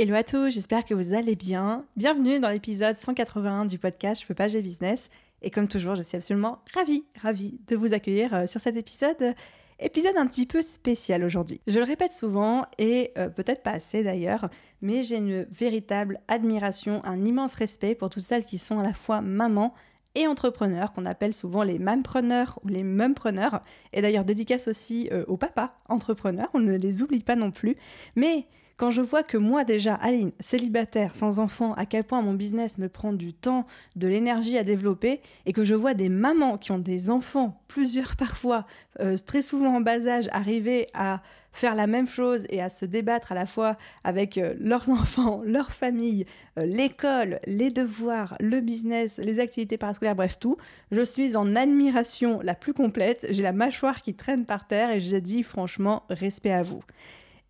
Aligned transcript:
Hello 0.00 0.14
à 0.14 0.22
tous, 0.22 0.50
j'espère 0.50 0.84
que 0.84 0.94
vous 0.94 1.12
allez 1.12 1.34
bien. 1.34 1.84
Bienvenue 1.96 2.38
dans 2.38 2.50
l'épisode 2.50 2.94
181 2.94 3.64
du 3.64 3.80
podcast 3.80 4.22
Je 4.22 4.28
peux 4.28 4.34
pas, 4.34 4.46
j'ai 4.46 4.62
business. 4.62 5.10
Et 5.42 5.50
comme 5.50 5.66
toujours, 5.66 5.96
je 5.96 6.02
suis 6.02 6.16
absolument 6.16 6.60
ravie, 6.72 7.02
ravie 7.20 7.58
de 7.66 7.74
vous 7.74 7.94
accueillir 7.94 8.32
euh, 8.32 8.46
sur 8.46 8.60
cet 8.60 8.76
épisode. 8.76 9.34
Épisode 9.80 10.16
un 10.16 10.28
petit 10.28 10.46
peu 10.46 10.62
spécial 10.62 11.24
aujourd'hui. 11.24 11.60
Je 11.66 11.80
le 11.80 11.84
répète 11.84 12.14
souvent 12.14 12.64
et 12.78 13.10
euh, 13.18 13.28
peut-être 13.28 13.64
pas 13.64 13.72
assez 13.72 14.04
d'ailleurs, 14.04 14.50
mais 14.82 15.02
j'ai 15.02 15.16
une 15.16 15.42
véritable 15.50 16.20
admiration, 16.28 17.04
un 17.04 17.24
immense 17.24 17.54
respect 17.54 17.96
pour 17.96 18.08
toutes 18.08 18.22
celles 18.22 18.44
qui 18.44 18.58
sont 18.58 18.78
à 18.78 18.84
la 18.84 18.94
fois 18.94 19.20
mamans 19.20 19.74
et 20.14 20.28
entrepreneurs, 20.28 20.92
qu'on 20.92 21.06
appelle 21.06 21.34
souvent 21.34 21.64
les 21.64 21.80
mampreneurs 21.80 22.60
ou 22.62 22.68
les 22.68 22.84
mumpreneurs. 22.84 23.64
Et 23.92 24.00
d'ailleurs, 24.00 24.24
dédicace 24.24 24.68
aussi 24.68 25.08
euh, 25.10 25.24
aux 25.26 25.38
papas 25.38 25.74
entrepreneurs, 25.88 26.50
on 26.54 26.60
ne 26.60 26.76
les 26.76 27.02
oublie 27.02 27.24
pas 27.24 27.34
non 27.34 27.50
plus. 27.50 27.74
Mais 28.14 28.46
quand 28.78 28.92
je 28.92 29.02
vois 29.02 29.24
que 29.24 29.36
moi 29.36 29.64
déjà, 29.64 29.94
Aline, 29.94 30.30
célibataire, 30.38 31.16
sans 31.16 31.40
enfant, 31.40 31.74
à 31.74 31.84
quel 31.84 32.04
point 32.04 32.22
mon 32.22 32.32
business 32.32 32.78
me 32.78 32.88
prend 32.88 33.12
du 33.12 33.34
temps, 33.34 33.66
de 33.96 34.06
l'énergie 34.06 34.56
à 34.56 34.62
développer, 34.62 35.20
et 35.46 35.52
que 35.52 35.64
je 35.64 35.74
vois 35.74 35.94
des 35.94 36.08
mamans 36.08 36.58
qui 36.58 36.70
ont 36.70 36.78
des 36.78 37.10
enfants, 37.10 37.60
plusieurs 37.66 38.14
parfois, 38.16 38.66
euh, 39.00 39.16
très 39.18 39.42
souvent 39.42 39.76
en 39.76 39.80
bas 39.80 40.06
âge, 40.06 40.28
arriver 40.30 40.86
à 40.94 41.22
faire 41.50 41.74
la 41.74 41.88
même 41.88 42.06
chose 42.06 42.46
et 42.50 42.62
à 42.62 42.68
se 42.68 42.84
débattre 42.84 43.32
à 43.32 43.34
la 43.34 43.46
fois 43.46 43.76
avec 44.04 44.38
euh, 44.38 44.54
leurs 44.60 44.88
enfants, 44.90 45.42
leur 45.44 45.72
famille, 45.72 46.24
euh, 46.56 46.64
l'école, 46.64 47.40
les 47.46 47.70
devoirs, 47.70 48.36
le 48.38 48.60
business, 48.60 49.18
les 49.18 49.40
activités 49.40 49.76
parascolaires, 49.76 50.14
bref 50.14 50.38
tout, 50.38 50.56
je 50.92 51.04
suis 51.04 51.36
en 51.36 51.56
admiration 51.56 52.38
la 52.44 52.54
plus 52.54 52.74
complète, 52.74 53.26
j'ai 53.30 53.42
la 53.42 53.52
mâchoire 53.52 54.02
qui 54.02 54.14
traîne 54.14 54.44
par 54.44 54.68
terre 54.68 54.92
et 54.92 55.00
je 55.00 55.16
dis 55.16 55.42
franchement 55.42 56.04
respect 56.10 56.52
à 56.52 56.62
vous. 56.62 56.84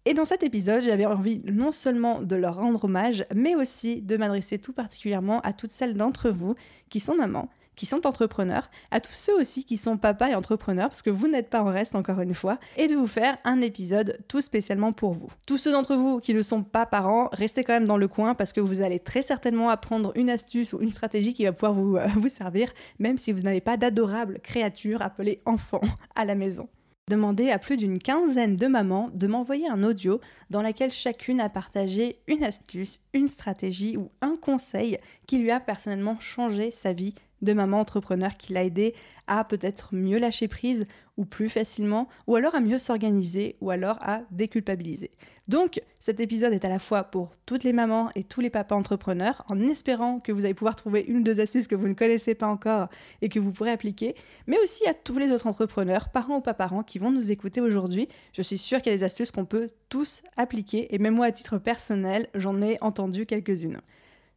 Et 0.09 0.15
dans 0.15 0.25
cet 0.25 0.43
épisode, 0.43 0.81
j'avais 0.81 1.05
envie 1.05 1.43
non 1.45 1.71
seulement 1.71 2.23
de 2.23 2.35
leur 2.35 2.57
rendre 2.57 2.83
hommage, 2.87 3.27
mais 3.35 3.55
aussi 3.55 4.01
de 4.01 4.17
m'adresser 4.17 4.59
tout 4.59 4.73
particulièrement 4.73 5.43
à 5.43 5.53
toutes 5.53 5.71
celles 5.71 5.99
d'entre 5.99 6.31
vous 6.31 6.55
qui 6.89 6.99
sont 6.99 7.15
mamans, 7.15 7.51
qui 7.77 7.85
sont 7.85 8.07
entrepreneurs, 8.07 8.71
à 8.91 9.01
tous 9.01 9.13
ceux 9.13 9.39
aussi 9.39 9.67
qui 9.67 9.77
sont 9.77 9.99
papas 9.99 10.31
et 10.31 10.35
entrepreneurs, 10.35 10.89
parce 10.89 11.03
que 11.03 11.11
vous 11.11 11.29
n'êtes 11.29 11.51
pas 11.51 11.61
en 11.61 11.67
reste 11.67 11.95
encore 11.95 12.23
une 12.23 12.33
fois, 12.33 12.59
et 12.79 12.89
de 12.89 12.95
vous 12.95 13.07
faire 13.07 13.37
un 13.45 13.61
épisode 13.61 14.19
tout 14.29 14.41
spécialement 14.41 14.95
pour 14.95 15.13
vous. 15.13 15.29
Tous 15.47 15.59
ceux 15.59 15.73
d'entre 15.73 15.95
vous 15.95 16.21
qui 16.21 16.33
ne 16.33 16.41
sont 16.41 16.63
pas 16.63 16.87
parents, 16.87 17.29
restez 17.35 17.63
quand 17.63 17.75
même 17.75 17.87
dans 17.87 17.99
le 17.99 18.09
coin 18.09 18.35
parce 18.35 18.55
que 18.55 18.63
vous 18.63 18.81
allez 18.81 19.01
très 19.01 19.21
certainement 19.21 19.69
apprendre 19.69 20.13
une 20.15 20.31
astuce 20.31 20.73
ou 20.73 20.81
une 20.81 20.89
stratégie 20.89 21.35
qui 21.35 21.45
va 21.45 21.53
pouvoir 21.53 21.75
vous, 21.75 21.97
euh, 21.99 22.07
vous 22.17 22.29
servir, 22.29 22.73
même 22.99 23.19
si 23.19 23.31
vous 23.33 23.43
n'avez 23.43 23.61
pas 23.61 23.77
d'adorables 23.77 24.41
créatures 24.41 25.03
appelées 25.03 25.43
enfants 25.45 25.83
à 26.17 26.25
la 26.25 26.35
maison 26.35 26.67
demandé 27.09 27.51
à 27.51 27.59
plus 27.59 27.77
d'une 27.77 27.99
quinzaine 27.99 28.57
de 28.57 28.67
mamans 28.67 29.11
de 29.15 29.27
m'envoyer 29.27 29.69
un 29.69 29.83
audio 29.83 30.21
dans 30.51 30.63
lequel 30.63 30.93
chacune 30.93 31.41
a 31.41 31.49
partagé 31.49 32.21
une 32.27 32.45
astuce, 32.45 33.01
une 33.13 33.29
stratégie 33.29 33.97
ou 33.97 34.11
un 34.21 34.37
conseil 34.37 34.99
qui 35.27 35.39
lui 35.39 35.51
a 35.51 35.61
personnellement 35.61 36.21
changé 36.21 36.71
sa 36.71 36.93
vie 36.93 37.15
de 37.43 37.53
maman 37.53 37.81
entrepreneur 37.81 38.37
qui 38.37 38.53
l'a 38.53 38.65
aidé 38.65 38.95
à 39.27 39.45
peut-être 39.45 39.95
mieux 39.95 40.19
lâcher 40.19 40.49
prise 40.49 40.87
ou 41.19 41.27
plus 41.27 41.51
facilement, 41.51 42.09
ou 42.27 42.37
alors 42.37 42.55
à 42.55 42.61
mieux 42.61 42.79
s'organiser, 42.79 43.57
ou 43.61 43.71
alors 43.71 43.99
à 44.01 44.23
déculpabiliser. 44.31 45.11
Donc 45.49 45.81
cet 45.99 46.21
épisode 46.21 46.53
est 46.53 46.65
à 46.65 46.69
la 46.69 46.79
fois 46.79 47.05
pour 47.05 47.33
toutes 47.47 47.65
les 47.65 47.73
mamans 47.73 48.11
et 48.15 48.23
tous 48.23 48.41
les 48.41 48.51
papas 48.51 48.77
entrepreneurs, 48.77 49.45
en 49.49 49.67
espérant 49.67 50.21
que 50.21 50.31
vous 50.31 50.45
allez 50.45 50.55
pouvoir 50.55 50.77
trouver 50.77 51.05
une 51.09 51.19
ou 51.19 51.23
deux 51.23 51.41
astuces 51.41 51.67
que 51.67 51.75
vous 51.75 51.89
ne 51.89 51.95
connaissez 51.95 52.35
pas 52.35 52.47
encore 52.47 52.89
et 53.23 53.29
que 53.29 53.41
vous 53.41 53.51
pourrez 53.51 53.71
appliquer, 53.71 54.15
mais 54.47 54.59
aussi 54.63 54.87
à 54.87 54.95
tous 54.95 55.19
les 55.19 55.33
autres 55.33 55.47
entrepreneurs, 55.47 56.11
parents 56.11 56.39
ou 56.39 56.41
pas 56.41 56.55
parents, 56.55 56.83
qui 56.83 56.99
vont 56.99 57.11
nous 57.11 57.33
écouter 57.33 57.61
aujourd'hui. 57.61 58.09
Je 58.33 58.43
suis 58.43 58.59
sûre 58.59 58.83
qu'il 58.83 58.93
y 58.93 58.95
a 58.95 58.99
des 58.99 59.05
astuces 59.05 59.31
qu'on 59.31 59.47
peut 59.47 59.71
tous 59.89 60.23
appliquer, 60.37 60.95
et 60.95 60.99
même 60.99 61.15
moi 61.15 61.27
à 61.27 61.33
titre 61.33 61.59
personnel, 61.59 62.29
j'en 62.35 62.61
ai 62.61 62.77
entendu 62.83 63.25
quelques-unes. 63.27 63.81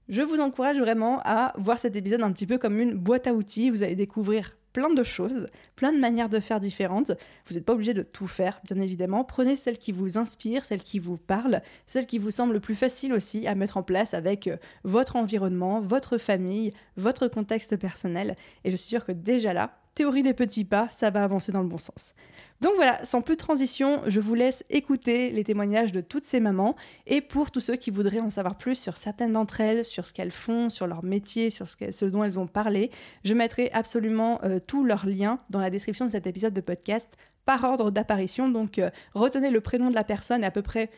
Je 0.08 0.22
vous 0.22 0.42
encourage 0.42 0.78
vraiment 0.78 1.22
à 1.24 1.54
voir 1.58 1.80
cet 1.80 1.96
épisode 1.96 2.24
un 2.24 2.32
petit 2.32 2.48
peu 2.48 2.58
comme 2.58 2.80
une 2.80 2.96
boîte 2.96 3.28
à 3.28 3.34
outils. 3.34 3.70
Vous 3.70 3.84
allez 3.84 3.96
découvrir 3.96 4.58
plein 4.74 4.94
de 4.94 5.04
choses, 5.04 5.48
plein 5.76 5.92
de 5.92 6.00
manières 6.00 6.30
de 6.30 6.40
faire 6.40 6.60
différentes. 6.60 7.12
Vous 7.46 7.56
n'êtes 7.56 7.66
pas 7.66 7.74
obligé 7.74 7.94
de 7.94 8.02
tout 8.04 8.28
faire, 8.28 8.62
bien 8.64 8.80
évidemment. 8.80 9.24
Prenez 9.24 9.56
celle 9.56 9.78
qui 9.78 9.92
vous 9.92 10.18
inspire, 10.18 10.66
celle 10.66 10.84
qui 10.84 11.00
vous 11.00 11.18
parle, 11.18 11.62
celle 11.88 12.06
qui 12.06 12.18
vous 12.18 12.32
semble 12.32 12.54
le 12.54 12.60
plus 12.60 12.76
facile 12.76 13.14
aussi 13.14 13.48
à 13.48 13.56
mettre 13.56 13.78
en 13.78 13.84
place 13.84 14.14
avec 14.14 14.48
euh, 14.48 14.58
votre 14.84 15.16
environnement, 15.16 15.82
votre 15.82 16.18
famille, 16.18 16.74
votre 16.98 17.28
contexte 17.28 17.78
personnel. 17.78 18.36
Et 18.64 18.72
je 18.72 18.78
suis 18.78 18.90
sûre 18.90 19.06
que 19.06 19.12
déjà 19.12 19.54
là, 19.54 19.81
théorie 19.94 20.24
des 20.24 20.34
petits 20.34 20.66
pas, 20.66 20.88
ça 20.92 21.10
va 21.10 21.24
avancer 21.24 21.52
dans 21.52 21.62
le 21.62 21.68
bon 21.68 21.78
sens. 21.78 22.14
Donc 22.62 22.74
voilà, 22.76 23.04
sans 23.04 23.22
plus 23.22 23.36
de 23.36 23.40
transition, 23.40 24.02
je 24.06 24.20
vous 24.20 24.36
laisse 24.36 24.64
écouter 24.70 25.32
les 25.32 25.44
témoignages 25.44 25.92
de 25.92 26.00
toutes 26.00 26.26
ces 26.26 26.40
mamans 26.40 26.76
et 27.08 27.20
pour 27.20 27.50
tous 27.50 27.60
ceux 27.60 27.76
qui 27.76 27.90
voudraient 27.90 28.20
en 28.20 28.30
savoir 28.30 28.56
plus 28.56 28.76
sur 28.76 28.98
certaines 28.98 29.34
d'entre 29.34 29.62
elles, 29.62 29.84
sur 29.84 30.06
ce 30.06 30.14
qu'elles 30.14 30.32
font, 30.32 30.70
sur 30.70 30.86
leur 30.86 31.04
métier, 31.04 31.50
sur 31.50 31.68
ce, 31.68 32.06
dont 32.06 32.24
elles 32.24 32.38
ont 32.38 32.46
parlé, 32.46 32.92
je 33.24 33.34
mettrai 33.34 33.72
absolument 33.74 34.40
euh, 34.44 34.60
tous 34.60 34.84
leurs 34.84 35.08
liens 35.08 35.40
dans 35.50 35.60
la 35.60 35.72
description 35.72 36.06
de 36.06 36.12
cet 36.12 36.28
épisode 36.28 36.54
de 36.54 36.62
podcast 36.62 37.18
par 37.46 37.64
ordre 37.64 37.90
d'apparition. 37.90 38.48
Donc 38.48 38.78
euh, 38.78 38.92
retenez 39.16 39.50
le 39.50 39.62
prénom 39.62 39.90
de 39.90 39.96
la 39.96 40.04
personne 40.04 40.44
et 40.44 40.46
à 40.46 40.52
peu 40.52 40.62
près 40.62 40.92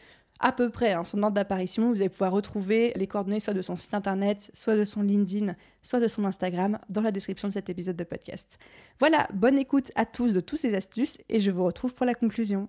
à 0.43 0.51
peu 0.51 0.69
près 0.69 0.91
hein, 0.91 1.05
son 1.05 1.23
ordre 1.23 1.35
d'apparition. 1.35 1.89
Vous 1.89 2.01
allez 2.01 2.09
pouvoir 2.09 2.33
retrouver 2.33 2.91
les 2.95 3.07
coordonnées 3.07 3.39
soit 3.39 3.53
de 3.53 3.61
son 3.61 3.75
site 3.75 3.93
internet, 3.93 4.51
soit 4.53 4.75
de 4.75 4.83
son 4.83 5.01
LinkedIn, 5.01 5.55
soit 5.81 6.01
de 6.01 6.07
son 6.07 6.25
Instagram 6.25 6.77
dans 6.89 7.01
la 7.01 7.11
description 7.11 7.47
de 7.47 7.53
cet 7.53 7.69
épisode 7.69 7.95
de 7.95 8.03
podcast. 8.03 8.59
Voilà, 8.99 9.27
bonne 9.33 9.57
écoute 9.57 9.91
à 9.95 10.05
tous 10.05 10.33
de 10.33 10.41
tous 10.41 10.57
ces 10.57 10.75
astuces 10.75 11.17
et 11.29 11.39
je 11.39 11.49
vous 11.49 11.63
retrouve 11.63 11.95
pour 11.95 12.05
la 12.05 12.13
conclusion. 12.13 12.67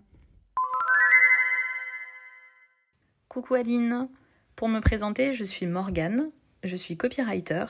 Coucou 3.28 3.54
Aline, 3.54 4.08
pour 4.54 4.68
me 4.68 4.78
présenter, 4.78 5.34
je 5.34 5.42
suis 5.42 5.66
Morgane, 5.66 6.30
je 6.62 6.76
suis 6.76 6.96
copywriter. 6.96 7.66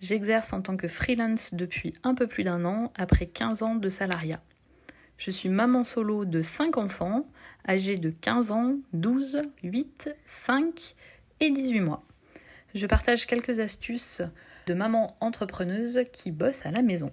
J'exerce 0.00 0.52
en 0.52 0.60
tant 0.60 0.76
que 0.76 0.88
freelance 0.88 1.54
depuis 1.54 1.94
un 2.02 2.14
peu 2.14 2.26
plus 2.26 2.44
d'un 2.44 2.66
an 2.66 2.92
après 2.94 3.26
15 3.26 3.62
ans 3.62 3.74
de 3.76 3.88
salariat. 3.88 4.42
Je 5.16 5.30
suis 5.30 5.48
maman 5.48 5.82
solo 5.82 6.26
de 6.26 6.42
5 6.42 6.76
enfants, 6.76 7.26
âgés 7.68 7.96
de 7.96 8.10
15 8.10 8.50
ans, 8.50 8.76
12, 8.94 9.42
8, 9.62 10.10
5 10.26 10.94
et 11.40 11.50
18 11.50 11.80
mois. 11.80 12.02
Je 12.74 12.86
partage 12.86 13.26
quelques 13.26 13.60
astuces 13.60 14.22
de 14.66 14.74
maman 14.74 15.16
entrepreneuse 15.20 16.00
qui 16.12 16.30
bosse 16.30 16.64
à 16.64 16.70
la 16.70 16.82
maison. 16.82 17.12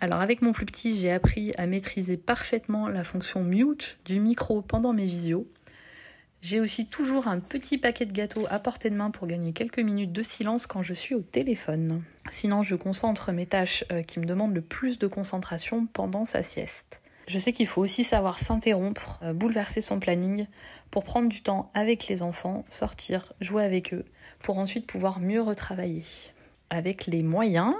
Alors 0.00 0.20
avec 0.20 0.42
mon 0.42 0.52
plus 0.52 0.66
petit, 0.66 0.98
j'ai 0.98 1.10
appris 1.10 1.52
à 1.56 1.66
maîtriser 1.66 2.16
parfaitement 2.16 2.88
la 2.88 3.04
fonction 3.04 3.42
mute 3.42 3.98
du 4.04 4.20
micro 4.20 4.62
pendant 4.62 4.92
mes 4.92 5.06
visios. 5.06 5.46
J'ai 6.42 6.60
aussi 6.60 6.86
toujours 6.86 7.26
un 7.26 7.40
petit 7.40 7.78
paquet 7.78 8.04
de 8.04 8.12
gâteaux 8.12 8.44
à 8.50 8.58
portée 8.58 8.90
de 8.90 8.96
main 8.96 9.10
pour 9.10 9.26
gagner 9.26 9.54
quelques 9.54 9.78
minutes 9.78 10.12
de 10.12 10.22
silence 10.22 10.66
quand 10.66 10.82
je 10.82 10.92
suis 10.92 11.14
au 11.14 11.22
téléphone. 11.22 12.02
Sinon, 12.30 12.62
je 12.62 12.74
concentre 12.74 13.32
mes 13.32 13.46
tâches 13.46 13.84
euh, 13.90 14.02
qui 14.02 14.20
me 14.20 14.26
demandent 14.26 14.54
le 14.54 14.60
plus 14.60 14.98
de 14.98 15.06
concentration 15.06 15.86
pendant 15.86 16.26
sa 16.26 16.42
sieste. 16.42 17.00
Je 17.26 17.38
sais 17.38 17.52
qu'il 17.52 17.66
faut 17.66 17.80
aussi 17.80 18.04
savoir 18.04 18.38
s'interrompre, 18.38 19.18
euh, 19.22 19.32
bouleverser 19.32 19.80
son 19.80 19.98
planning 19.98 20.46
pour 20.90 21.04
prendre 21.04 21.28
du 21.28 21.42
temps 21.42 21.70
avec 21.74 22.06
les 22.06 22.22
enfants, 22.22 22.64
sortir, 22.68 23.32
jouer 23.40 23.64
avec 23.64 23.94
eux, 23.94 24.04
pour 24.40 24.58
ensuite 24.58 24.86
pouvoir 24.86 25.20
mieux 25.20 25.40
retravailler. 25.40 26.04
Avec 26.68 27.06
les 27.06 27.22
moyens, 27.22 27.74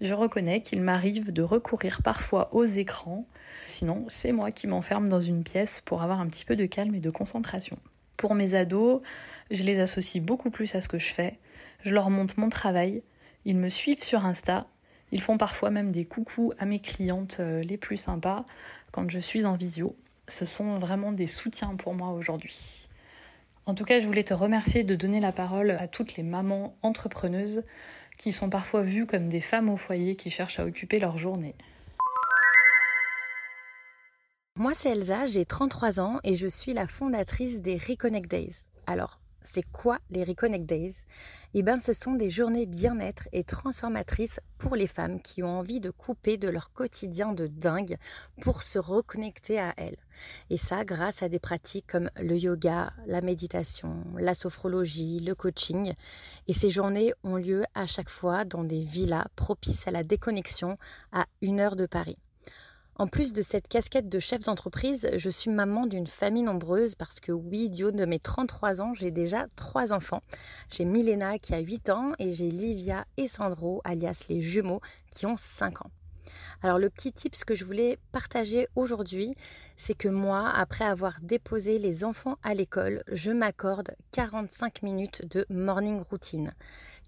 je 0.00 0.14
reconnais 0.14 0.60
qu'il 0.60 0.82
m'arrive 0.82 1.32
de 1.32 1.42
recourir 1.42 2.02
parfois 2.02 2.54
aux 2.54 2.64
écrans, 2.64 3.26
sinon 3.66 4.04
c'est 4.08 4.32
moi 4.32 4.52
qui 4.52 4.66
m'enferme 4.66 5.08
dans 5.08 5.20
une 5.20 5.42
pièce 5.42 5.80
pour 5.80 6.02
avoir 6.02 6.20
un 6.20 6.26
petit 6.26 6.44
peu 6.44 6.54
de 6.54 6.66
calme 6.66 6.94
et 6.94 7.00
de 7.00 7.10
concentration. 7.10 7.78
Pour 8.16 8.34
mes 8.34 8.54
ados, 8.54 9.02
je 9.50 9.62
les 9.62 9.80
associe 9.80 10.22
beaucoup 10.22 10.50
plus 10.50 10.74
à 10.74 10.80
ce 10.80 10.88
que 10.88 10.98
je 10.98 11.12
fais, 11.12 11.38
je 11.84 11.92
leur 11.92 12.10
montre 12.10 12.34
mon 12.38 12.50
travail, 12.50 13.02
ils 13.44 13.56
me 13.56 13.68
suivent 13.68 14.02
sur 14.02 14.24
Insta. 14.24 14.66
Ils 15.12 15.22
font 15.22 15.38
parfois 15.38 15.70
même 15.70 15.92
des 15.92 16.04
coucous 16.04 16.52
à 16.58 16.66
mes 16.66 16.80
clientes 16.80 17.36
euh, 17.38 17.62
les 17.62 17.76
plus 17.76 17.96
sympas 17.96 18.44
quand 18.92 19.10
je 19.10 19.18
suis 19.18 19.44
en 19.44 19.56
visio. 19.56 19.96
Ce 20.28 20.46
sont 20.46 20.74
vraiment 20.74 21.12
des 21.12 21.26
soutiens 21.26 21.76
pour 21.76 21.94
moi 21.94 22.10
aujourd'hui. 22.10 22.86
En 23.66 23.74
tout 23.74 23.84
cas, 23.84 24.00
je 24.00 24.06
voulais 24.06 24.24
te 24.24 24.34
remercier 24.34 24.84
de 24.84 24.94
donner 24.94 25.20
la 25.20 25.32
parole 25.32 25.72
à 25.72 25.88
toutes 25.88 26.16
les 26.16 26.22
mamans 26.22 26.76
entrepreneuses 26.82 27.64
qui 28.18 28.32
sont 28.32 28.48
parfois 28.48 28.82
vues 28.82 29.06
comme 29.06 29.28
des 29.28 29.40
femmes 29.40 29.68
au 29.68 29.76
foyer 29.76 30.16
qui 30.16 30.30
cherchent 30.30 30.58
à 30.58 30.64
occuper 30.64 30.98
leur 30.98 31.18
journée. 31.18 31.54
Moi, 34.58 34.72
c'est 34.74 34.90
Elsa, 34.90 35.26
j'ai 35.26 35.44
33 35.44 36.00
ans 36.00 36.18
et 36.24 36.34
je 36.34 36.46
suis 36.46 36.72
la 36.72 36.86
fondatrice 36.86 37.60
des 37.60 37.76
Reconnect 37.76 38.30
Days. 38.30 38.64
Alors, 38.86 39.20
c'est 39.48 39.68
quoi 39.70 39.98
les 40.10 40.24
Reconnect 40.24 40.66
Days? 40.66 41.04
Eh 41.54 41.62
bien, 41.62 41.78
ce 41.80 41.92
sont 41.92 42.14
des 42.14 42.28
journées 42.28 42.66
bien-être 42.66 43.28
et 43.32 43.44
transformatrices 43.44 44.40
pour 44.58 44.76
les 44.76 44.86
femmes 44.86 45.22
qui 45.22 45.42
ont 45.42 45.58
envie 45.58 45.80
de 45.80 45.90
couper 45.90 46.36
de 46.36 46.48
leur 46.48 46.72
quotidien 46.72 47.32
de 47.32 47.46
dingue 47.46 47.96
pour 48.42 48.62
se 48.62 48.78
reconnecter 48.78 49.58
à 49.58 49.72
elles. 49.76 49.96
Et 50.50 50.58
ça, 50.58 50.84
grâce 50.84 51.22
à 51.22 51.28
des 51.28 51.38
pratiques 51.38 51.86
comme 51.86 52.10
le 52.20 52.36
yoga, 52.36 52.92
la 53.06 53.20
méditation, 53.20 54.04
la 54.18 54.34
sophrologie, 54.34 55.20
le 55.20 55.34
coaching. 55.34 55.94
Et 56.46 56.54
ces 56.54 56.70
journées 56.70 57.12
ont 57.22 57.36
lieu 57.36 57.64
à 57.74 57.86
chaque 57.86 58.10
fois 58.10 58.44
dans 58.44 58.64
des 58.64 58.82
villas 58.82 59.28
propices 59.36 59.86
à 59.86 59.90
la 59.90 60.04
déconnexion 60.04 60.76
à 61.12 61.26
une 61.40 61.60
heure 61.60 61.76
de 61.76 61.86
Paris. 61.86 62.18
En 62.98 63.06
plus 63.06 63.34
de 63.34 63.42
cette 63.42 63.68
casquette 63.68 64.08
de 64.08 64.18
chef 64.18 64.40
d'entreprise, 64.40 65.10
je 65.18 65.28
suis 65.28 65.50
maman 65.50 65.86
d'une 65.86 66.06
famille 66.06 66.42
nombreuse 66.42 66.94
parce 66.94 67.20
que 67.20 67.30
oui, 67.30 67.68
du 67.68 67.84
haut 67.84 67.90
de 67.90 68.06
mes 68.06 68.18
33 68.18 68.80
ans, 68.80 68.94
j'ai 68.94 69.10
déjà 69.10 69.46
trois 69.54 69.92
enfants. 69.92 70.22
J'ai 70.70 70.86
Milena 70.86 71.38
qui 71.38 71.52
a 71.52 71.58
8 71.58 71.90
ans 71.90 72.12
et 72.18 72.32
j'ai 72.32 72.50
Livia 72.50 73.04
et 73.18 73.28
Sandro, 73.28 73.82
alias 73.84 74.24
les 74.30 74.40
jumeaux, 74.40 74.80
qui 75.14 75.26
ont 75.26 75.36
5 75.36 75.82
ans. 75.84 75.90
Alors 76.62 76.78
le 76.78 76.88
petit 76.88 77.12
tips 77.12 77.44
que 77.44 77.54
je 77.54 77.66
voulais 77.66 77.98
partager 78.12 78.66
aujourd'hui, 78.76 79.34
c'est 79.76 79.92
que 79.94 80.08
moi, 80.08 80.48
après 80.48 80.86
avoir 80.86 81.18
déposé 81.20 81.78
les 81.78 82.02
enfants 82.02 82.38
à 82.42 82.54
l'école, 82.54 83.02
je 83.12 83.30
m'accorde 83.30 83.94
45 84.12 84.80
minutes 84.80 85.30
de 85.30 85.44
morning 85.50 86.00
routine. 86.00 86.54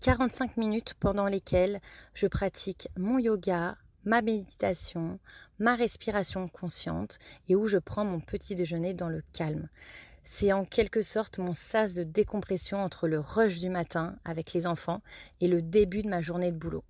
45 0.01 0.59
minutes 0.59 0.93
pendant 1.01 1.29
lesquelles 1.29 1.81
je 2.13 2.27
pratique 2.27 2.89
mon 2.99 3.19
yoga, 3.19 3.79
ma 4.05 4.23
méditation, 4.23 5.19
ma 5.59 5.75
respiration 5.75 6.49
consciente 6.49 7.19
et 7.49 7.57
où 7.57 7.67
je 7.67 7.79
prends 7.79 8.05
mon 8.05 8.21
petit 8.21 8.55
déjeuner 8.55 8.95
dans 8.95 9.09
le 9.09 9.23
calme. 9.33 9.69
C'est 10.25 10.53
en 10.53 10.65
quelque 10.65 11.03
sorte 11.03 11.39
mon 11.39 11.55
sas 11.55 11.95
de 11.95 12.03
décompression 12.03 12.79
entre 12.79 13.09
le 13.09 13.19
rush 13.19 13.61
du 13.61 13.71
matin 13.71 14.17
avec 14.25 14.53
les 14.53 14.67
enfants 14.67 15.03
et 15.41 15.49
le 15.49 15.63
début 15.63 16.03
de 16.03 16.09
ma 16.09 16.21
journée 16.21 16.53
de 16.53 16.59
boulot. 16.59 16.85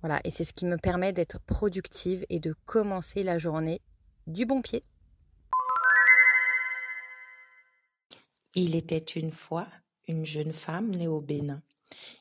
Voilà, 0.00 0.20
et 0.24 0.30
c'est 0.30 0.44
ce 0.44 0.52
qui 0.52 0.66
me 0.66 0.76
permet 0.76 1.14
d'être 1.14 1.40
productive 1.40 2.26
et 2.28 2.40
de 2.40 2.54
commencer 2.66 3.22
la 3.22 3.38
journée 3.38 3.80
du 4.26 4.44
bon 4.44 4.60
pied. 4.60 4.84
Il 8.54 8.76
était 8.76 8.98
une 8.98 9.32
fois 9.32 9.66
une 10.06 10.26
jeune 10.26 10.52
femme 10.52 10.90
née 10.90 11.08
au 11.08 11.20
Bénin. 11.20 11.62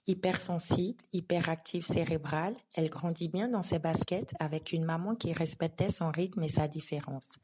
Hypersensible, 0.08 1.02
hyperactive 1.14 1.86
cérébrale, 1.86 2.56
elle 2.76 2.90
grandit 2.90 3.30
bien 3.30 3.48
dans 3.48 3.62
ses 3.62 3.80
baskets 3.80 4.34
avec 4.40 4.74
une 4.74 4.84
maman 4.84 5.16
qui 5.16 5.34
respectait 5.34 5.90
son 5.90 6.12
rythme 6.12 6.44
et 6.44 6.50
sa 6.50 6.68
différence. 6.68 7.38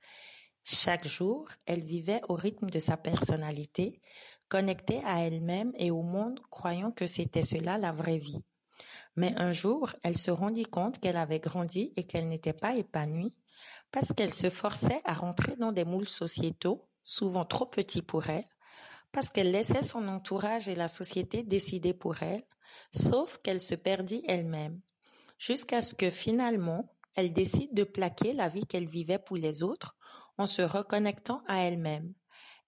Chaque 0.63 1.07
jour, 1.07 1.47
elle 1.65 1.83
vivait 1.83 2.21
au 2.27 2.35
rythme 2.35 2.69
de 2.69 2.79
sa 2.79 2.97
personnalité, 2.97 4.01
connectée 4.49 5.01
à 5.05 5.21
elle-même 5.21 5.71
et 5.77 5.91
au 5.91 6.01
monde, 6.01 6.39
croyant 6.49 6.91
que 6.91 7.07
c'était 7.07 7.43
cela 7.43 7.77
la 7.77 7.91
vraie 7.91 8.17
vie. 8.17 8.43
Mais 9.15 9.33
un 9.37 9.53
jour, 9.53 9.91
elle 10.03 10.17
se 10.17 10.31
rendit 10.31 10.65
compte 10.65 10.99
qu'elle 10.99 11.17
avait 11.17 11.39
grandi 11.39 11.93
et 11.95 12.03
qu'elle 12.03 12.27
n'était 12.27 12.53
pas 12.53 12.75
épanouie 12.75 13.33
parce 13.91 14.13
qu'elle 14.13 14.33
se 14.33 14.49
forçait 14.49 15.01
à 15.05 15.13
rentrer 15.13 15.55
dans 15.55 15.71
des 15.71 15.85
moules 15.85 16.07
sociétaux, 16.07 16.87
souvent 17.03 17.45
trop 17.45 17.65
petits 17.65 18.01
pour 18.01 18.29
elle, 18.29 18.45
parce 19.11 19.29
qu'elle 19.29 19.51
laissait 19.51 19.83
son 19.83 20.07
entourage 20.07 20.69
et 20.69 20.75
la 20.75 20.87
société 20.87 21.43
décider 21.43 21.93
pour 21.93 22.21
elle, 22.21 22.43
sauf 22.93 23.39
qu'elle 23.39 23.61
se 23.61 23.75
perdit 23.75 24.23
elle-même, 24.27 24.81
jusqu'à 25.37 25.81
ce 25.81 25.95
que 25.95 26.09
finalement, 26.09 26.95
elle 27.15 27.33
décide 27.33 27.73
de 27.73 27.83
plaquer 27.83 28.33
la 28.33 28.49
vie 28.49 28.65
qu'elle 28.65 28.87
vivait 28.87 29.19
pour 29.19 29.37
les 29.37 29.63
autres 29.63 29.95
en 30.37 30.45
se 30.45 30.61
reconnectant 30.61 31.41
à 31.47 31.63
elle-même. 31.63 32.13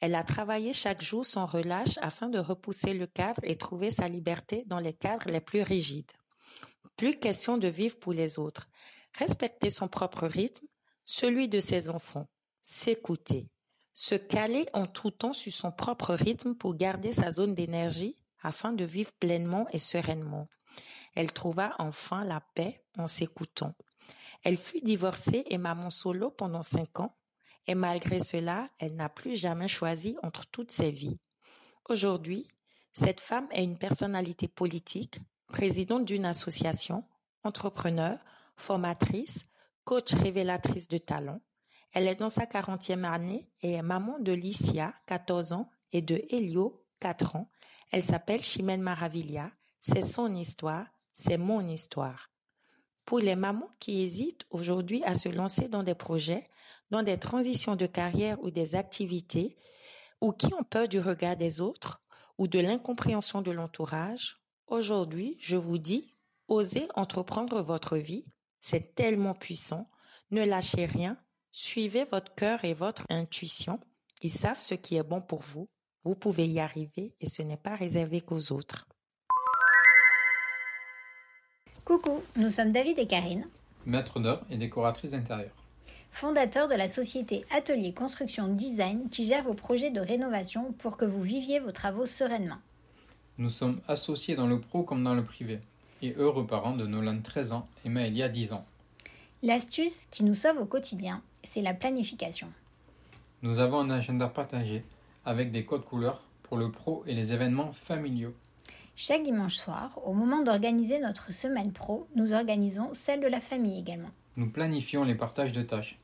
Elle 0.02 0.16
a 0.16 0.24
travaillé 0.24 0.74
chaque 0.74 1.02
jour 1.02 1.26
sans 1.26 1.46
relâche 1.46 2.00
afin 2.02 2.28
de 2.28 2.40
repousser 2.40 2.94
le 2.94 3.06
cadre 3.06 3.42
et 3.44 3.56
trouver 3.56 3.92
sa 3.92 4.08
liberté 4.08 4.64
dans 4.66 4.80
les 4.80 4.94
cadres 4.94 5.30
les 5.30 5.42
plus 5.42 5.62
rigides. 5.62 6.12
Plus 6.98 7.18
question 7.18 7.58
de 7.58 7.68
vivre 7.68 7.98
pour 8.00 8.14
les 8.14 8.40
autres, 8.40 8.68
respecter 9.18 9.70
son 9.70 9.88
propre 9.88 10.28
rythme, 10.28 10.66
celui 11.06 11.48
de 11.48 11.60
ses 11.60 11.90
enfants, 11.90 12.28
s'écouter, 12.64 13.48
se 13.94 14.16
caler 14.16 14.66
en 14.74 14.86
tout 14.86 15.12
temps 15.12 15.34
sur 15.34 15.52
son 15.52 15.72
propre 15.72 16.14
rythme 16.14 16.56
pour 16.56 16.76
garder 16.76 17.12
sa 17.12 17.32
zone 17.32 17.54
d'énergie 17.54 18.18
afin 18.42 18.74
de 18.74 18.84
vivre 18.84 19.12
pleinement 19.20 19.68
et 19.72 19.80
sereinement. 19.80 20.48
Elle 21.16 21.32
trouva 21.32 21.76
enfin 21.80 22.24
la 22.24 22.42
paix 22.56 22.84
en 22.98 23.08
s'écoutant. 23.08 23.76
Elle 24.44 24.58
fut 24.58 24.82
divorcée 24.82 25.44
et 25.50 25.58
maman 25.58 25.90
solo 25.90 26.32
pendant 26.32 26.64
cinq 26.64 27.00
ans, 27.00 27.16
et 27.68 27.76
malgré 27.76 28.20
cela, 28.20 28.68
elle 28.80 28.96
n'a 28.96 29.10
plus 29.10 29.36
jamais 29.36 29.68
choisi 29.68 30.18
entre 30.24 30.48
toutes 30.48 30.72
ses 30.72 30.90
vies. 30.90 31.20
Aujourd'hui, 31.90 32.48
cette 32.94 33.22
femme 33.22 33.48
est 33.52 33.64
une 33.64 33.78
personnalité 33.78 34.48
politique, 34.48 35.20
présidente 35.48 36.06
d'une 36.06 36.26
association, 36.26 37.04
entrepreneur, 37.44 38.18
formatrice, 38.56 39.44
coach 39.84 40.14
révélatrice 40.14 40.88
de 40.88 40.98
talent, 40.98 41.42
elle 41.94 42.08
est 42.08 42.16
dans 42.16 42.30
sa 42.30 42.46
quarantième 42.46 43.06
année 43.06 43.50
et 43.62 43.74
est 43.74 43.82
maman 43.82 44.20
de 44.20 44.32
Licia, 44.32 44.94
14 45.08 45.54
ans, 45.54 45.70
et 45.92 46.02
de 46.02 46.22
Helio, 46.30 46.86
4 47.00 47.36
ans. 47.36 47.50
Elle 47.92 48.04
s'appelle 48.04 48.42
Chimène 48.42 48.82
Maravilla. 48.82 49.52
C'est 49.82 50.02
son 50.02 50.34
histoire, 50.36 50.86
c'est 51.14 51.38
mon 51.38 51.66
histoire. 51.68 52.30
Pour 53.06 53.20
les 53.20 53.36
mamans 53.36 53.70
qui 53.80 54.04
hésitent 54.04 54.46
aujourd'hui 54.52 55.04
à 55.04 55.16
se 55.16 55.28
lancer 55.28 55.68
dans 55.68 55.84
des 55.84 55.96
projets, 55.96 56.48
dans 56.92 57.04
des 57.04 57.18
transitions 57.18 57.76
de 57.76 57.88
carrière 57.88 58.42
ou 58.42 58.52
des 58.52 58.76
activités, 58.76 59.58
ou 60.22 60.32
qui 60.32 60.54
ont 60.54 60.64
peur 60.64 60.88
du 60.88 61.00
regard 61.00 61.36
des 61.36 61.60
autres 61.60 62.02
ou 62.38 62.48
de 62.48 62.60
l'incompréhension 62.60 63.42
de 63.42 63.52
l'entourage, 63.52 64.40
aujourd'hui, 64.68 65.36
je 65.40 65.58
vous 65.58 65.78
dis, 65.78 66.16
osez 66.48 66.88
entreprendre 66.96 67.62
votre 67.62 67.98
vie. 67.98 68.26
C'est 68.62 68.96
tellement 68.96 69.34
puissant. 69.34 69.90
Ne 70.30 70.46
lâchez 70.46 70.86
rien, 70.86 71.18
Suivez 71.54 72.06
votre 72.06 72.34
cœur 72.34 72.64
et 72.64 72.74
votre 72.74 73.06
intuition. 73.10 73.80
Ils 74.22 74.32
savent 74.32 74.60
ce 74.60 74.74
qui 74.74 74.96
est 74.96 75.04
bon 75.04 75.20
pour 75.20 75.42
vous. 75.42 75.68
Vous 76.04 76.16
pouvez 76.16 76.48
y 76.48 76.62
arriver 76.62 77.14
et 77.20 77.28
ce 77.28 77.42
n'est 77.42 77.58
pas 77.58 77.76
réservé 77.76 78.22
qu'aux 78.22 78.54
autres. 78.54 78.88
Coucou, 81.84 82.24
nous 82.38 82.50
sommes 82.50 82.72
David 82.72 83.00
et 83.00 83.08
Karine, 83.08 83.46
maître 83.86 84.20
d'œuvre 84.20 84.46
et 84.50 84.58
décoratrice 84.58 85.12
d'intérieur. 85.12 85.52
Fondateurs 86.12 86.70
de 86.70 86.76
la 86.76 86.88
société 86.88 87.46
Atelier 87.52 87.94
Construction 87.94 88.48
Design 88.48 89.10
qui 89.10 89.26
gère 89.26 89.44
vos 89.44 89.54
projets 89.54 89.92
de 89.92 90.00
rénovation 90.00 90.72
pour 90.74 90.96
que 90.96 91.06
vous 91.06 91.22
viviez 91.22 91.60
vos 91.60 91.72
travaux 91.72 92.06
sereinement. 92.06 92.60
Nous 93.38 93.50
sommes 93.50 93.82
associés 93.90 94.36
dans 94.36 94.48
le 94.48 94.62
pro 94.62 94.84
comme 94.84 95.04
dans 95.04 95.16
le 95.16 95.24
privé 95.24 95.60
et 96.02 96.14
heureux 96.14 96.48
parents 96.48 96.76
de 96.76 96.86
Nolan 96.86 97.22
13 97.22 97.52
ans 97.52 97.68
et 97.84 97.90
Maëlia 97.90 98.30
10 98.30 98.54
ans. 98.54 98.66
L'astuce 99.44 100.06
qui 100.12 100.24
nous 100.24 100.36
sauve 100.36 100.60
au 100.60 100.66
quotidien, 100.66 101.24
c'est 101.44 101.64
la 101.64 101.74
planification. 101.74 102.48
Nous 103.42 103.58
avons 103.58 103.80
un 103.80 103.90
agenda 103.90 104.28
partagé 104.28 104.86
avec 105.26 105.52
des 105.52 105.66
codes 105.66 105.84
couleurs 105.84 106.22
pour 106.44 106.58
le 106.58 106.72
pro 106.72 107.04
et 107.08 107.16
les 107.16 107.34
événements 107.34 107.74
familiaux. 107.74 108.36
Chaque 108.96 109.24
dimanche 109.24 109.56
soir, 109.56 109.98
au 110.06 110.14
moment 110.14 110.44
d'organiser 110.44 111.00
notre 111.00 111.34
semaine 111.34 111.72
pro, 111.72 112.06
nous 112.16 112.34
organisons 112.34 112.90
celle 112.94 113.20
de 113.20 113.28
la 113.28 113.42
famille 113.42 113.80
également. 113.80 114.12
Nous 114.38 114.48
planifions 114.48 115.04
les 115.04 115.16
partages 115.16 115.54
de 115.54 115.64
tâches. 115.64 115.98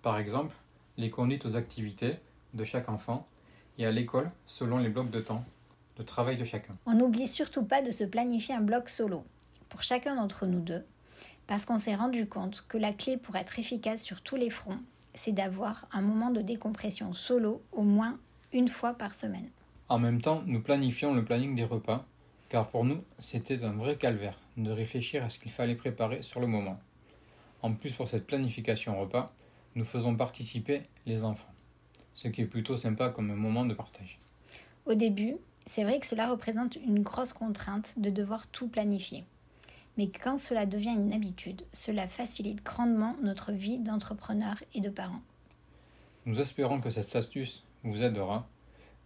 Par 0.00 0.16
exemple, 0.16 0.54
les 0.96 1.10
conduites 1.10 1.46
aux 1.46 1.56
activités 1.56 2.18
de 2.52 2.64
chaque 2.64 2.88
enfant 2.88 3.26
et 3.76 3.86
à 3.86 3.90
l'école 3.90 4.28
selon 4.46 4.78
les 4.78 4.88
blocs 4.88 5.10
de 5.10 5.20
temps 5.20 5.44
de 5.96 6.04
travail 6.04 6.36
de 6.36 6.44
chacun. 6.44 6.78
On 6.86 6.94
n'oublie 6.94 7.26
surtout 7.26 7.64
pas 7.64 7.82
de 7.82 7.90
se 7.90 8.04
planifier 8.04 8.54
un 8.54 8.60
bloc 8.60 8.88
solo 8.88 9.24
pour 9.68 9.82
chacun 9.82 10.14
d'entre 10.14 10.46
nous 10.46 10.60
deux 10.60 10.84
parce 11.46 11.64
qu'on 11.64 11.78
s'est 11.78 11.94
rendu 11.94 12.26
compte 12.26 12.64
que 12.68 12.78
la 12.78 12.92
clé 12.92 13.16
pour 13.16 13.36
être 13.36 13.58
efficace 13.58 14.02
sur 14.02 14.22
tous 14.22 14.36
les 14.36 14.50
fronts, 14.50 14.80
c'est 15.14 15.32
d'avoir 15.32 15.86
un 15.92 16.00
moment 16.00 16.30
de 16.30 16.40
décompression 16.40 17.12
solo 17.12 17.62
au 17.72 17.82
moins 17.82 18.18
une 18.52 18.68
fois 18.68 18.94
par 18.94 19.14
semaine. 19.14 19.48
En 19.88 19.98
même 19.98 20.20
temps, 20.20 20.42
nous 20.46 20.62
planifions 20.62 21.14
le 21.14 21.24
planning 21.24 21.54
des 21.54 21.64
repas, 21.64 22.06
car 22.48 22.68
pour 22.68 22.84
nous, 22.84 23.02
c'était 23.18 23.64
un 23.64 23.72
vrai 23.72 23.96
calvaire 23.96 24.38
de 24.56 24.70
réfléchir 24.70 25.24
à 25.24 25.30
ce 25.30 25.38
qu'il 25.38 25.52
fallait 25.52 25.74
préparer 25.74 26.22
sur 26.22 26.40
le 26.40 26.46
moment. 26.46 26.78
En 27.62 27.74
plus, 27.74 27.92
pour 27.92 28.08
cette 28.08 28.26
planification 28.26 28.98
repas, 28.98 29.32
nous 29.74 29.84
faisons 29.84 30.16
participer 30.16 30.82
les 31.06 31.24
enfants, 31.24 31.52
ce 32.14 32.28
qui 32.28 32.42
est 32.42 32.46
plutôt 32.46 32.76
sympa 32.76 33.08
comme 33.08 33.30
un 33.30 33.36
moment 33.36 33.66
de 33.66 33.74
partage. 33.74 34.18
Au 34.86 34.94
début, 34.94 35.36
c'est 35.66 35.84
vrai 35.84 35.98
que 35.98 36.06
cela 36.06 36.28
représente 36.28 36.76
une 36.76 37.02
grosse 37.02 37.32
contrainte 37.32 37.98
de 37.98 38.10
devoir 38.10 38.46
tout 38.46 38.68
planifier. 38.68 39.24
Mais 39.96 40.08
quand 40.08 40.38
cela 40.38 40.66
devient 40.66 40.94
une 40.96 41.12
habitude, 41.12 41.62
cela 41.72 42.08
facilite 42.08 42.64
grandement 42.64 43.14
notre 43.22 43.52
vie 43.52 43.78
d'entrepreneur 43.78 44.56
et 44.74 44.80
de 44.80 44.90
parents. 44.90 45.22
Nous 46.26 46.40
espérons 46.40 46.80
que 46.80 46.90
cette 46.90 47.14
astuce 47.14 47.64
vous 47.84 48.02
aidera. 48.02 48.46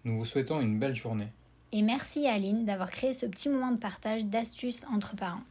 Nous 0.04 0.16
vous 0.16 0.24
souhaitons 0.24 0.60
une 0.60 0.78
belle 0.78 0.94
journée. 0.94 1.28
Et 1.72 1.82
merci 1.82 2.26
à 2.26 2.34
Aline 2.34 2.64
d'avoir 2.64 2.88
créé 2.88 3.12
ce 3.12 3.26
petit 3.26 3.50
moment 3.50 3.72
de 3.72 3.78
partage 3.78 4.24
d'astuces 4.24 4.86
entre 4.90 5.14
parents. 5.16 5.42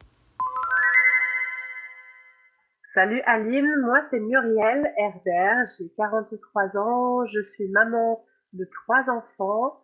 Salut 2.95 3.21
Aline, 3.27 3.71
moi 3.81 4.01
c'est 4.09 4.19
Muriel 4.19 4.91
Herder, 4.97 5.69
j'ai 5.77 5.87
43 5.97 6.77
ans, 6.77 7.27
je 7.27 7.43
suis 7.43 7.67
maman 7.67 8.25
de 8.53 8.65
trois 8.65 9.05
enfants, 9.07 9.79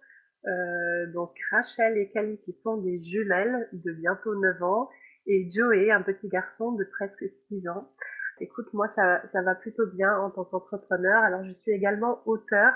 euh, 0.48 1.12
donc 1.13 1.29
Rachel 1.51 1.95
et 2.00 2.10
Kali 2.10 2.39
qui 2.43 2.53
sont 2.53 2.77
des 2.77 3.03
jumelles 3.03 3.69
de 3.72 3.91
bientôt 3.91 4.33
9 4.33 4.63
ans 4.63 4.89
et 5.25 5.49
Joey, 5.51 5.91
un 5.91 6.01
petit 6.01 6.27
garçon 6.27 6.73
de 6.73 6.83
presque 6.83 7.25
6 7.47 7.67
ans. 7.67 7.89
Écoute, 8.39 8.71
moi 8.73 8.89
ça, 8.95 9.21
ça 9.31 9.41
va 9.41 9.55
plutôt 9.55 9.85
bien 9.87 10.15
en 10.17 10.29
tant 10.31 10.43
qu'entrepreneur, 10.43 11.23
alors 11.23 11.43
je 11.45 11.53
suis 11.53 11.71
également 11.71 12.21
auteur, 12.25 12.73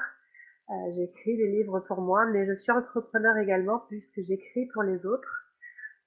euh, 0.69 0.73
j'écris 0.95 1.37
des 1.37 1.47
livres 1.47 1.79
pour 1.87 2.01
moi, 2.01 2.25
mais 2.25 2.45
je 2.45 2.53
suis 2.53 2.71
entrepreneur 2.71 3.37
également 3.37 3.79
puisque 3.87 4.21
j'écris 4.21 4.67
pour 4.73 4.83
les 4.83 5.05
autres. 5.05 5.47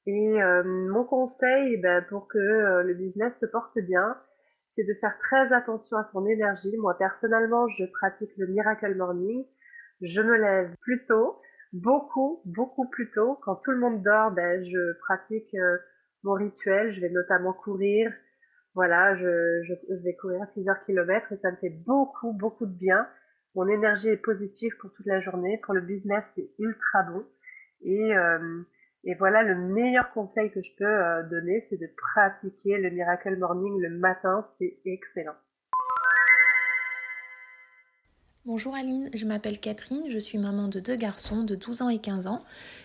Et 0.06 0.42
euh, 0.42 0.62
mon 0.64 1.04
conseil 1.04 1.76
ben, 1.78 2.04
pour 2.09 2.28
que 2.28 2.38
euh, 2.38 2.82
le 2.82 2.94
business 2.94 3.32
se 3.40 3.47
porte 3.47 3.78
bien, 3.78 4.16
c'est 4.75 4.85
de 4.85 4.94
faire 4.94 5.16
très 5.18 5.52
attention 5.52 5.97
à 5.97 6.09
son 6.12 6.26
énergie. 6.26 6.76
Moi, 6.78 6.97
personnellement, 6.99 7.68
je 7.68 7.85
pratique 7.85 8.30
le 8.37 8.47
Miracle 8.47 8.94
Morning. 8.94 9.44
Je 10.00 10.20
me 10.20 10.37
lève 10.37 10.75
plus 10.80 11.04
tôt, 11.06 11.40
beaucoup, 11.73 12.40
beaucoup 12.44 12.88
plus 12.88 13.11
tôt. 13.11 13.38
Quand 13.42 13.56
tout 13.56 13.73
le 13.73 13.78
monde 13.78 14.02
dort, 14.02 14.30
ben, 14.30 14.64
je 14.64 14.99
pratique 15.00 15.54
euh, 15.54 15.78
mon 16.23 16.35
rituel. 16.35 16.95
Je 16.95 17.00
vais 17.00 17.11
notamment 17.11 17.53
courir. 17.53 18.12
Voilà, 18.75 19.17
je, 19.17 20.03
vais 20.03 20.15
courir 20.15 20.47
plusieurs 20.53 20.85
kilomètres 20.85 21.33
et 21.33 21.39
ça 21.39 21.50
me 21.50 21.57
fait 21.57 21.75
beaucoup, 21.87 22.33
beaucoup 22.33 22.67
de 22.67 22.73
bien. 22.73 23.07
Mon 23.57 23.67
énergie 23.67 24.09
est 24.09 24.17
positive 24.17 24.73
pour 24.81 24.93
toute 24.93 25.07
la 25.07 25.21
journée. 25.21 25.59
Pour 25.65 25.75
le 25.75 25.81
business, 25.81 26.23
c'est 26.37 26.50
ultra 26.59 27.03
bon. 27.03 27.25
Et 27.83 28.17
euh, 28.17 28.62
voilà, 29.19 29.43
le 29.43 29.57
meilleur 29.57 30.12
conseil 30.12 30.50
que 30.53 30.62
je 30.62 30.71
peux 30.79 30.85
euh, 30.85 31.23
donner, 31.25 31.67
c'est 31.69 31.79
de 31.81 31.89
pratiquer 31.97 32.79
le 32.79 32.91
Miracle 32.91 33.37
Morning 33.37 33.81
le 33.81 33.91
matin, 33.91 34.47
c'est 34.59 34.79
excellent. 34.85 35.35
Bonjour 38.47 38.75
Aline, 38.75 39.11
je 39.12 39.26
m'appelle 39.26 39.61
Catherine, 39.61 40.09
je 40.09 40.16
suis 40.16 40.38
maman 40.38 40.68
de 40.68 40.80
deux 40.80 40.97
garçons 40.97 41.42
de 41.42 41.54
12 41.54 41.82
ans 41.82 41.90
et 41.90 41.99
15 41.99 42.26
ans. 42.26 42.42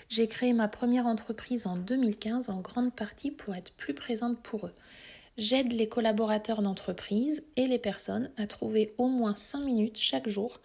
J'ai 0.10 0.28
créé 0.28 0.52
ma 0.52 0.68
première 0.68 1.06
entreprise 1.06 1.66
en 1.66 1.78
2015 1.78 2.50
en 2.50 2.60
grande 2.60 2.94
partie 2.94 3.32
pour 3.32 3.56
être 3.56 3.72
plus 3.72 3.94
présente 3.94 4.38
pour 4.44 4.66
eux. 4.66 4.74
J'aide 5.38 5.72
les 5.72 5.88
collaborateurs 5.88 6.62
d'entreprise 6.62 7.42
et 7.56 7.68
les 7.68 7.80
personnes 7.80 8.32
à 8.36 8.48
trouver 8.48 8.94
au 8.98 9.08
moins 9.08 9.34
5 9.34 9.62
minutes 9.62 9.98
chaque 9.98 10.28
jour 10.28 10.60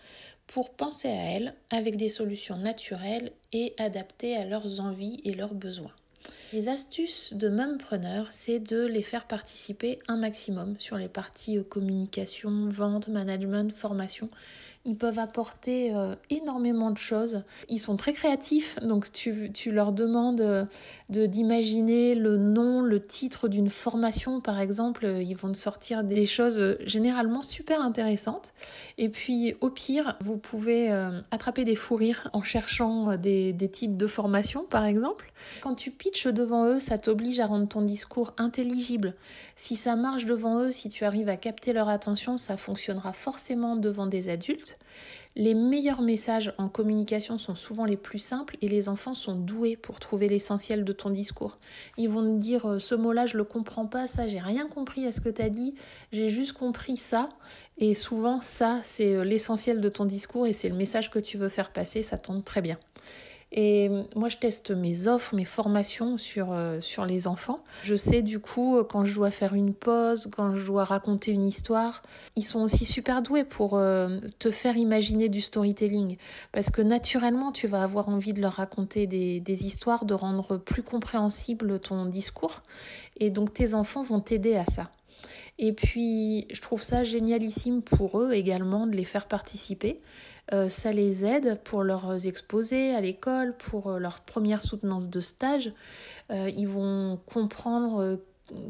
pour 0.49 0.71
penser 0.71 1.07
à 1.07 1.37
elles 1.37 1.55
avec 1.71 1.97
des 1.97 2.09
solutions 2.09 2.57
naturelles 2.57 3.31
et 3.53 3.75
adaptées 3.79 4.37
à 4.37 4.45
leurs 4.45 4.81
envies 4.81 5.21
et 5.25 5.35
leurs 5.35 5.55
besoins. 5.55 5.95
Les 6.53 6.69
astuces 6.69 7.33
de 7.33 7.49
Mumpreneur, 7.49 8.27
c'est 8.31 8.59
de 8.59 8.85
les 8.85 9.05
faire 9.05 9.29
participer 9.29 10.01
un 10.09 10.17
maximum 10.17 10.75
sur 10.81 10.97
les 10.97 11.09
parties 11.09 11.65
communication, 11.69 12.69
vente, 12.69 13.07
management, 13.07 13.73
formation 13.73 14.29
ils 14.87 14.97
peuvent 14.97 15.19
apporter 15.19 15.95
euh, 15.95 16.15
énormément 16.31 16.91
de 16.91 16.97
choses. 16.97 17.43
Ils 17.69 17.79
sont 17.79 17.97
très 17.97 18.15
créatifs, 18.15 18.79
donc 18.81 19.13
tu, 19.13 19.53
leur 19.71 19.93
demandes 19.93 20.41
euh, 20.41 20.65
de, 21.11 21.27
d'imaginer 21.27 22.15
le 22.15 22.39
nom, 22.39 22.81
le 22.81 23.05
titre 23.05 23.49
d'une 23.49 23.69
formation 23.69 24.41
par 24.41 24.59
exemple. 24.59 25.07
Ils 25.21 25.35
vont 25.35 25.53
te 25.53 25.59
sortir 25.59 26.03
des 26.03 26.25
choses 26.25 26.59
euh, 26.59 26.79
généralement 26.87 27.43
super 27.43 27.83
intéressantes. 27.83 28.55
Et 28.97 29.11
puis 29.11 29.55
au 29.61 29.69
pire, 29.69 30.17
vous 30.23 30.39
pouvez 30.39 30.91
attraper 31.31 31.65
des 31.65 31.75
fous 31.75 31.97
rires 31.97 32.29
en 32.33 32.43
cherchant 32.43 33.17
des 33.17 33.71
titres 33.73 33.97
de 33.97 34.07
formation 34.07 34.65
par 34.69 34.85
exemple. 34.85 35.30
Quand 35.61 35.75
tu 35.75 35.91
pitches 35.91 36.27
devant 36.27 36.67
eux, 36.67 36.81
ça 36.81 36.99
t'oblige 36.99 37.41
à 37.41 37.47
rendre 37.47 37.69
ton 37.69 37.83
discours 37.83 38.33
intelligible. 38.39 39.15
Si 39.57 39.77
ça 39.77 39.97
marche 39.97 40.27
devant 40.27 40.61
eux, 40.61 40.71
si 40.71 40.89
tu 40.89 41.05
arrives 41.05 41.29
à 41.29 41.37
capter 41.37 41.73
leur 41.73 41.89
attention, 41.89 42.39
ça 42.39 42.57
fonctionnera 42.57 43.13
forcément 43.13 43.77
devant 43.77 44.07
des 44.07 44.29
adultes. 44.29 44.79
Les 45.37 45.55
meilleurs 45.55 46.03
messages 46.03 46.53
en 46.59 46.69
communication 46.69 47.39
sont 47.39 47.55
souvent 47.55 47.85
les 47.85 47.97
plus 47.97 48.19
simples 48.19 48.57
et 48.63 48.69
les 48.69 48.89
enfants 48.89 49.15
sont 49.15 49.37
doués 49.37 49.77
pour 49.77 50.01
trouver 50.01 50.29
l'essentiel 50.29 50.85
de 50.85 50.93
ton 50.93 51.09
discours. 51.09 51.57
Ils 51.97 52.09
vont 52.09 52.23
te 52.23 52.41
dire 52.41 52.69
euh, 52.69 52.79
ce 52.81 52.97
mot-là, 52.97 53.27
je 53.27 53.37
le 53.37 53.45
comprends 53.45 53.87
pas, 53.87 54.09
ça, 54.09 54.27
j'ai 54.27 54.41
rien 54.41 54.67
compris 54.67 55.07
à 55.07 55.13
ce 55.13 55.21
que 55.21 55.29
tu 55.29 55.41
as 55.41 55.49
dit, 55.49 55.77
j'ai 56.11 56.31
juste 56.31 56.55
compris 56.55 56.97
ça. 56.97 57.29
Et 57.79 57.95
souvent, 57.95 58.41
ça, 58.41 58.81
c'est 58.83 59.15
euh, 59.15 59.25
l'essentiel 59.25 59.81
de 59.81 59.89
ton 59.89 60.05
discours 60.05 60.49
et 60.49 60.53
c'est 60.53 60.69
le 60.69 60.75
message 60.77 61.11
que 61.11 61.21
tu 61.21 61.39
veux 61.39 61.49
faire 61.49 61.73
passer, 61.73 62.03
ça 62.03 62.19
tombe 62.19 62.43
très 62.43 62.61
bien. 62.61 62.77
Et 63.53 63.91
moi, 64.15 64.29
je 64.29 64.37
teste 64.37 64.71
mes 64.71 65.09
offres, 65.09 65.35
mes 65.35 65.45
formations 65.45 66.19
sur, 66.19 66.53
euh, 66.53 66.81
sur 66.81 67.05
les 67.05 67.27
enfants. 67.27 67.65
Je 67.83 67.97
sais 67.97 68.23
du 68.23 68.39
coup 68.39 68.79
quand 68.89 69.05
je 69.05 69.15
dois 69.15 69.31
faire 69.31 69.55
une 69.55 69.75
pause, 69.75 70.29
quand 70.35 70.55
je 70.55 70.65
dois 70.65 70.85
raconter 70.85 71.33
une 71.33 71.45
histoire. 71.45 72.03
Ils 72.37 72.45
sont 72.45 72.61
aussi 72.61 72.85
super 72.85 73.23
doués 73.23 73.45
pour 73.45 73.77
euh, 73.77 74.21
te 74.39 74.51
faire 74.51 74.77
imaginer 74.77 75.29
du 75.29 75.41
storytelling. 75.41 76.17
Parce 76.53 76.71
que 76.71 76.83
naturellement, 76.83 77.51
tu 77.51 77.67
vas 77.67 77.83
avoir 77.83 78.09
envie 78.09 78.33
de 78.33 78.41
leur 78.41 78.55
raconter 78.55 79.07
des, 79.07 79.41
des 79.41 79.67
histoires, 79.67 80.05
de 80.05 80.15
rendre 80.15 80.57
plus 80.57 80.83
compréhensible 80.83 81.81
ton 81.81 82.07
discours. 82.07 82.61
Et 83.19 83.31
donc, 83.31 83.53
tes 83.53 83.75
enfants 83.75 84.03
vont 84.03 84.21
t'aider 84.21 84.57
à 84.57 84.65
ça. 84.65 84.91
Et 85.59 85.73
puis, 85.73 86.47
je 86.53 86.61
trouve 86.61 86.83
ça 86.83 87.05
génialissime 87.05 87.83
pour 87.83 88.21
eux 88.21 88.33
également 88.33 88.87
de 88.87 88.97
les 88.97 89.05
faire 89.05 89.27
participer. 89.27 90.01
Euh, 90.53 90.69
ça 90.69 90.93
les 90.93 91.25
aide 91.25 91.61
pour 91.63 91.85
leurs 91.85 92.27
exposés 92.27 92.95
à 92.95 93.01
l'école, 93.01 93.57
pour 93.57 93.89
euh, 93.89 93.99
leur 93.99 94.21
première 94.21 94.63
soutenance 94.63 95.09
de 95.09 95.21
stage. 95.21 95.73
Euh, 96.31 96.51
ils 96.57 96.67
vont 96.67 97.21
comprendre 97.27 98.19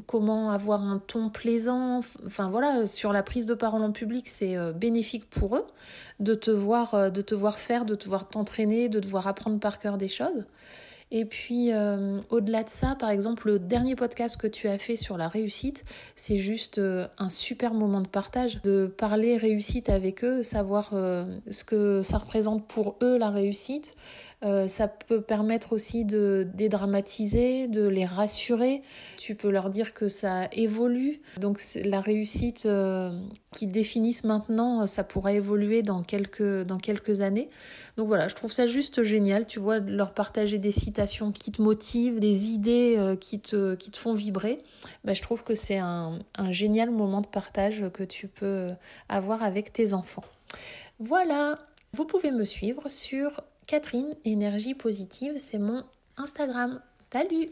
comment 0.06 0.50
avoir 0.50 0.82
un 0.82 0.98
ton 0.98 1.30
plaisant. 1.30 2.00
Enfin 2.26 2.50
voilà, 2.50 2.86
sur 2.86 3.12
la 3.14 3.22
prise 3.22 3.46
de 3.46 3.54
parole 3.54 3.82
en 3.82 3.92
public, 3.92 4.28
c'est 4.28 4.56
bénéfique 4.74 5.30
pour 5.30 5.56
eux 5.56 5.66
de 6.18 6.34
te 6.34 6.50
voir, 6.50 7.10
de 7.10 7.22
te 7.22 7.34
voir 7.34 7.58
faire, 7.58 7.86
de 7.86 7.94
te 7.94 8.06
voir 8.06 8.28
t'entraîner, 8.28 8.90
de 8.90 9.00
te 9.00 9.06
voir 9.06 9.26
apprendre 9.26 9.58
par 9.58 9.78
cœur 9.78 9.96
des 9.96 10.08
choses. 10.08 10.44
Et 11.12 11.24
puis, 11.24 11.72
euh, 11.72 12.20
au-delà 12.28 12.62
de 12.62 12.68
ça, 12.68 12.94
par 12.94 13.10
exemple, 13.10 13.48
le 13.48 13.58
dernier 13.58 13.96
podcast 13.96 14.36
que 14.36 14.46
tu 14.46 14.68
as 14.68 14.78
fait 14.78 14.94
sur 14.94 15.16
la 15.16 15.26
réussite, 15.26 15.84
c'est 16.14 16.38
juste 16.38 16.78
euh, 16.78 17.08
un 17.18 17.28
super 17.28 17.74
moment 17.74 18.00
de 18.00 18.06
partage, 18.06 18.62
de 18.62 18.86
parler 18.86 19.36
réussite 19.36 19.88
avec 19.88 20.22
eux, 20.22 20.44
savoir 20.44 20.90
euh, 20.92 21.24
ce 21.50 21.64
que 21.64 22.02
ça 22.02 22.18
représente 22.18 22.64
pour 22.68 22.96
eux 23.02 23.18
la 23.18 23.30
réussite, 23.30 23.96
euh, 24.42 24.68
ça 24.68 24.88
peut 24.88 25.20
permettre 25.20 25.74
aussi 25.74 26.06
de 26.06 26.48
dédramatiser, 26.54 27.68
de 27.68 27.86
les 27.86 28.06
rassurer. 28.06 28.82
Tu 29.18 29.34
peux 29.34 29.50
leur 29.50 29.68
dire 29.68 29.92
que 29.92 30.08
ça 30.08 30.48
évolue. 30.52 31.20
Donc 31.38 31.60
la 31.84 32.00
réussite 32.00 32.64
euh, 32.64 33.12
qu'ils 33.52 33.70
définissent 33.70 34.24
maintenant, 34.24 34.86
ça 34.86 35.04
pourrait 35.04 35.36
évoluer 35.36 35.82
dans 35.82 36.02
quelques, 36.02 37.20
années. 37.20 37.48
Donc 37.98 38.08
voilà, 38.08 38.28
je 38.28 38.34
trouve 38.34 38.52
ça 38.52 38.66
juste 38.66 39.02
génial, 39.02 39.46
tu 39.46 39.60
vois, 39.60 39.80
de 39.80 39.92
leur 39.92 40.14
partager 40.14 40.58
des 40.58 40.72
citations 40.72 41.32
qui 41.32 41.52
te 41.52 41.60
motivent, 41.60 42.18
des 42.18 42.48
idées 42.48 42.94
euh, 42.96 43.16
qui, 43.16 43.40
te, 43.40 43.76
font 43.94 44.14
vibrer. 44.14 44.62
Ben, 45.04 45.14
je 45.14 45.20
trouve 45.20 45.44
que 45.44 45.54
c'est 45.54 45.78
un 45.78 46.18
génial 46.48 46.90
moment 46.90 47.20
de 47.20 47.26
partage 47.26 47.84
que 47.92 48.04
tu 48.04 48.26
peux 48.26 48.70
avoir 49.10 49.42
avec 49.42 49.72
tes 49.72 49.92
enfants. 49.92 50.24
Voilà, 50.98 51.56
vous 51.92 52.04
pouvez 52.04 52.30
me 52.30 52.44
suivre 52.44 52.88
sur 52.88 53.42
Catherine 53.70 54.16
Énergie 54.24 54.74
Positive, 54.74 55.34
c'est 55.38 55.60
mon 55.60 55.84
Instagram. 56.16 56.80
Salut 57.12 57.50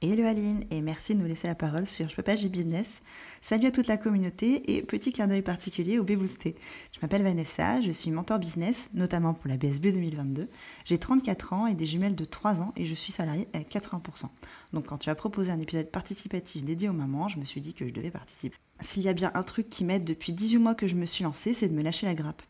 Hello 0.00 0.24
Aline 0.24 0.64
et 0.70 0.80
merci 0.80 1.14
de 1.14 1.20
nous 1.20 1.26
laisser 1.26 1.46
la 1.46 1.54
parole 1.54 1.86
sur 1.86 2.08
Je 2.08 2.16
peux 2.16 2.22
pas, 2.22 2.34
j'ai 2.36 2.48
business. 2.48 3.02
Salut 3.42 3.66
à 3.66 3.70
toute 3.70 3.88
la 3.88 3.98
communauté 3.98 4.74
et 4.74 4.80
petit 4.80 5.12
clin 5.12 5.26
d'œil 5.26 5.42
particulier 5.42 5.98
au 5.98 6.02
B-Boosté. 6.02 6.54
Je 6.92 6.98
m'appelle 7.02 7.22
Vanessa, 7.22 7.82
je 7.82 7.92
suis 7.92 8.10
mentor 8.10 8.38
business, 8.38 8.88
notamment 8.94 9.34
pour 9.34 9.50
la 9.50 9.58
BSB 9.58 9.88
2022. 9.92 10.48
J'ai 10.86 10.96
34 10.96 11.52
ans 11.52 11.66
et 11.66 11.74
des 11.74 11.84
jumelles 11.84 12.16
de 12.16 12.24
3 12.24 12.62
ans 12.62 12.72
et 12.78 12.86
je 12.86 12.94
suis 12.94 13.12
salariée 13.12 13.48
à 13.52 13.58
80%. 13.58 14.30
Donc 14.72 14.86
quand 14.86 14.96
tu 14.96 15.10
as 15.10 15.14
proposé 15.14 15.52
un 15.52 15.60
épisode 15.60 15.90
participatif 15.90 16.64
dédié 16.64 16.88
aux 16.88 16.94
mamans, 16.94 17.28
je 17.28 17.38
me 17.38 17.44
suis 17.44 17.60
dit 17.60 17.74
que 17.74 17.86
je 17.86 17.92
devais 17.92 18.10
participer. 18.10 18.56
S'il 18.80 19.02
y 19.02 19.10
a 19.10 19.12
bien 19.12 19.30
un 19.34 19.42
truc 19.42 19.68
qui 19.68 19.84
m'aide 19.84 20.04
depuis 20.04 20.32
18 20.32 20.56
mois 20.56 20.74
que 20.74 20.88
je 20.88 20.94
me 20.94 21.04
suis 21.04 21.24
lancée, 21.24 21.52
c'est 21.52 21.68
de 21.68 21.74
me 21.74 21.82
lâcher 21.82 22.06
la 22.06 22.14
grappe. 22.14 22.42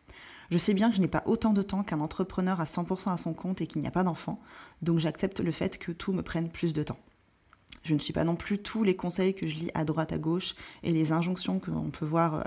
Je 0.51 0.59
sais 0.59 0.75
bien 0.75 0.91
que 0.91 0.97
je 0.97 1.01
n'ai 1.01 1.09
pas 1.09 1.23
autant 1.27 1.53
de 1.53 1.63
temps 1.63 1.85
qu'un 1.85 2.01
entrepreneur 2.01 2.61
à 2.61 2.65
100% 2.65 3.13
à 3.13 3.19
son 3.19 3.35
compte 3.35 3.61
et 3.61 3.67
qu'il 3.67 3.81
n'y 3.81 3.89
a 3.89 3.93
pas 3.93 4.03
d'enfant, 4.03 4.41
donc 4.83 4.99
j'accepte 4.99 5.41
le 5.41 5.53
fait 5.53 5.79
que 5.79 5.93
tout 5.93 6.13
me 6.13 6.23
prenne 6.23 6.51
plus 6.51 6.73
de 6.73 6.83
temps. 6.83 6.99
Je 7.85 7.95
ne 7.95 7.99
suis 7.99 8.13
pas 8.13 8.25
non 8.25 8.37
plus 8.37 8.59
tous 8.59 8.85
les 8.85 8.97
conseils 8.97 9.35
que 9.35 9.49
je 9.49 9.55
lis 9.55 9.71
à 9.75 9.85
droite 9.85 10.13
à 10.13 10.19
gauche 10.19 10.55
et 10.83 10.93
les 10.93 11.13
injonctions 11.13 11.61
que 11.61 11.71
l'on 11.71 11.91
peut 11.91 12.05
voir 12.05 12.35
euh, 12.35 12.43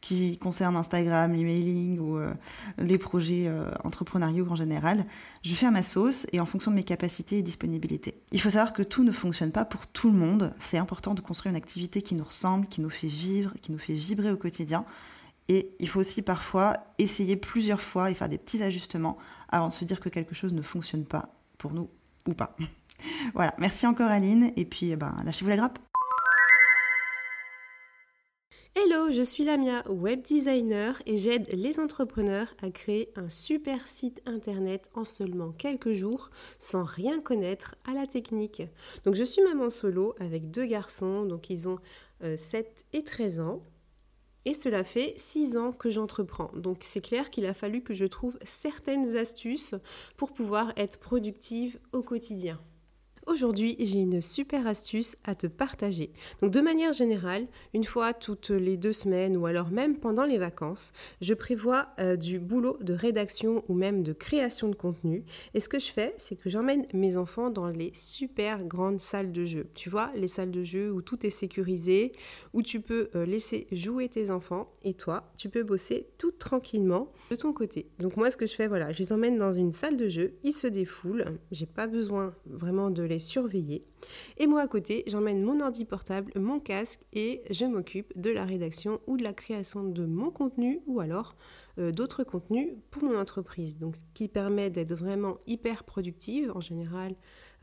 qui 0.00 0.38
concernent 0.38 0.76
Instagram, 0.76 1.32
l'emailing 1.32 1.98
ou 1.98 2.18
euh, 2.18 2.32
les 2.78 2.96
projets 2.96 3.46
euh, 3.48 3.70
entrepreneuriaux 3.84 4.46
en 4.48 4.56
général. 4.56 5.04
Je 5.42 5.54
fais 5.54 5.66
à 5.66 5.70
ma 5.70 5.82
sauce 5.82 6.26
et 6.32 6.40
en 6.40 6.46
fonction 6.46 6.70
de 6.70 6.76
mes 6.76 6.84
capacités 6.84 7.38
et 7.38 7.42
disponibilités. 7.42 8.20
Il 8.32 8.40
faut 8.40 8.50
savoir 8.50 8.72
que 8.72 8.82
tout 8.82 9.02
ne 9.02 9.12
fonctionne 9.12 9.52
pas 9.52 9.64
pour 9.64 9.86
tout 9.86 10.10
le 10.10 10.16
monde. 10.16 10.52
C'est 10.60 10.78
important 10.78 11.14
de 11.14 11.20
construire 11.20 11.50
une 11.50 11.56
activité 11.56 12.00
qui 12.00 12.14
nous 12.14 12.24
ressemble, 12.24 12.66
qui 12.66 12.80
nous 12.80 12.90
fait 12.90 13.08
vivre, 13.08 13.52
qui 13.60 13.72
nous 13.72 13.78
fait 13.78 13.94
vibrer 13.94 14.30
au 14.30 14.36
quotidien 14.36 14.84
et 15.52 15.74
il 15.80 15.88
faut 15.88 15.98
aussi 15.98 16.22
parfois 16.22 16.74
essayer 16.98 17.34
plusieurs 17.34 17.80
fois 17.80 18.08
et 18.08 18.14
faire 18.14 18.28
des 18.28 18.38
petits 18.38 18.62
ajustements 18.62 19.18
avant 19.48 19.66
de 19.66 19.72
se 19.72 19.84
dire 19.84 19.98
que 19.98 20.08
quelque 20.08 20.32
chose 20.32 20.52
ne 20.52 20.62
fonctionne 20.62 21.04
pas 21.04 21.34
pour 21.58 21.72
nous 21.72 21.90
ou 22.28 22.34
pas. 22.34 22.54
voilà, 23.34 23.52
merci 23.58 23.84
encore 23.84 24.12
Aline 24.12 24.52
et 24.56 24.64
puis 24.64 24.90
eh 24.90 24.96
ben, 24.96 25.12
lâchez-vous 25.24 25.48
la 25.48 25.56
grappe. 25.56 25.80
Hello, 28.76 29.10
je 29.10 29.22
suis 29.22 29.42
Lamia, 29.42 29.82
web 29.90 30.22
designer 30.22 31.02
et 31.04 31.16
j'aide 31.16 31.48
les 31.52 31.80
entrepreneurs 31.80 32.54
à 32.62 32.70
créer 32.70 33.12
un 33.16 33.28
super 33.28 33.88
site 33.88 34.22
internet 34.26 34.88
en 34.94 35.04
seulement 35.04 35.50
quelques 35.50 35.94
jours 35.94 36.30
sans 36.60 36.84
rien 36.84 37.20
connaître 37.20 37.74
à 37.84 37.94
la 37.94 38.06
technique. 38.06 38.62
Donc 39.04 39.16
je 39.16 39.24
suis 39.24 39.42
maman 39.42 39.68
solo 39.68 40.14
avec 40.20 40.52
deux 40.52 40.66
garçons, 40.66 41.24
donc 41.24 41.50
ils 41.50 41.68
ont 41.68 41.78
euh, 42.22 42.36
7 42.36 42.86
et 42.92 43.02
13 43.02 43.40
ans. 43.40 43.64
Et 44.46 44.54
cela 44.54 44.84
fait 44.84 45.14
6 45.16 45.56
ans 45.56 45.72
que 45.72 45.90
j'entreprends. 45.90 46.50
Donc 46.54 46.78
c'est 46.80 47.00
clair 47.00 47.30
qu'il 47.30 47.46
a 47.46 47.54
fallu 47.54 47.82
que 47.82 47.94
je 47.94 48.06
trouve 48.06 48.38
certaines 48.44 49.16
astuces 49.16 49.74
pour 50.16 50.32
pouvoir 50.32 50.72
être 50.76 50.98
productive 50.98 51.78
au 51.92 52.02
quotidien. 52.02 52.58
Aujourd'hui, 53.26 53.76
j'ai 53.78 53.98
une 53.98 54.22
super 54.22 54.66
astuce 54.66 55.16
à 55.24 55.34
te 55.34 55.46
partager. 55.46 56.10
Donc 56.40 56.50
de 56.50 56.60
manière 56.60 56.94
générale, 56.94 57.46
une 57.74 57.84
fois 57.84 58.14
toutes 58.14 58.48
les 58.50 58.78
deux 58.78 58.94
semaines 58.94 59.36
ou 59.36 59.44
alors 59.44 59.70
même 59.70 59.98
pendant 59.98 60.24
les 60.24 60.38
vacances, 60.38 60.92
je 61.20 61.34
prévois 61.34 61.88
euh, 62.00 62.16
du 62.16 62.38
boulot 62.38 62.78
de 62.80 62.94
rédaction 62.94 63.62
ou 63.68 63.74
même 63.74 64.02
de 64.02 64.14
création 64.14 64.68
de 64.68 64.74
contenu. 64.74 65.24
Et 65.52 65.60
ce 65.60 65.68
que 65.68 65.78
je 65.78 65.92
fais, 65.92 66.14
c'est 66.16 66.34
que 66.34 66.48
j'emmène 66.48 66.86
mes 66.94 67.18
enfants 67.18 67.50
dans 67.50 67.68
les 67.68 67.92
super 67.94 68.64
grandes 68.64 69.00
salles 69.00 69.32
de 69.32 69.44
jeu. 69.44 69.66
Tu 69.74 69.90
vois, 69.90 70.10
les 70.16 70.28
salles 70.28 70.50
de 70.50 70.64
jeu 70.64 70.90
où 70.90 71.02
tout 71.02 71.24
est 71.26 71.30
sécurisé, 71.30 72.12
où 72.54 72.62
tu 72.62 72.80
peux 72.80 73.10
euh, 73.14 73.26
laisser 73.26 73.66
jouer 73.70 74.08
tes 74.08 74.30
enfants 74.30 74.72
et 74.82 74.94
toi, 74.94 75.30
tu 75.36 75.50
peux 75.50 75.62
bosser 75.62 76.08
tout 76.16 76.32
tranquillement 76.32 77.12
de 77.30 77.36
ton 77.36 77.52
côté. 77.52 77.86
Donc 77.98 78.16
moi, 78.16 78.30
ce 78.30 78.38
que 78.38 78.46
je 78.46 78.54
fais, 78.54 78.66
voilà, 78.66 78.92
je 78.92 78.98
les 78.98 79.12
emmène 79.12 79.38
dans 79.38 79.52
une 79.52 79.72
salle 79.72 79.98
de 79.98 80.08
jeu, 80.08 80.32
ils 80.42 80.52
se 80.52 80.66
défoulent. 80.66 81.26
J'ai 81.50 81.66
pas 81.66 81.86
besoin 81.86 82.34
vraiment 82.46 82.90
de 82.90 83.09
surveiller. 83.18 83.84
Et 84.38 84.46
moi 84.46 84.60
à 84.60 84.68
côté, 84.68 85.04
j'emmène 85.06 85.42
mon 85.42 85.60
ordi 85.60 85.84
portable, 85.84 86.32
mon 86.36 86.60
casque 86.60 87.04
et 87.12 87.42
je 87.50 87.64
m'occupe 87.64 88.12
de 88.16 88.30
la 88.30 88.44
rédaction 88.44 89.00
ou 89.06 89.16
de 89.16 89.22
la 89.22 89.32
création 89.32 89.84
de 89.84 90.06
mon 90.06 90.30
contenu 90.30 90.80
ou 90.86 91.00
alors 91.00 91.36
euh, 91.78 91.92
d'autres 91.92 92.24
contenus 92.24 92.74
pour 92.90 93.04
mon 93.04 93.18
entreprise. 93.18 93.78
Donc 93.78 93.96
ce 93.96 94.02
qui 94.14 94.28
permet 94.28 94.70
d'être 94.70 94.94
vraiment 94.94 95.38
hyper 95.46 95.84
productive. 95.84 96.52
En 96.54 96.60
général, 96.60 97.14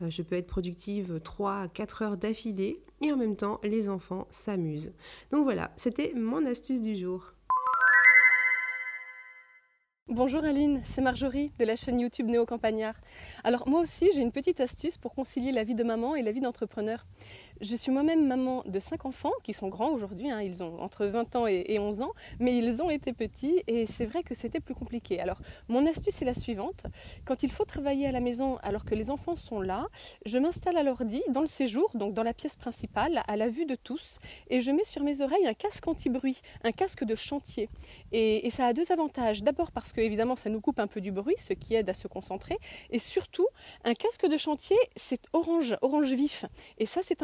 euh, 0.02 0.10
je 0.10 0.22
peux 0.22 0.36
être 0.36 0.46
productive 0.46 1.20
3 1.20 1.52
à 1.52 1.68
4 1.68 2.02
heures 2.02 2.16
d'affilée 2.16 2.82
et 3.00 3.12
en 3.12 3.16
même 3.16 3.36
temps, 3.36 3.60
les 3.62 3.88
enfants 3.88 4.26
s'amusent. 4.30 4.92
Donc 5.30 5.44
voilà, 5.44 5.72
c'était 5.76 6.12
mon 6.14 6.44
astuce 6.46 6.80
du 6.80 6.96
jour. 6.96 7.34
Bonjour 10.10 10.42
Aline, 10.42 10.80
c'est 10.86 11.02
Marjorie 11.02 11.52
de 11.58 11.66
la 11.66 11.76
chaîne 11.76 12.00
YouTube 12.00 12.28
Néo 12.28 12.46
Campagnard. 12.46 12.94
Alors 13.44 13.68
moi 13.68 13.82
aussi 13.82 14.08
j'ai 14.14 14.22
une 14.22 14.32
petite 14.32 14.58
astuce 14.58 14.96
pour 14.96 15.14
concilier 15.14 15.52
la 15.52 15.64
vie 15.64 15.74
de 15.74 15.84
maman 15.84 16.16
et 16.16 16.22
la 16.22 16.32
vie 16.32 16.40
d'entrepreneur. 16.40 17.04
Je 17.60 17.74
suis 17.74 17.90
moi-même 17.90 18.24
maman 18.24 18.62
de 18.66 18.78
cinq 18.78 19.04
enfants 19.04 19.32
qui 19.42 19.52
sont 19.52 19.66
grands 19.66 19.90
aujourd'hui, 19.90 20.30
hein. 20.30 20.40
ils 20.40 20.62
ont 20.62 20.80
entre 20.80 21.06
20 21.06 21.34
ans 21.34 21.46
et 21.48 21.76
11 21.80 22.02
ans, 22.02 22.12
mais 22.38 22.56
ils 22.56 22.80
ont 22.82 22.90
été 22.90 23.12
petits 23.12 23.64
et 23.66 23.86
c'est 23.86 24.04
vrai 24.04 24.22
que 24.22 24.32
c'était 24.32 24.60
plus 24.60 24.76
compliqué. 24.76 25.18
Alors 25.18 25.38
mon 25.66 25.84
astuce 25.84 26.22
est 26.22 26.24
la 26.24 26.34
suivante, 26.34 26.84
quand 27.24 27.42
il 27.42 27.50
faut 27.50 27.64
travailler 27.64 28.06
à 28.06 28.12
la 28.12 28.20
maison 28.20 28.58
alors 28.62 28.84
que 28.84 28.94
les 28.94 29.10
enfants 29.10 29.34
sont 29.34 29.60
là, 29.60 29.88
je 30.24 30.38
m'installe 30.38 30.76
à 30.76 30.84
l'ordi 30.84 31.20
dans 31.30 31.40
le 31.40 31.48
séjour, 31.48 31.90
donc 31.94 32.14
dans 32.14 32.22
la 32.22 32.32
pièce 32.32 32.54
principale, 32.54 33.22
à 33.26 33.36
la 33.36 33.48
vue 33.48 33.66
de 33.66 33.74
tous, 33.74 34.20
et 34.50 34.60
je 34.60 34.70
mets 34.70 34.84
sur 34.84 35.02
mes 35.02 35.20
oreilles 35.20 35.48
un 35.48 35.54
casque 35.54 35.88
anti-bruit, 35.88 36.40
un 36.62 36.70
casque 36.70 37.02
de 37.02 37.16
chantier. 37.16 37.68
Et, 38.12 38.46
et 38.46 38.50
ça 38.50 38.66
a 38.66 38.72
deux 38.72 38.92
avantages. 38.92 39.42
D'abord 39.42 39.72
parce 39.72 39.92
que 39.92 40.00
évidemment 40.00 40.36
ça 40.36 40.48
nous 40.48 40.60
coupe 40.60 40.78
un 40.78 40.86
peu 40.86 41.00
du 41.00 41.10
bruit, 41.10 41.34
ce 41.38 41.54
qui 41.54 41.74
aide 41.74 41.90
à 41.90 41.94
se 41.94 42.06
concentrer, 42.06 42.56
et 42.90 43.00
surtout 43.00 43.48
un 43.84 43.94
casque 43.94 44.28
de 44.28 44.36
chantier 44.36 44.76
c'est 44.94 45.22
orange, 45.32 45.76
orange 45.82 46.12
vif, 46.12 46.44
et 46.78 46.86
ça 46.86 47.00
c'est 47.02 47.20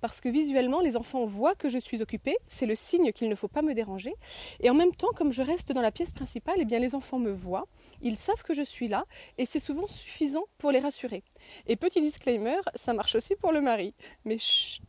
parce 0.00 0.20
que 0.20 0.28
visuellement 0.28 0.80
les 0.80 0.96
enfants 0.96 1.24
voient 1.24 1.54
que 1.54 1.68
je 1.68 1.78
suis 1.78 2.02
occupée, 2.02 2.36
c'est 2.46 2.66
le 2.66 2.74
signe 2.74 3.12
qu'il 3.12 3.28
ne 3.28 3.34
faut 3.34 3.48
pas 3.48 3.62
me 3.62 3.74
déranger. 3.74 4.14
Et 4.60 4.70
en 4.70 4.74
même 4.74 4.94
temps, 4.94 5.10
comme 5.16 5.32
je 5.32 5.42
reste 5.42 5.72
dans 5.72 5.80
la 5.80 5.90
pièce 5.90 6.12
principale, 6.12 6.56
eh 6.58 6.64
bien 6.64 6.78
les 6.78 6.94
enfants 6.94 7.18
me 7.18 7.30
voient, 7.30 7.66
ils 8.02 8.16
savent 8.16 8.42
que 8.42 8.54
je 8.54 8.62
suis 8.62 8.88
là 8.88 9.04
et 9.38 9.46
c'est 9.46 9.60
souvent 9.60 9.86
suffisant 9.86 10.44
pour 10.58 10.70
les 10.70 10.80
rassurer. 10.80 11.22
Et 11.66 11.76
petit 11.76 12.00
disclaimer, 12.00 12.60
ça 12.74 12.92
marche 12.92 13.14
aussi 13.14 13.36
pour 13.36 13.52
le 13.52 13.60
mari. 13.60 13.94
Mais 14.24 14.38
chut. 14.38 14.82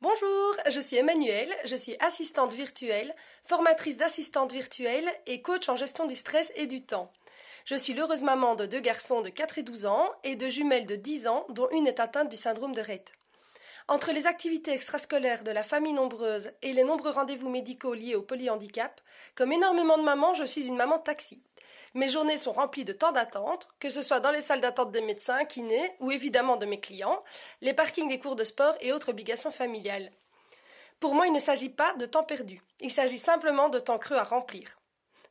Bonjour, 0.00 0.54
je 0.70 0.78
suis 0.78 0.96
Emmanuelle, 0.96 1.52
je 1.64 1.74
suis 1.74 1.96
assistante 1.98 2.52
virtuelle, 2.52 3.16
formatrice 3.44 3.96
d'assistante 3.96 4.52
virtuelle 4.52 5.10
et 5.26 5.42
coach 5.42 5.68
en 5.68 5.74
gestion 5.74 6.06
du 6.06 6.14
stress 6.14 6.52
et 6.54 6.68
du 6.68 6.84
temps. 6.84 7.10
Je 7.68 7.76
suis 7.76 7.92
l'heureuse 7.92 8.22
maman 8.22 8.54
de 8.54 8.64
deux 8.64 8.80
garçons 8.80 9.20
de 9.20 9.28
4 9.28 9.58
et 9.58 9.62
12 9.62 9.84
ans 9.84 10.10
et 10.24 10.36
de 10.36 10.48
jumelles 10.48 10.86
de 10.86 10.96
10 10.96 11.26
ans 11.26 11.44
dont 11.50 11.68
une 11.68 11.86
est 11.86 12.00
atteinte 12.00 12.30
du 12.30 12.36
syndrome 12.38 12.74
de 12.74 12.80
Rett. 12.80 13.12
Entre 13.88 14.10
les 14.12 14.26
activités 14.26 14.72
extrascolaires 14.72 15.44
de 15.44 15.50
la 15.50 15.62
famille 15.62 15.92
nombreuse 15.92 16.50
et 16.62 16.72
les 16.72 16.82
nombreux 16.82 17.10
rendez-vous 17.10 17.50
médicaux 17.50 17.92
liés 17.92 18.14
au 18.14 18.22
polyhandicap, 18.22 19.02
comme 19.34 19.52
énormément 19.52 19.98
de 19.98 20.02
mamans, 20.02 20.32
je 20.32 20.44
suis 20.44 20.66
une 20.66 20.76
maman 20.76 20.98
taxi. 20.98 21.42
Mes 21.92 22.08
journées 22.08 22.38
sont 22.38 22.52
remplies 22.52 22.86
de 22.86 22.94
temps 22.94 23.12
d'attente, 23.12 23.68
que 23.80 23.90
ce 23.90 24.00
soit 24.00 24.20
dans 24.20 24.32
les 24.32 24.40
salles 24.40 24.62
d'attente 24.62 24.90
des 24.90 25.02
médecins, 25.02 25.44
kinés 25.44 25.92
ou 26.00 26.10
évidemment 26.10 26.56
de 26.56 26.64
mes 26.64 26.80
clients, 26.80 27.18
les 27.60 27.74
parkings 27.74 28.08
des 28.08 28.18
cours 28.18 28.36
de 28.36 28.44
sport 28.44 28.76
et 28.80 28.94
autres 28.94 29.10
obligations 29.10 29.50
familiales. 29.50 30.10
Pour 31.00 31.14
moi, 31.14 31.26
il 31.26 31.34
ne 31.34 31.38
s'agit 31.38 31.68
pas 31.68 31.92
de 31.96 32.06
temps 32.06 32.24
perdu, 32.24 32.62
il 32.80 32.90
s'agit 32.90 33.18
simplement 33.18 33.68
de 33.68 33.78
temps 33.78 33.98
creux 33.98 34.16
à 34.16 34.24
remplir. 34.24 34.77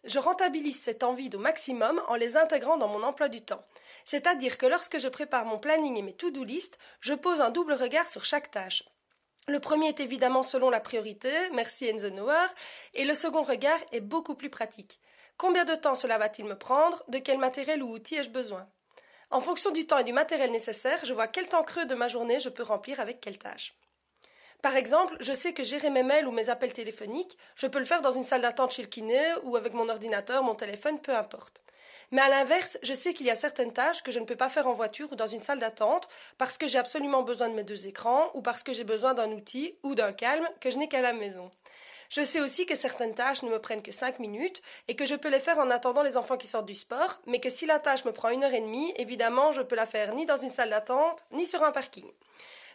Je 0.08 0.20
rentabilise 0.20 0.82
cette 0.82 1.04
envie 1.04 1.30
au 1.34 1.40
maximum 1.40 2.02
en 2.08 2.16
les 2.16 2.38
intégrant 2.38 2.78
dans 2.78 2.88
mon 2.88 3.04
emploi 3.04 3.28
du 3.28 3.42
temps. 3.42 3.66
C'est-à-dire 4.06 4.58
que 4.58 4.66
lorsque 4.66 5.00
je 5.00 5.10
prépare 5.10 5.46
mon 5.46 5.60
planning 5.60 5.98
et 5.98 6.02
mes 6.02 6.16
to-do 6.16 6.46
list, 6.46 6.78
je 7.02 7.14
pose 7.14 7.42
un 7.42 7.50
double 7.50 7.74
regard 7.74 8.10
sur 8.10 8.24
chaque 8.24 8.50
tâche. 8.50 8.84
Le 9.50 9.60
premier 9.60 9.90
est 9.90 10.00
évidemment 10.00 10.44
selon 10.44 10.70
la 10.70 10.80
priorité, 10.80 11.32
merci 11.52 11.86
Eisenhower, 11.86 12.48
et 12.94 13.04
le 13.04 13.14
second 13.14 13.44
regard 13.44 13.80
est 13.92 14.02
beaucoup 14.02 14.36
plus 14.36 14.50
pratique. 14.50 15.00
Combien 15.38 15.66
de 15.66 15.76
temps 15.76 15.96
cela 15.96 16.18
va-t-il 16.18 16.48
me 16.48 16.58
prendre 16.58 17.04
De 17.10 17.20
quel 17.20 17.38
matériel 17.38 17.84
ou 17.84 17.92
outil 17.92 18.16
ai-je 18.16 18.30
besoin? 18.30 18.70
En 19.30 19.42
fonction 19.42 19.72
du 19.72 19.86
temps 19.86 19.98
et 19.98 20.06
du 20.06 20.14
matériel 20.14 20.52
nécessaire, 20.52 21.04
je 21.04 21.14
vois 21.14 21.28
quel 21.28 21.50
temps 21.50 21.64
creux 21.64 21.86
de 21.86 21.96
ma 21.96 22.08
journée 22.08 22.40
je 22.40 22.50
peux 22.50 22.64
remplir 22.64 23.02
avec 23.02 23.20
quelle 23.20 23.38
tâche. 23.38 23.76
Par 24.62 24.76
exemple, 24.76 25.16
je 25.20 25.34
sais 25.34 25.54
que 25.54 25.64
gérer 25.64 25.90
mes 25.90 26.04
mails 26.04 26.28
ou 26.28 26.32
mes 26.32 26.50
appels 26.50 26.74
téléphoniques, 26.74 27.38
je 27.56 27.68
peux 27.68 27.80
le 27.80 27.86
faire 27.86 28.02
dans 28.02 28.12
une 28.12 28.24
salle 28.24 28.42
d'attente 28.42 28.72
chez 28.72 28.82
le 28.82 28.88
kiné 28.88 29.22
ou 29.44 29.56
avec 29.56 29.74
mon 29.74 29.88
ordinateur, 29.88 30.44
mon 30.44 30.56
téléphone, 30.56 31.00
peu 31.00 31.16
importe. 31.16 31.62
Mais 32.12 32.22
à 32.22 32.30
l'inverse, 32.30 32.78
je 32.82 32.94
sais 32.94 33.14
qu'il 33.14 33.26
y 33.26 33.32
a 33.32 33.36
certaines 33.36 33.74
tâches 33.74 34.02
que 34.02 34.12
je 34.12 34.20
ne 34.20 34.26
peux 34.26 34.36
pas 34.36 34.50
faire 34.50 34.68
en 34.68 34.74
voiture 34.74 35.12
ou 35.12 35.16
dans 35.16 35.28
une 35.28 35.42
salle 35.42 35.60
d'attente 35.60 36.08
parce 36.38 36.58
que 36.58 36.68
j'ai 36.68 36.78
absolument 36.78 37.22
besoin 37.22 37.50
de 37.50 37.54
mes 37.54 37.64
deux 37.64 37.88
écrans 37.88 38.32
ou 38.34 38.42
parce 38.42 38.64
que 38.64 38.74
j'ai 38.74 38.86
besoin 38.86 39.14
d'un 39.14 39.32
outil 39.32 39.76
ou 39.84 39.94
d'un 39.94 40.14
calme 40.14 40.48
que 40.62 40.72
je 40.72 40.78
n'ai 40.78 40.88
qu'à 40.88 41.02
la 41.02 41.14
maison. 41.14 41.52
Je 42.10 42.24
sais 42.24 42.40
aussi 42.40 42.66
que 42.66 42.76
certaines 42.76 43.14
tâches 43.14 43.44
ne 43.44 43.50
me 43.50 43.60
prennent 43.60 43.82
que 43.82 43.92
cinq 43.92 44.20
minutes 44.20 44.62
et 44.88 44.96
que 44.96 45.06
je 45.06 45.16
peux 45.16 45.30
les 45.30 45.42
faire 45.42 45.60
en 45.60 45.70
attendant 45.70 46.04
les 46.04 46.16
enfants 46.16 46.38
qui 46.38 46.48
sortent 46.48 46.66
du 46.66 46.76
sport, 46.76 47.20
mais 47.26 47.42
que 47.42 47.50
si 47.50 47.66
la 47.66 47.80
tâche 47.80 48.06
me 48.06 48.14
prend 48.14 48.30
une 48.30 48.46
heure 48.46 48.54
et 48.54 48.62
demie, 48.62 48.94
évidemment, 48.96 49.52
je 49.52 49.62
peux 49.62 49.76
la 49.76 49.86
faire 49.86 50.16
ni 50.16 50.26
dans 50.26 50.38
une 50.38 50.50
salle 50.50 50.70
d'attente, 50.70 51.26
ni 51.32 51.46
sur 51.46 51.64
un 51.64 51.74
parking. 51.74 52.10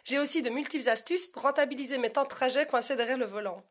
J'ai 0.03 0.19
aussi 0.19 0.41
de 0.41 0.49
multiples 0.49 0.89
astuces 0.89 1.27
pour 1.27 1.43
rentabiliser 1.43 1.97
mes 1.97 2.11
temps 2.11 2.23
de 2.23 2.29
trajet 2.29 2.65
coincés 2.65 2.95
derrière 2.95 3.17
le 3.17 3.25
volant. 3.25 3.63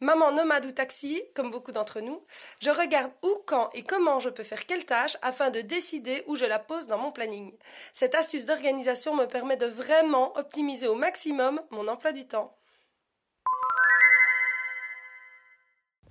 Maman 0.00 0.32
nomade 0.32 0.66
ou 0.66 0.72
taxi, 0.72 1.22
comme 1.34 1.50
beaucoup 1.50 1.72
d'entre 1.72 2.00
nous, 2.00 2.26
je 2.60 2.68
regarde 2.68 3.12
où, 3.22 3.42
quand 3.46 3.70
et 3.72 3.82
comment 3.82 4.20
je 4.20 4.28
peux 4.28 4.42
faire 4.42 4.66
quelle 4.66 4.84
tâche 4.84 5.16
afin 5.22 5.50
de 5.50 5.62
décider 5.62 6.24
où 6.26 6.36
je 6.36 6.44
la 6.44 6.58
pose 6.58 6.86
dans 6.86 6.98
mon 6.98 7.12
planning. 7.12 7.56
Cette 7.94 8.14
astuce 8.14 8.44
d'organisation 8.44 9.16
me 9.16 9.24
permet 9.24 9.56
de 9.56 9.66
vraiment 9.66 10.36
optimiser 10.36 10.88
au 10.88 10.96
maximum 10.96 11.62
mon 11.70 11.88
emploi 11.88 12.12
du 12.12 12.26
temps. 12.26 12.58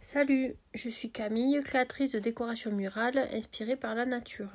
Salut, 0.01 0.55
je 0.73 0.89
suis 0.89 1.11
Camille, 1.11 1.61
créatrice 1.63 2.11
de 2.11 2.19
décoration 2.19 2.71
murale 2.71 3.29
inspirée 3.31 3.77
par 3.77 3.93
la 3.93 4.05
nature 4.05 4.51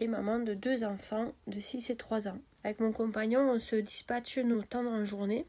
et 0.00 0.08
maman 0.08 0.40
de 0.40 0.54
deux 0.54 0.84
enfants 0.84 1.32
de 1.46 1.60
6 1.60 1.90
et 1.90 1.96
3 1.96 2.28
ans. 2.28 2.38
Avec 2.64 2.80
mon 2.80 2.92
compagnon, 2.92 3.50
on 3.50 3.58
se 3.58 3.76
dispatche 3.76 4.38
nos 4.38 4.62
temps 4.62 4.86
en 4.86 5.04
journée. 5.04 5.44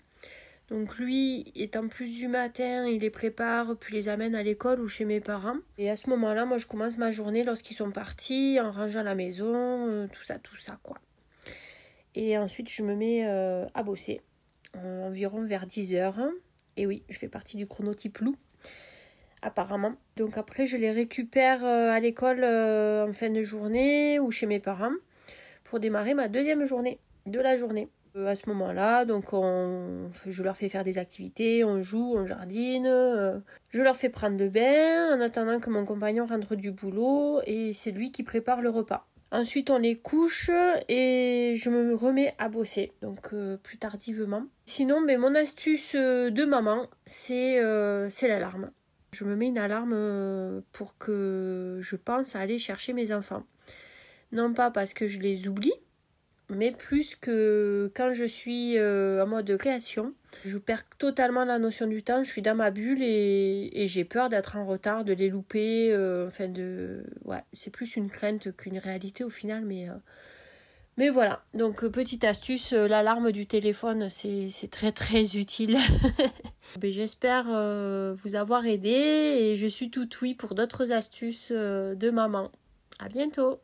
Donc 0.69 0.97
lui, 0.97 1.51
étant 1.55 1.87
plus 1.87 2.17
du 2.17 2.27
matin, 2.27 2.87
il 2.87 3.01
les 3.01 3.09
prépare, 3.09 3.77
puis 3.77 3.93
les 3.93 4.09
amène 4.09 4.35
à 4.35 4.43
l'école 4.43 4.81
ou 4.81 4.89
chez 4.89 5.05
mes 5.05 5.21
parents. 5.21 5.57
Et 5.77 5.89
à 5.89 5.95
ce 5.95 6.09
moment-là, 6.09 6.45
moi, 6.45 6.57
je 6.57 6.65
commence 6.65 6.97
ma 6.97 7.11
journée 7.11 7.45
lorsqu'ils 7.45 7.75
sont 7.75 7.91
partis, 7.91 8.59
en 8.59 8.69
rangeant 8.69 9.03
la 9.03 9.15
maison, 9.15 9.53
euh, 9.53 10.07
tout 10.11 10.23
ça, 10.25 10.39
tout 10.39 10.57
ça, 10.57 10.77
quoi. 10.83 10.97
Et 12.15 12.37
ensuite, 12.37 12.69
je 12.69 12.83
me 12.83 12.95
mets 12.95 13.25
euh, 13.27 13.65
à 13.73 13.83
bosser, 13.83 14.21
environ 14.73 15.43
vers 15.43 15.67
10 15.67 15.95
heures. 15.95 16.19
Et 16.75 16.85
oui, 16.85 17.03
je 17.09 17.17
fais 17.17 17.29
partie 17.29 17.55
du 17.55 17.65
chronotype 17.65 18.17
loup, 18.17 18.35
apparemment. 19.41 19.95
Donc 20.17 20.37
après, 20.37 20.65
je 20.65 20.75
les 20.75 20.91
récupère 20.91 21.63
euh, 21.63 21.91
à 21.91 21.99
l'école 22.01 22.43
en 22.43 23.13
fin 23.13 23.29
de 23.29 23.43
journée 23.43 24.19
ou 24.19 24.31
chez 24.31 24.47
mes 24.47 24.59
parents 24.59 24.91
pour 25.63 25.79
démarrer 25.79 26.13
ma 26.13 26.27
deuxième 26.27 26.65
journée 26.65 26.99
de 27.25 27.39
la 27.39 27.55
journée. 27.55 27.89
Euh, 28.15 28.27
à 28.27 28.35
ce 28.35 28.47
moment-là, 28.49 29.03
donc 29.05 29.33
on, 29.33 30.07
je 30.25 30.43
leur 30.43 30.55
fais 30.55 30.69
faire 30.69 30.83
des 30.83 30.97
activités, 30.97 31.63
on 31.65 31.81
joue, 31.81 32.13
on 32.15 32.25
jardine, 32.25 32.87
euh, 32.87 33.39
je 33.71 33.81
leur 33.81 33.97
fais 33.97 34.09
prendre 34.09 34.37
le 34.37 34.49
bain 34.49 35.15
en 35.15 35.19
attendant 35.19 35.59
que 35.59 35.69
mon 35.69 35.83
compagnon 35.83 36.25
rentre 36.25 36.55
du 36.55 36.71
boulot 36.71 37.41
et 37.45 37.73
c'est 37.73 37.91
lui 37.91 38.11
qui 38.11 38.23
prépare 38.23 38.61
le 38.61 38.69
repas. 38.69 39.07
Ensuite, 39.31 39.69
on 39.69 39.79
les 39.79 39.97
couche 39.97 40.49
et 40.87 41.55
je 41.57 41.69
me 41.69 41.93
remets 41.93 42.35
à 42.37 42.47
bosser, 42.47 42.93
donc 43.01 43.33
euh, 43.33 43.57
plus 43.57 43.77
tardivement. 43.77 44.45
Sinon, 44.65 45.01
mais 45.01 45.17
mon 45.17 45.35
astuce 45.35 45.95
de 45.95 46.45
maman, 46.45 46.87
c'est 47.05 47.59
l'alarme. 47.59 48.71
Je 49.11 49.25
me 49.25 49.35
mets 49.35 49.47
une 49.47 49.57
alarme 49.57 50.61
pour 50.71 50.97
que 50.97 51.79
je 51.81 51.95
pense 51.97 52.35
à 52.35 52.39
aller 52.39 52.57
chercher 52.57 52.93
mes 52.93 53.11
enfants. 53.11 53.43
Non 54.31 54.53
pas 54.53 54.71
parce 54.71 54.93
que 54.93 55.07
je 55.07 55.19
les 55.19 55.47
oublie, 55.47 55.73
mais 56.49 56.71
plus 56.71 57.15
que 57.15 57.91
quand 57.95 58.13
je 58.13 58.25
suis 58.25 58.77
euh, 58.77 59.23
en 59.23 59.27
mode 59.27 59.57
création, 59.57 60.13
je 60.45 60.57
perds 60.57 60.83
totalement 60.99 61.43
la 61.43 61.57
notion 61.57 61.87
du 61.87 62.03
temps, 62.03 62.23
je 62.23 62.29
suis 62.29 62.41
dans 62.41 62.55
ma 62.55 62.69
bulle 62.69 63.01
et, 63.01 63.85
j'ai 63.87 64.05
peur 64.05 64.29
d'être 64.29 64.55
en 64.55 64.65
retard, 64.65 65.05
de 65.05 65.13
les 65.13 65.29
louper, 65.29 65.91
euh, 65.91 66.27
enfin 66.27 66.47
de... 66.47 67.03
Ouais, 67.23 67.43
c'est 67.53 67.71
plus 67.71 67.95
une 67.95 68.09
crainte 68.09 68.55
qu'une 68.55 68.77
réalité 68.77 69.23
au 69.23 69.29
final, 69.29 69.65
mais... 69.65 69.89
Euh, 69.89 69.93
mais 70.97 71.09
voilà, 71.09 71.43
donc 71.53 71.85
petite 71.87 72.23
astuce, 72.23 72.71
l'alarme 72.71 73.33
du 73.33 73.45
téléphone, 73.45 74.07
c'est 74.09 74.69
très 74.71 74.93
très 74.93 75.35
utile. 75.35 75.77
J'espère 76.81 77.47
vous 78.13 78.35
avoir 78.35 78.65
aidé 78.65 78.87
et 78.87 79.55
je 79.57 79.67
suis 79.67 79.91
tout 79.91 80.07
oui 80.21 80.35
pour 80.35 80.55
d'autres 80.55 80.93
astuces 80.93 81.51
de 81.51 82.09
maman. 82.11 82.49
À 82.99 83.09
bientôt 83.09 83.59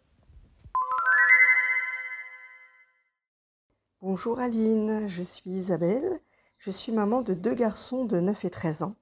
Bonjour 4.04 4.40
Aline, 4.40 5.08
je 5.08 5.22
suis 5.22 5.52
Isabelle, 5.52 6.20
je 6.58 6.72
suis 6.72 6.92
maman 6.92 7.22
de 7.22 7.36
deux 7.36 7.54
garçons 7.54 8.04
de 8.04 8.20
9 8.20 8.46
et 8.46 8.50
13 8.50 8.82
ans 8.82 8.96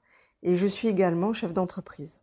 et 0.43 0.57
je 0.57 0.67
suis 0.67 0.89
également 0.89 1.31
chef 1.31 1.53
d'entreprise. 1.53 2.19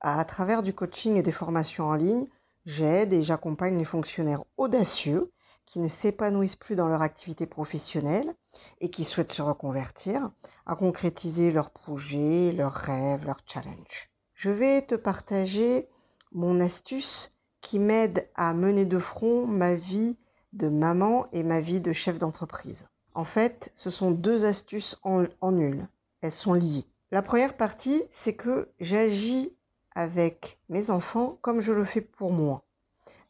À 0.00 0.24
travers 0.24 0.64
du 0.64 0.74
coaching 0.74 1.14
et 1.14 1.22
des 1.22 1.30
formations 1.30 1.84
en 1.84 1.94
ligne, 1.94 2.26
j'aide 2.66 3.12
et 3.12 3.22
j'accompagne 3.22 3.78
les 3.78 3.84
fonctionnaires 3.84 4.42
audacieux 4.56 5.30
qui 5.66 5.78
ne 5.78 5.86
s'épanouissent 5.86 6.56
plus 6.56 6.74
dans 6.74 6.88
leur 6.88 7.00
activité 7.00 7.46
professionnelle 7.46 8.34
et 8.80 8.90
qui 8.90 9.04
souhaitent 9.04 9.32
se 9.32 9.42
reconvertir 9.42 10.32
à 10.66 10.74
concrétiser 10.74 11.52
leurs 11.52 11.70
projets, 11.70 12.50
leurs 12.50 12.74
rêves, 12.74 13.24
leurs 13.24 13.42
challenges. 13.46 14.10
Je 14.34 14.50
vais 14.50 14.82
te 14.82 14.96
partager 14.96 15.88
mon 16.32 16.58
astuce 16.58 17.30
qui 17.60 17.78
m'aide 17.78 18.28
à 18.34 18.52
mener 18.52 18.84
de 18.84 18.98
front 18.98 19.46
ma 19.46 19.76
vie 19.76 20.16
de 20.52 20.68
maman 20.68 21.26
et 21.32 21.42
ma 21.42 21.60
vie 21.60 21.80
de 21.80 21.92
chef 21.92 22.18
d'entreprise. 22.18 22.88
En 23.14 23.24
fait, 23.24 23.72
ce 23.74 23.90
sont 23.90 24.10
deux 24.10 24.44
astuces 24.44 24.98
en, 25.02 25.24
une. 25.42 25.88
Elles 26.22 26.32
sont 26.32 26.54
liées. 26.54 26.86
La 27.10 27.22
première 27.22 27.56
partie, 27.56 28.02
c'est 28.10 28.34
que 28.34 28.68
j'agis 28.78 29.52
avec 29.94 30.58
mes 30.68 30.90
enfants 30.90 31.38
comme 31.42 31.60
je 31.60 31.72
le 31.72 31.84
fais 31.84 32.00
pour 32.00 32.32
moi. 32.32 32.62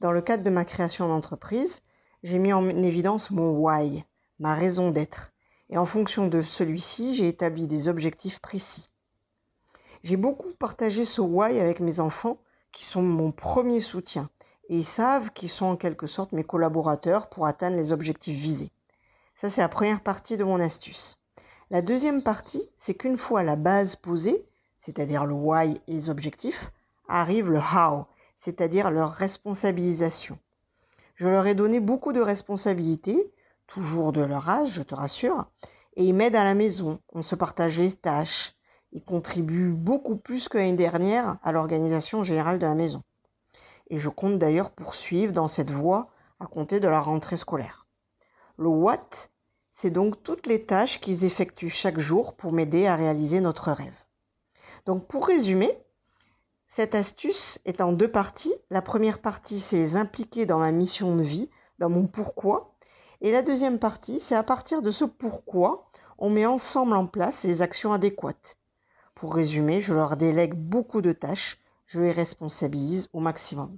Dans 0.01 0.13
le 0.13 0.23
cadre 0.23 0.45
de 0.45 0.51
ma 0.51 0.65
création 0.65 1.09
d'entreprise, 1.09 1.83
j'ai 2.23 2.39
mis 2.39 2.53
en 2.53 2.69
évidence 2.69 3.31
mon 3.31 3.51
why, 3.51 4.05
ma 4.39 4.55
raison 4.55 4.91
d'être. 4.91 5.33
Et 5.71 5.79
en 5.79 5.87
fonction 5.87 6.27
de 6.29 6.43
celui-ci, 6.43 7.15
j'ai 7.15 7.29
établi 7.29 7.67
des 7.67 7.89
objectifs 7.89 8.41
précis. 8.41 8.91
J'ai 10.03 10.17
beaucoup 10.17 10.53
partagé 10.55 11.05
ce 11.05 11.21
why 11.21 11.59
avec 11.61 11.81
mes 11.81 12.01
enfants, 12.01 12.39
qui 12.73 12.85
sont 12.85 13.03
mon 13.03 13.33
premier 13.33 13.81
soutien 13.81 14.31
et 14.71 14.77
ils 14.79 14.85
savent 14.85 15.33
qu'ils 15.33 15.51
sont 15.51 15.67
en 15.67 15.77
quelque 15.77 16.07
sorte 16.07 16.31
mes 16.31 16.45
collaborateurs 16.45 17.29
pour 17.29 17.45
atteindre 17.45 17.77
les 17.77 17.91
objectifs 17.91 18.39
visés. 18.39 18.71
Ça, 19.35 19.51
c'est 19.51 19.61
la 19.63 19.69
première 19.69 20.01
partie 20.01 20.37
de 20.37 20.45
mon 20.45 20.61
astuce. 20.61 21.19
La 21.71 21.83
deuxième 21.83 22.23
partie, 22.23 22.71
c'est 22.77 22.95
qu'une 22.95 23.19
fois 23.19 23.43
la 23.43 23.57
base 23.57 23.97
posée, 23.97 24.47
c'est-à-dire 24.79 25.27
le 25.27 25.35
why 25.35 25.73
et 25.89 25.93
les 25.93 26.09
objectifs, 26.09 26.71
arrive 27.09 27.51
le 27.51 27.59
how, 27.59 28.07
c'est-à-dire 28.39 28.93
leur 28.93 29.11
responsabilisation. 29.11 30.39
Je 31.17 31.27
leur 31.27 31.49
ai 31.49 31.57
donné 31.57 31.81
beaucoup 31.81 32.13
de 32.13 32.21
responsabilités, 32.21 33.33
toujours 33.67 34.13
de 34.13 34.23
leur 34.23 34.49
âge, 34.49 34.71
je 34.71 34.83
te 34.83 34.95
rassure, 34.95 35.51
et 35.97 36.05
ils 36.05 36.15
m'aident 36.15 36.37
à 36.37 36.45
la 36.45 36.55
maison, 36.55 37.01
on 37.13 37.23
se 37.23 37.35
partage 37.35 37.81
les 37.81 37.93
tâches, 37.93 38.55
ils 38.93 39.03
contribuent 39.03 39.73
beaucoup 39.73 40.17
plus 40.17 40.49
que 40.49 40.59
l'année 40.59 40.75
dernière 40.75 41.39
à 41.43 41.51
l'organisation 41.51 42.23
générale 42.23 42.61
de 42.61 42.67
la 42.67 42.77
maison 42.77 43.03
et 43.91 43.99
je 43.99 44.09
compte 44.09 44.39
d'ailleurs 44.39 44.71
poursuivre 44.71 45.33
dans 45.33 45.49
cette 45.49 45.71
voie 45.71 46.09
à 46.39 46.47
compter 46.47 46.81
de 46.81 46.89
la 46.89 47.01
rentrée 47.01 47.37
scolaire. 47.37 47.87
Le 48.57 48.69
what, 48.69 49.09
c'est 49.73 49.91
donc 49.91 50.23
toutes 50.23 50.47
les 50.47 50.65
tâches 50.65 51.01
qu'ils 51.01 51.25
effectuent 51.25 51.69
chaque 51.69 51.99
jour 51.99 52.35
pour 52.35 52.53
m'aider 52.53 52.87
à 52.87 52.97
réaliser 52.97 53.41
notre 53.41 53.71
rêve. 53.73 53.97
Donc 54.87 55.07
pour 55.07 55.27
résumer, 55.27 55.79
cette 56.69 56.95
astuce 56.95 57.59
est 57.65 57.81
en 57.81 57.93
deux 57.93 58.11
parties. 58.11 58.55
La 58.71 58.81
première 58.81 59.21
partie, 59.21 59.61
c'est 59.61 59.77
les 59.77 59.97
impliquer 59.97 60.47
dans 60.47 60.59
ma 60.59 60.73
mission 60.73 61.17
de 61.17 61.23
vie, 61.23 61.51
dans 61.79 61.91
mon 61.91 62.07
pourquoi. 62.07 62.77
Et 63.21 63.33
la 63.33 63.43
deuxième 63.43 63.79
partie, 63.79 64.21
c'est 64.21 64.37
à 64.37 64.43
partir 64.43 64.81
de 64.81 64.91
ce 64.91 65.05
pourquoi, 65.05 65.91
on 66.19 66.31
met 66.31 66.47
ensemble 66.47 66.95
en 66.95 67.07
place 67.07 67.43
les 67.43 67.61
actions 67.61 67.93
adéquates. 67.93 68.59
Pour 69.15 69.35
résumer, 69.35 69.81
je 69.81 69.93
leur 69.93 70.17
délègue 70.17 70.55
beaucoup 70.55 71.03
de 71.03 71.13
tâches 71.13 71.60
je 71.91 72.01
les 72.01 72.13
responsabilise 72.13 73.09
au 73.13 73.19
maximum. 73.19 73.77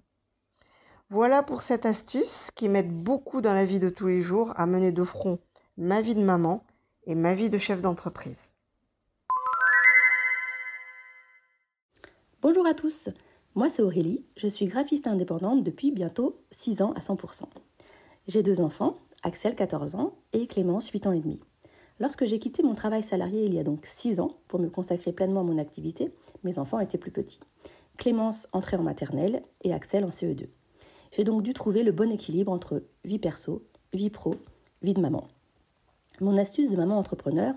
Voilà 1.08 1.42
pour 1.42 1.62
cette 1.62 1.86
astuce 1.86 2.50
qui 2.54 2.68
m'aide 2.68 2.92
beaucoup 2.92 3.40
dans 3.40 3.54
la 3.54 3.64
vie 3.64 3.78
de 3.78 3.88
tous 3.88 4.06
les 4.06 4.20
jours 4.20 4.52
à 4.56 4.66
mener 4.66 4.92
de 4.92 5.02
front 5.02 5.38
ma 5.78 6.02
vie 6.02 6.14
de 6.14 6.22
maman 6.22 6.62
et 7.06 7.14
ma 7.14 7.34
vie 7.34 7.48
de 7.48 7.56
chef 7.56 7.80
d'entreprise. 7.80 8.52
Bonjour 12.42 12.66
à 12.66 12.74
tous, 12.74 13.08
moi 13.54 13.70
c'est 13.70 13.80
Aurélie, 13.80 14.26
je 14.36 14.46
suis 14.46 14.66
graphiste 14.66 15.06
indépendante 15.06 15.64
depuis 15.64 15.90
bientôt 15.90 16.36
6 16.50 16.82
ans 16.82 16.92
à 16.92 17.00
100%. 17.00 17.44
J'ai 18.26 18.42
deux 18.42 18.60
enfants, 18.60 18.98
Axel 19.22 19.54
14 19.54 19.94
ans 19.94 20.18
et 20.34 20.46
Clémence 20.46 20.90
8 20.90 21.06
ans 21.06 21.12
et 21.12 21.20
demi. 21.20 21.40
Lorsque 21.98 22.26
j'ai 22.26 22.38
quitté 22.38 22.62
mon 22.62 22.74
travail 22.74 23.02
salarié 23.02 23.46
il 23.46 23.54
y 23.54 23.58
a 23.58 23.64
donc 23.64 23.86
6 23.86 24.20
ans 24.20 24.36
pour 24.48 24.60
me 24.60 24.68
consacrer 24.68 25.12
pleinement 25.12 25.40
à 25.40 25.44
mon 25.44 25.56
activité, 25.56 26.12
mes 26.44 26.58
enfants 26.58 26.80
étaient 26.80 26.98
plus 26.98 27.10
petits. 27.10 27.40
Clémence 27.98 28.48
entrait 28.52 28.76
en 28.76 28.82
maternelle 28.82 29.42
et 29.62 29.72
Axel 29.72 30.04
en 30.04 30.10
CE2. 30.10 30.48
J'ai 31.12 31.24
donc 31.24 31.42
dû 31.42 31.52
trouver 31.52 31.82
le 31.82 31.92
bon 31.92 32.10
équilibre 32.10 32.52
entre 32.52 32.82
vie 33.04 33.18
perso, 33.18 33.64
vie 33.92 34.10
pro, 34.10 34.36
vie 34.82 34.94
de 34.94 35.00
maman. 35.00 35.28
Mon 36.20 36.36
astuce 36.36 36.70
de 36.70 36.76
maman 36.76 36.98
entrepreneur, 36.98 37.54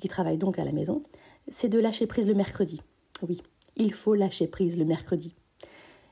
qui 0.00 0.08
travaille 0.08 0.38
donc 0.38 0.58
à 0.58 0.64
la 0.64 0.72
maison, 0.72 1.02
c'est 1.48 1.68
de 1.68 1.78
lâcher 1.78 2.06
prise 2.06 2.26
le 2.26 2.34
mercredi. 2.34 2.80
Oui, 3.22 3.42
il 3.76 3.92
faut 3.92 4.14
lâcher 4.14 4.46
prise 4.46 4.78
le 4.78 4.84
mercredi. 4.84 5.34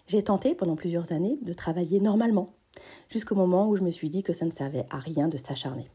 J'ai 0.06 0.22
tenté 0.22 0.54
pendant 0.54 0.76
plusieurs 0.76 1.12
années 1.12 1.38
de 1.42 1.52
travailler 1.52 2.00
normalement, 2.00 2.54
jusqu'au 3.08 3.34
moment 3.34 3.68
où 3.68 3.76
je 3.76 3.82
me 3.82 3.90
suis 3.90 4.10
dit 4.10 4.22
que 4.22 4.32
ça 4.32 4.44
ne 4.44 4.50
servait 4.50 4.86
à 4.90 4.98
rien 4.98 5.28
de 5.28 5.38
s'acharner. 5.38 5.90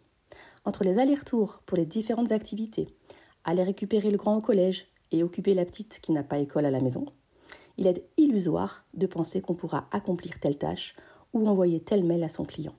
Entre 0.65 0.83
les 0.83 0.99
allers-retours 0.99 1.61
pour 1.65 1.77
les 1.77 1.85
différentes 1.85 2.31
activités, 2.31 2.87
aller 3.43 3.63
récupérer 3.63 4.11
le 4.11 4.17
grand 4.17 4.37
au 4.37 4.41
collège 4.41 4.87
et 5.11 5.23
occuper 5.23 5.53
la 5.53 5.65
petite 5.65 5.99
qui 6.01 6.11
n'a 6.11 6.23
pas 6.23 6.39
école 6.39 6.65
à 6.65 6.71
la 6.71 6.81
maison, 6.81 7.05
il 7.77 7.87
est 7.87 8.03
illusoire 8.17 8.85
de 8.93 9.07
penser 9.07 9.41
qu'on 9.41 9.53
pourra 9.53 9.87
accomplir 9.91 10.39
telle 10.39 10.57
tâche 10.57 10.95
ou 11.33 11.47
envoyer 11.47 11.79
tel 11.79 12.03
mail 12.03 12.23
à 12.23 12.29
son 12.29 12.45
client. 12.45 12.75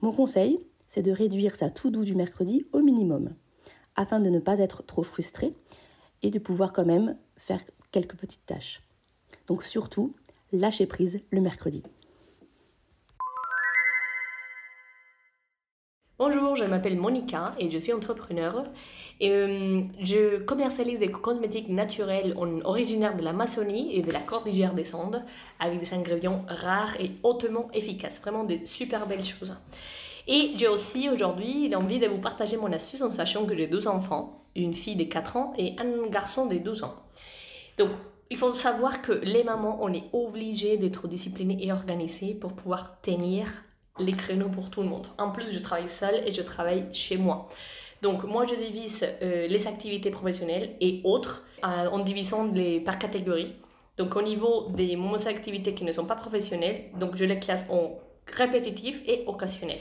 Mon 0.00 0.12
conseil, 0.12 0.60
c'est 0.88 1.02
de 1.02 1.10
réduire 1.10 1.56
sa 1.56 1.70
tout 1.70 1.90
doux 1.90 2.04
du 2.04 2.14
mercredi 2.14 2.66
au 2.72 2.80
minimum, 2.80 3.34
afin 3.96 4.20
de 4.20 4.30
ne 4.30 4.38
pas 4.38 4.58
être 4.58 4.84
trop 4.84 5.02
frustré 5.02 5.54
et 6.22 6.30
de 6.30 6.38
pouvoir 6.38 6.72
quand 6.72 6.84
même 6.84 7.16
faire 7.36 7.62
quelques 7.92 8.16
petites 8.16 8.46
tâches. 8.46 8.82
Donc 9.46 9.62
surtout, 9.62 10.14
lâchez 10.52 10.86
prise 10.86 11.20
le 11.30 11.40
mercredi. 11.40 11.82
Bonjour, 16.18 16.56
je 16.56 16.64
m'appelle 16.64 16.96
Monica 16.96 17.54
et 17.58 17.70
je 17.70 17.76
suis 17.76 17.92
entrepreneur. 17.92 18.64
Et, 19.20 19.30
euh, 19.30 19.82
je 20.00 20.38
commercialise 20.38 20.98
des 20.98 21.10
cosmétiques 21.10 21.68
naturels 21.68 22.34
originaires 22.64 23.14
de 23.18 23.22
l'Amazonie 23.22 23.94
et 23.94 24.00
de 24.00 24.10
la 24.10 24.20
Cordillère 24.20 24.72
des 24.72 24.94
Andes 24.94 25.22
avec 25.60 25.78
des 25.78 25.92
ingrédients 25.92 26.42
rares 26.48 26.98
et 26.98 27.10
hautement 27.22 27.68
efficaces. 27.74 28.18
Vraiment 28.22 28.44
des 28.44 28.64
super 28.64 29.06
belles 29.06 29.26
choses. 29.26 29.52
Et 30.26 30.52
j'ai 30.56 30.68
aussi 30.68 31.10
aujourd'hui 31.10 31.68
l'envie 31.68 31.98
de 31.98 32.06
vous 32.06 32.16
partager 32.16 32.56
mon 32.56 32.72
astuce 32.72 33.02
en 33.02 33.12
sachant 33.12 33.44
que 33.44 33.54
j'ai 33.54 33.66
deux 33.66 33.86
enfants, 33.86 34.42
une 34.54 34.74
fille 34.74 34.96
de 34.96 35.04
4 35.04 35.36
ans 35.36 35.52
et 35.58 35.76
un 35.78 36.08
garçon 36.08 36.46
de 36.46 36.56
12 36.56 36.82
ans. 36.82 36.94
Donc, 37.76 37.90
il 38.30 38.38
faut 38.38 38.52
savoir 38.52 39.02
que 39.02 39.12
les 39.12 39.44
mamans, 39.44 39.80
on 39.82 39.92
est 39.92 40.04
obligé 40.14 40.78
d'être 40.78 41.08
disciplinés 41.08 41.58
et 41.60 41.72
organisés 41.72 42.32
pour 42.32 42.54
pouvoir 42.54 43.02
tenir 43.02 43.65
les 43.98 44.12
créneaux 44.12 44.48
pour 44.48 44.70
tout 44.70 44.82
le 44.82 44.88
monde. 44.88 45.06
En 45.18 45.30
plus, 45.30 45.50
je 45.52 45.58
travaille 45.58 45.88
seule 45.88 46.22
et 46.26 46.32
je 46.32 46.42
travaille 46.42 46.84
chez 46.92 47.16
moi. 47.16 47.48
Donc, 48.02 48.24
moi, 48.24 48.44
je 48.46 48.54
divise 48.54 49.04
euh, 49.22 49.46
les 49.46 49.66
activités 49.66 50.10
professionnelles 50.10 50.76
et 50.80 51.00
autres 51.04 51.44
euh, 51.64 51.88
en 51.88 52.00
divisant 52.00 52.44
les 52.52 52.80
par 52.80 52.98
catégorie. 52.98 53.54
Donc, 53.96 54.14
au 54.16 54.22
niveau 54.22 54.68
des 54.70 54.98
activités 55.26 55.72
qui 55.74 55.84
ne 55.84 55.92
sont 55.92 56.04
pas 56.04 56.16
professionnelles, 56.16 56.90
donc 56.98 57.16
je 57.16 57.24
les 57.24 57.38
classe 57.38 57.64
en 57.70 57.98
répétitif 58.26 59.02
et 59.06 59.24
occasionnel. 59.26 59.78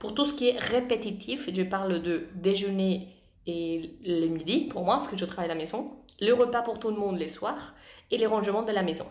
Pour 0.00 0.14
tout 0.14 0.24
ce 0.24 0.32
qui 0.32 0.48
est 0.48 0.58
répétitif, 0.58 1.48
je 1.52 1.62
parle 1.62 2.02
de 2.02 2.26
déjeuner 2.34 3.08
et 3.46 3.90
le 4.04 4.26
midi 4.26 4.68
pour 4.70 4.84
moi, 4.84 4.96
parce 4.96 5.08
que 5.08 5.16
je 5.16 5.24
travaille 5.24 5.50
à 5.50 5.54
la 5.54 5.60
maison, 5.60 5.92
le 6.20 6.32
repas 6.32 6.62
pour 6.62 6.78
tout 6.78 6.90
le 6.90 6.96
monde 6.96 7.18
les 7.18 7.28
soirs 7.28 7.74
et 8.10 8.18
les 8.18 8.26
rangements 8.26 8.62
de 8.62 8.72
la 8.72 8.82
maison. 8.82 9.06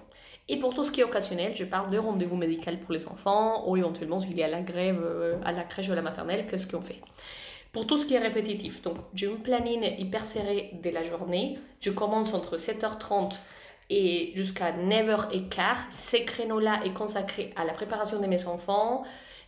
Et 0.52 0.58
pour 0.58 0.74
tout 0.74 0.84
ce 0.84 0.92
qui 0.92 1.00
est 1.00 1.06
occasionnel, 1.06 1.56
je 1.56 1.64
parle 1.64 1.90
de 1.90 1.98
rendez-vous 1.98 2.36
médical 2.36 2.78
pour 2.82 2.92
les 2.92 3.08
enfants 3.08 3.70
ou 3.70 3.78
éventuellement 3.78 4.20
s'il 4.20 4.38
y 4.38 4.44
a 4.44 4.50
la 4.50 4.60
grève 4.62 5.02
euh, 5.02 5.40
à 5.46 5.54
la 5.54 5.64
crèche 5.64 5.88
ou 5.88 5.94
à 5.94 5.96
la 5.96 6.02
maternelle, 6.02 6.46
qu'est-ce 6.46 6.68
qu'on 6.68 6.82
fait? 6.82 7.00
Pour 7.72 7.88
tout 7.88 7.98
ce 7.98 8.06
qui 8.06 8.16
est 8.16 8.20
répétitif, 8.20 8.82
donc 8.82 8.98
j'ai 9.14 9.28
une 9.28 9.38
planning 9.38 9.82
hyper 9.98 10.26
serrée 10.26 10.72
de 10.84 10.90
la 10.90 11.06
journée. 11.06 11.58
Je 11.80 11.90
commence 11.90 12.34
entre 12.34 12.58
7h30 12.58 13.40
et 13.90 14.34
jusqu'à 14.36 14.74
9h15. 14.74 15.78
Ces 15.92 16.26
créneaux-là 16.26 16.82
est 16.84 16.92
consacré 16.92 17.54
à 17.56 17.64
la 17.64 17.72
préparation 17.72 18.20
de 18.20 18.28
mes 18.28 18.46
enfants 18.46 19.04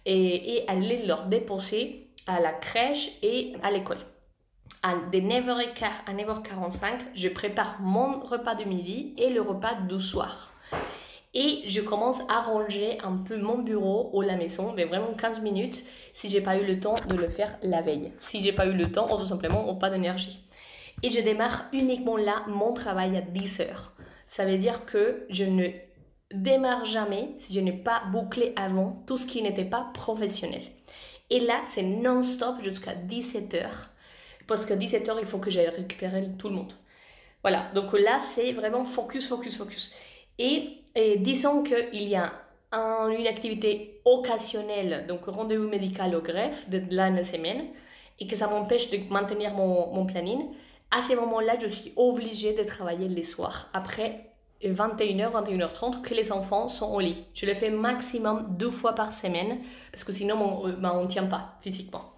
et, 0.06 0.56
et 0.56 0.70
aller 0.70 1.06
leur 1.06 1.26
déposer 1.26 2.08
à 2.28 2.40
la 2.40 2.54
crèche 2.54 3.10
et 3.22 3.52
à 3.62 3.72
l'école. 3.72 4.00
De 5.12 5.20
9h15 5.20 5.84
à 6.08 6.14
9h45, 6.14 6.86
je 7.14 7.28
prépare 7.28 7.82
mon 7.82 8.22
repas 8.22 8.56
de 8.56 8.64
midi 8.64 9.14
et 9.18 9.30
le 9.32 9.42
repas 9.42 9.74
du 9.74 10.00
soir. 10.00 10.53
Et 11.34 11.64
je 11.68 11.82
commence 11.82 12.20
à 12.30 12.42
ranger 12.42 13.00
un 13.02 13.18
peu 13.18 13.38
mon 13.38 13.58
bureau 13.58 14.12
ou 14.14 14.22
la 14.22 14.36
maison, 14.36 14.74
mais 14.76 14.86
vraiment 14.86 15.14
15 15.14 15.42
minutes 15.42 15.84
si 16.14 16.30
j'ai 16.30 16.42
pas 16.42 16.58
eu 16.58 16.66
le 16.66 16.80
temps 16.80 16.96
de 17.08 17.16
le 17.16 17.28
faire 17.28 17.58
la 17.64 17.82
veille. 17.82 18.12
Si 18.22 18.42
j'ai 18.42 18.54
pas 18.54 18.68
eu 18.68 18.74
le 18.74 18.92
temps, 18.92 19.12
ou 19.12 19.18
tout 19.18 19.26
simplement, 19.26 19.70
ou 19.70 19.76
pas 19.76 19.90
d'énergie. 19.90 20.48
Et 21.02 21.10
je 21.10 21.20
démarre 21.20 21.66
uniquement 21.74 22.18
là 22.18 22.44
mon 22.48 22.74
travail 22.74 23.18
à 23.18 23.22
10 23.22 23.62
heures. 23.62 23.94
Ça 24.28 24.46
veut 24.46 24.58
dire 24.58 24.86
que 24.86 25.26
je 25.30 25.44
ne 25.44 25.70
démarre 26.32 26.86
jamais 26.86 27.34
si 27.38 27.54
je 27.54 27.60
n'ai 27.60 27.74
pas 27.74 28.04
bouclé 28.12 28.54
avant 28.56 29.04
tout 29.08 29.18
ce 29.18 29.26
qui 29.26 29.42
n'était 29.42 29.66
pas 29.66 29.92
professionnel. 29.94 30.62
Et 31.30 31.40
là, 31.40 31.62
c'est 31.66 31.84
non-stop 31.84 32.62
jusqu'à 32.62 32.94
17 32.94 33.54
heures. 33.56 33.90
Parce 34.48 34.66
qu'à 34.66 34.76
17 34.76 35.10
heures, 35.10 35.20
il 35.20 35.26
faut 35.26 35.40
que 35.40 35.50
j'aille 35.50 35.70
récupérer 35.70 36.30
tout 36.38 36.50
le 36.50 36.56
monde. 36.56 36.74
Voilà, 37.42 37.72
donc 37.74 37.94
là, 37.94 38.20
c'est 38.20 38.52
vraiment 38.52 38.86
focus, 38.86 39.28
focus, 39.28 39.58
focus. 39.58 39.92
Et, 40.38 40.83
disons 40.96 41.64
qu'il 41.64 42.08
y 42.08 42.16
a 42.16 42.32
une 42.72 43.28
activité 43.28 44.02
occasionnelle, 44.06 45.06
donc 45.08 45.26
rendez-vous 45.26 45.68
médical 45.68 46.16
au 46.16 46.22
greffe 46.22 46.70
de 46.70 46.82
la 46.90 47.24
semaine, 47.24 47.66
et 48.20 48.28
que 48.28 48.36
ça 48.36 48.48
m'empêche 48.48 48.90
de 48.92 48.98
maintenir 49.12 49.54
mon, 49.54 49.94
mon 49.94 50.06
à 50.96 51.02
ces 51.02 51.16
moments-là, 51.16 51.56
je 51.60 51.68
suis 51.68 51.92
obligée 51.96 52.54
de 52.54 52.64
travailler 52.64 53.08
les 53.08 53.24
soirs. 53.24 53.68
Après 53.74 54.30
21h, 54.64 55.32
21h30, 55.32 56.02
que 56.02 56.14
les 56.14 56.32
enfants 56.32 56.70
sont 56.70 56.92
au 56.94 57.00
lit. 57.00 57.24
Je 57.34 57.48
le 57.48 57.56
fais 57.56 57.72
maximum 57.72 58.56
deux 58.58 58.70
fois 58.70 58.94
par 58.94 59.12
semaine, 59.12 59.60
parce 59.92 60.04
que 60.04 60.14
sinon, 60.14 60.36
on 60.64 60.70
ben, 60.70 61.02
ne 61.02 61.08
tient 61.08 61.26
pas 61.26 61.56
physiquement. 61.62 62.14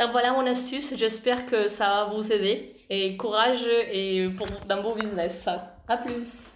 Donc 0.00 0.10
voilà 0.10 0.32
mon 0.32 0.46
astuce, 0.46 0.94
j'espère 0.96 1.46
que 1.46 1.68
ça 1.68 1.86
va 1.86 2.04
vous 2.06 2.32
aider. 2.32 2.74
Et 2.90 3.16
courage 3.16 3.66
et 3.92 4.28
pour 4.36 4.46
d'un 4.66 4.82
beau 4.82 4.94
business. 4.94 5.48
À 5.88 5.96
plus 5.96 6.50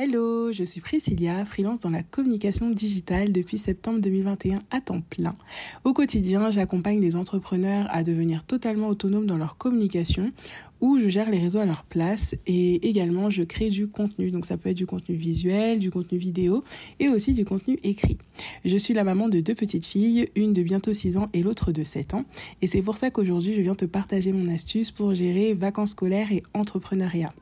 Hello, 0.00 0.52
je 0.52 0.62
suis 0.62 0.80
Priscilla, 0.80 1.44
freelance 1.44 1.80
dans 1.80 1.90
la 1.90 2.04
communication 2.04 2.70
digitale 2.70 3.32
depuis 3.32 3.58
septembre 3.58 4.00
2021 4.00 4.60
à 4.70 4.80
temps 4.80 5.00
plein. 5.00 5.34
Au 5.82 5.92
quotidien, 5.92 6.50
j'accompagne 6.50 7.00
des 7.00 7.16
entrepreneurs 7.16 7.88
à 7.90 8.04
devenir 8.04 8.44
totalement 8.44 8.86
autonomes 8.86 9.26
dans 9.26 9.36
leur 9.36 9.56
communication 9.56 10.30
ou 10.80 11.00
je 11.00 11.08
gère 11.08 11.28
les 11.32 11.40
réseaux 11.40 11.58
à 11.58 11.66
leur 11.66 11.82
place 11.82 12.36
et 12.46 12.88
également 12.88 13.28
je 13.28 13.42
crée 13.42 13.70
du 13.70 13.88
contenu. 13.88 14.30
Donc 14.30 14.46
ça 14.46 14.56
peut 14.56 14.68
être 14.68 14.76
du 14.76 14.86
contenu 14.86 15.16
visuel, 15.16 15.80
du 15.80 15.90
contenu 15.90 16.16
vidéo 16.16 16.62
et 17.00 17.08
aussi 17.08 17.32
du 17.32 17.44
contenu 17.44 17.76
écrit. 17.82 18.18
Je 18.64 18.76
suis 18.76 18.94
la 18.94 19.02
maman 19.02 19.28
de 19.28 19.40
deux 19.40 19.56
petites 19.56 19.86
filles, 19.86 20.28
une 20.36 20.52
de 20.52 20.62
bientôt 20.62 20.92
6 20.92 21.16
ans 21.16 21.28
et 21.32 21.42
l'autre 21.42 21.72
de 21.72 21.82
7 21.82 22.14
ans. 22.14 22.24
Et 22.62 22.68
c'est 22.68 22.82
pour 22.82 22.96
ça 22.98 23.10
qu'aujourd'hui 23.10 23.52
je 23.52 23.62
viens 23.62 23.74
te 23.74 23.84
partager 23.84 24.30
mon 24.30 24.46
astuce 24.46 24.92
pour 24.92 25.12
gérer 25.14 25.54
vacances 25.54 25.90
scolaires 25.90 26.30
et 26.30 26.44
entrepreneuriat. 26.54 27.34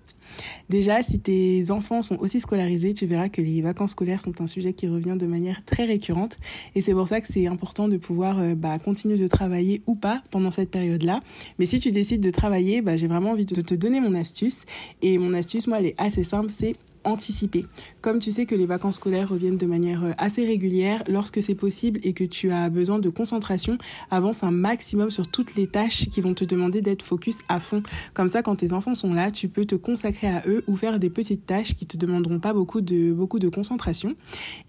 Déjà, 0.68 1.02
si 1.02 1.20
tes 1.20 1.70
enfants 1.70 2.02
sont 2.02 2.18
aussi 2.18 2.40
scolarisés, 2.40 2.94
tu 2.94 3.06
verras 3.06 3.28
que 3.28 3.40
les 3.40 3.62
vacances 3.62 3.92
scolaires 3.92 4.22
sont 4.22 4.40
un 4.40 4.46
sujet 4.46 4.72
qui 4.72 4.88
revient 4.88 5.16
de 5.18 5.26
manière 5.26 5.64
très 5.64 5.84
récurrente. 5.84 6.38
Et 6.74 6.82
c'est 6.82 6.92
pour 6.92 7.08
ça 7.08 7.20
que 7.20 7.26
c'est 7.26 7.46
important 7.46 7.88
de 7.88 7.96
pouvoir 7.96 8.38
euh, 8.38 8.54
bah, 8.54 8.78
continuer 8.78 9.16
de 9.16 9.26
travailler 9.26 9.82
ou 9.86 9.94
pas 9.94 10.22
pendant 10.30 10.50
cette 10.50 10.70
période-là. 10.70 11.20
Mais 11.58 11.66
si 11.66 11.78
tu 11.78 11.92
décides 11.92 12.20
de 12.20 12.30
travailler, 12.30 12.82
bah, 12.82 12.96
j'ai 12.96 13.06
vraiment 13.06 13.30
envie 13.30 13.46
de 13.46 13.60
te 13.60 13.74
donner 13.74 14.00
mon 14.00 14.14
astuce. 14.14 14.64
Et 15.02 15.18
mon 15.18 15.34
astuce, 15.34 15.66
moi, 15.66 15.78
elle 15.78 15.86
est 15.86 16.00
assez 16.00 16.24
simple, 16.24 16.50
c'est 16.50 16.76
anticiper. 17.06 17.64
Comme 18.02 18.18
tu 18.18 18.30
sais 18.30 18.44
que 18.44 18.54
les 18.54 18.66
vacances 18.66 18.96
scolaires 18.96 19.28
reviennent 19.28 19.56
de 19.56 19.66
manière 19.66 20.04
euh, 20.04 20.12
assez 20.18 20.44
régulière, 20.44 21.02
lorsque 21.08 21.42
c'est 21.42 21.54
possible 21.54 22.00
et 22.02 22.12
que 22.12 22.24
tu 22.24 22.50
as 22.50 22.68
besoin 22.68 22.98
de 22.98 23.08
concentration, 23.08 23.78
avance 24.10 24.42
un 24.42 24.50
maximum 24.50 25.10
sur 25.10 25.28
toutes 25.28 25.54
les 25.54 25.66
tâches 25.66 26.08
qui 26.08 26.20
vont 26.20 26.34
te 26.34 26.44
demander 26.44 26.82
d'être 26.82 27.02
focus 27.02 27.38
à 27.48 27.60
fond. 27.60 27.82
Comme 28.12 28.28
ça, 28.28 28.42
quand 28.42 28.56
tes 28.56 28.72
enfants 28.72 28.94
sont 28.94 29.14
là, 29.14 29.30
tu 29.30 29.48
peux 29.48 29.64
te 29.64 29.74
consacrer 29.74 30.26
à 30.26 30.42
eux 30.46 30.64
ou 30.66 30.76
faire 30.76 30.98
des 30.98 31.10
petites 31.10 31.46
tâches 31.46 31.74
qui 31.74 31.86
te 31.86 31.96
demanderont 31.96 32.40
pas 32.40 32.52
beaucoup 32.52 32.80
de, 32.80 33.12
beaucoup 33.12 33.38
de 33.38 33.48
concentration. 33.48 34.14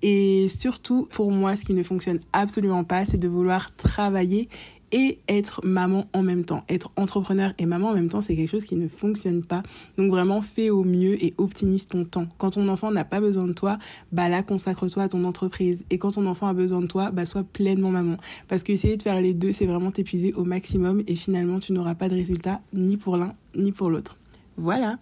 Et 0.02 0.48
surtout, 0.48 1.08
pour 1.12 1.32
moi, 1.32 1.56
ce 1.56 1.66
qui 1.66 1.74
ne 1.74 1.84
fonctionne 1.84 2.20
absolument 2.34 2.84
pas, 2.84 3.06
c'est 3.06 3.18
de 3.18 3.28
vouloir 3.28 3.76
travailler 3.76 4.50
et 4.92 5.20
être 5.28 5.66
maman 5.66 6.08
en 6.14 6.24
même 6.24 6.46
temps. 6.46 6.64
Être 6.70 6.92
entrepreneur 6.96 7.54
et 7.58 7.66
maman 7.66 7.90
en 7.90 7.94
même 7.94 8.10
temps, 8.10 8.22
c'est 8.22 8.36
quelque 8.36 8.50
chose 8.50 8.66
qui 8.66 8.76
ne 8.76 8.88
fonctionne 8.88 9.44
pas. 9.44 9.64
Donc 9.98 10.12
vraiment, 10.12 10.42
fais 10.42 10.70
au 10.70 10.84
mieux 10.84 11.24
et 11.24 11.34
optimise 11.38 11.88
ton 11.88 12.06
temps. 12.06 12.28
Quand 12.38 12.52
ton 12.52 12.68
enfant 12.68 12.92
n'a 12.92 13.06
pas 13.06 13.20
besoin 13.20 13.46
de 13.46 13.54
toi, 13.54 13.78
bah 14.12 14.30
là, 14.30 14.44
consacre-toi 14.44 15.04
à 15.04 15.08
ton 15.10 15.24
entreprise. 15.24 15.84
Et 15.90 15.98
quand 15.98 16.12
ton 16.12 16.26
enfant 16.26 16.48
a 16.48 16.54
besoin 16.54 16.80
de 16.80 16.88
toi, 16.88 17.12
bah 17.12 17.26
sois 17.26 17.44
pleinement 17.44 17.92
maman. 17.92 18.18
Parce 18.48 18.64
que 18.64 18.72
essayer 18.72 18.98
de 18.98 19.04
faire 19.04 19.20
les 19.22 19.34
deux, 19.34 19.52
c'est 19.52 19.66
vraiment 19.66 19.92
t'épuiser 19.92 20.34
au 20.34 20.46
maximum 20.46 21.04
et 21.08 21.16
finalement, 21.16 21.60
tu 21.60 21.74
n'auras 21.74 21.96
pas 21.96 22.10
de 22.10 22.16
résultat 22.16 22.62
ni 22.74 22.98
pour 22.98 23.18
l'un 23.18 23.34
ni 23.56 23.72
pour 23.72 23.90
l'autre. 23.90 24.18
Voilà. 24.58 24.98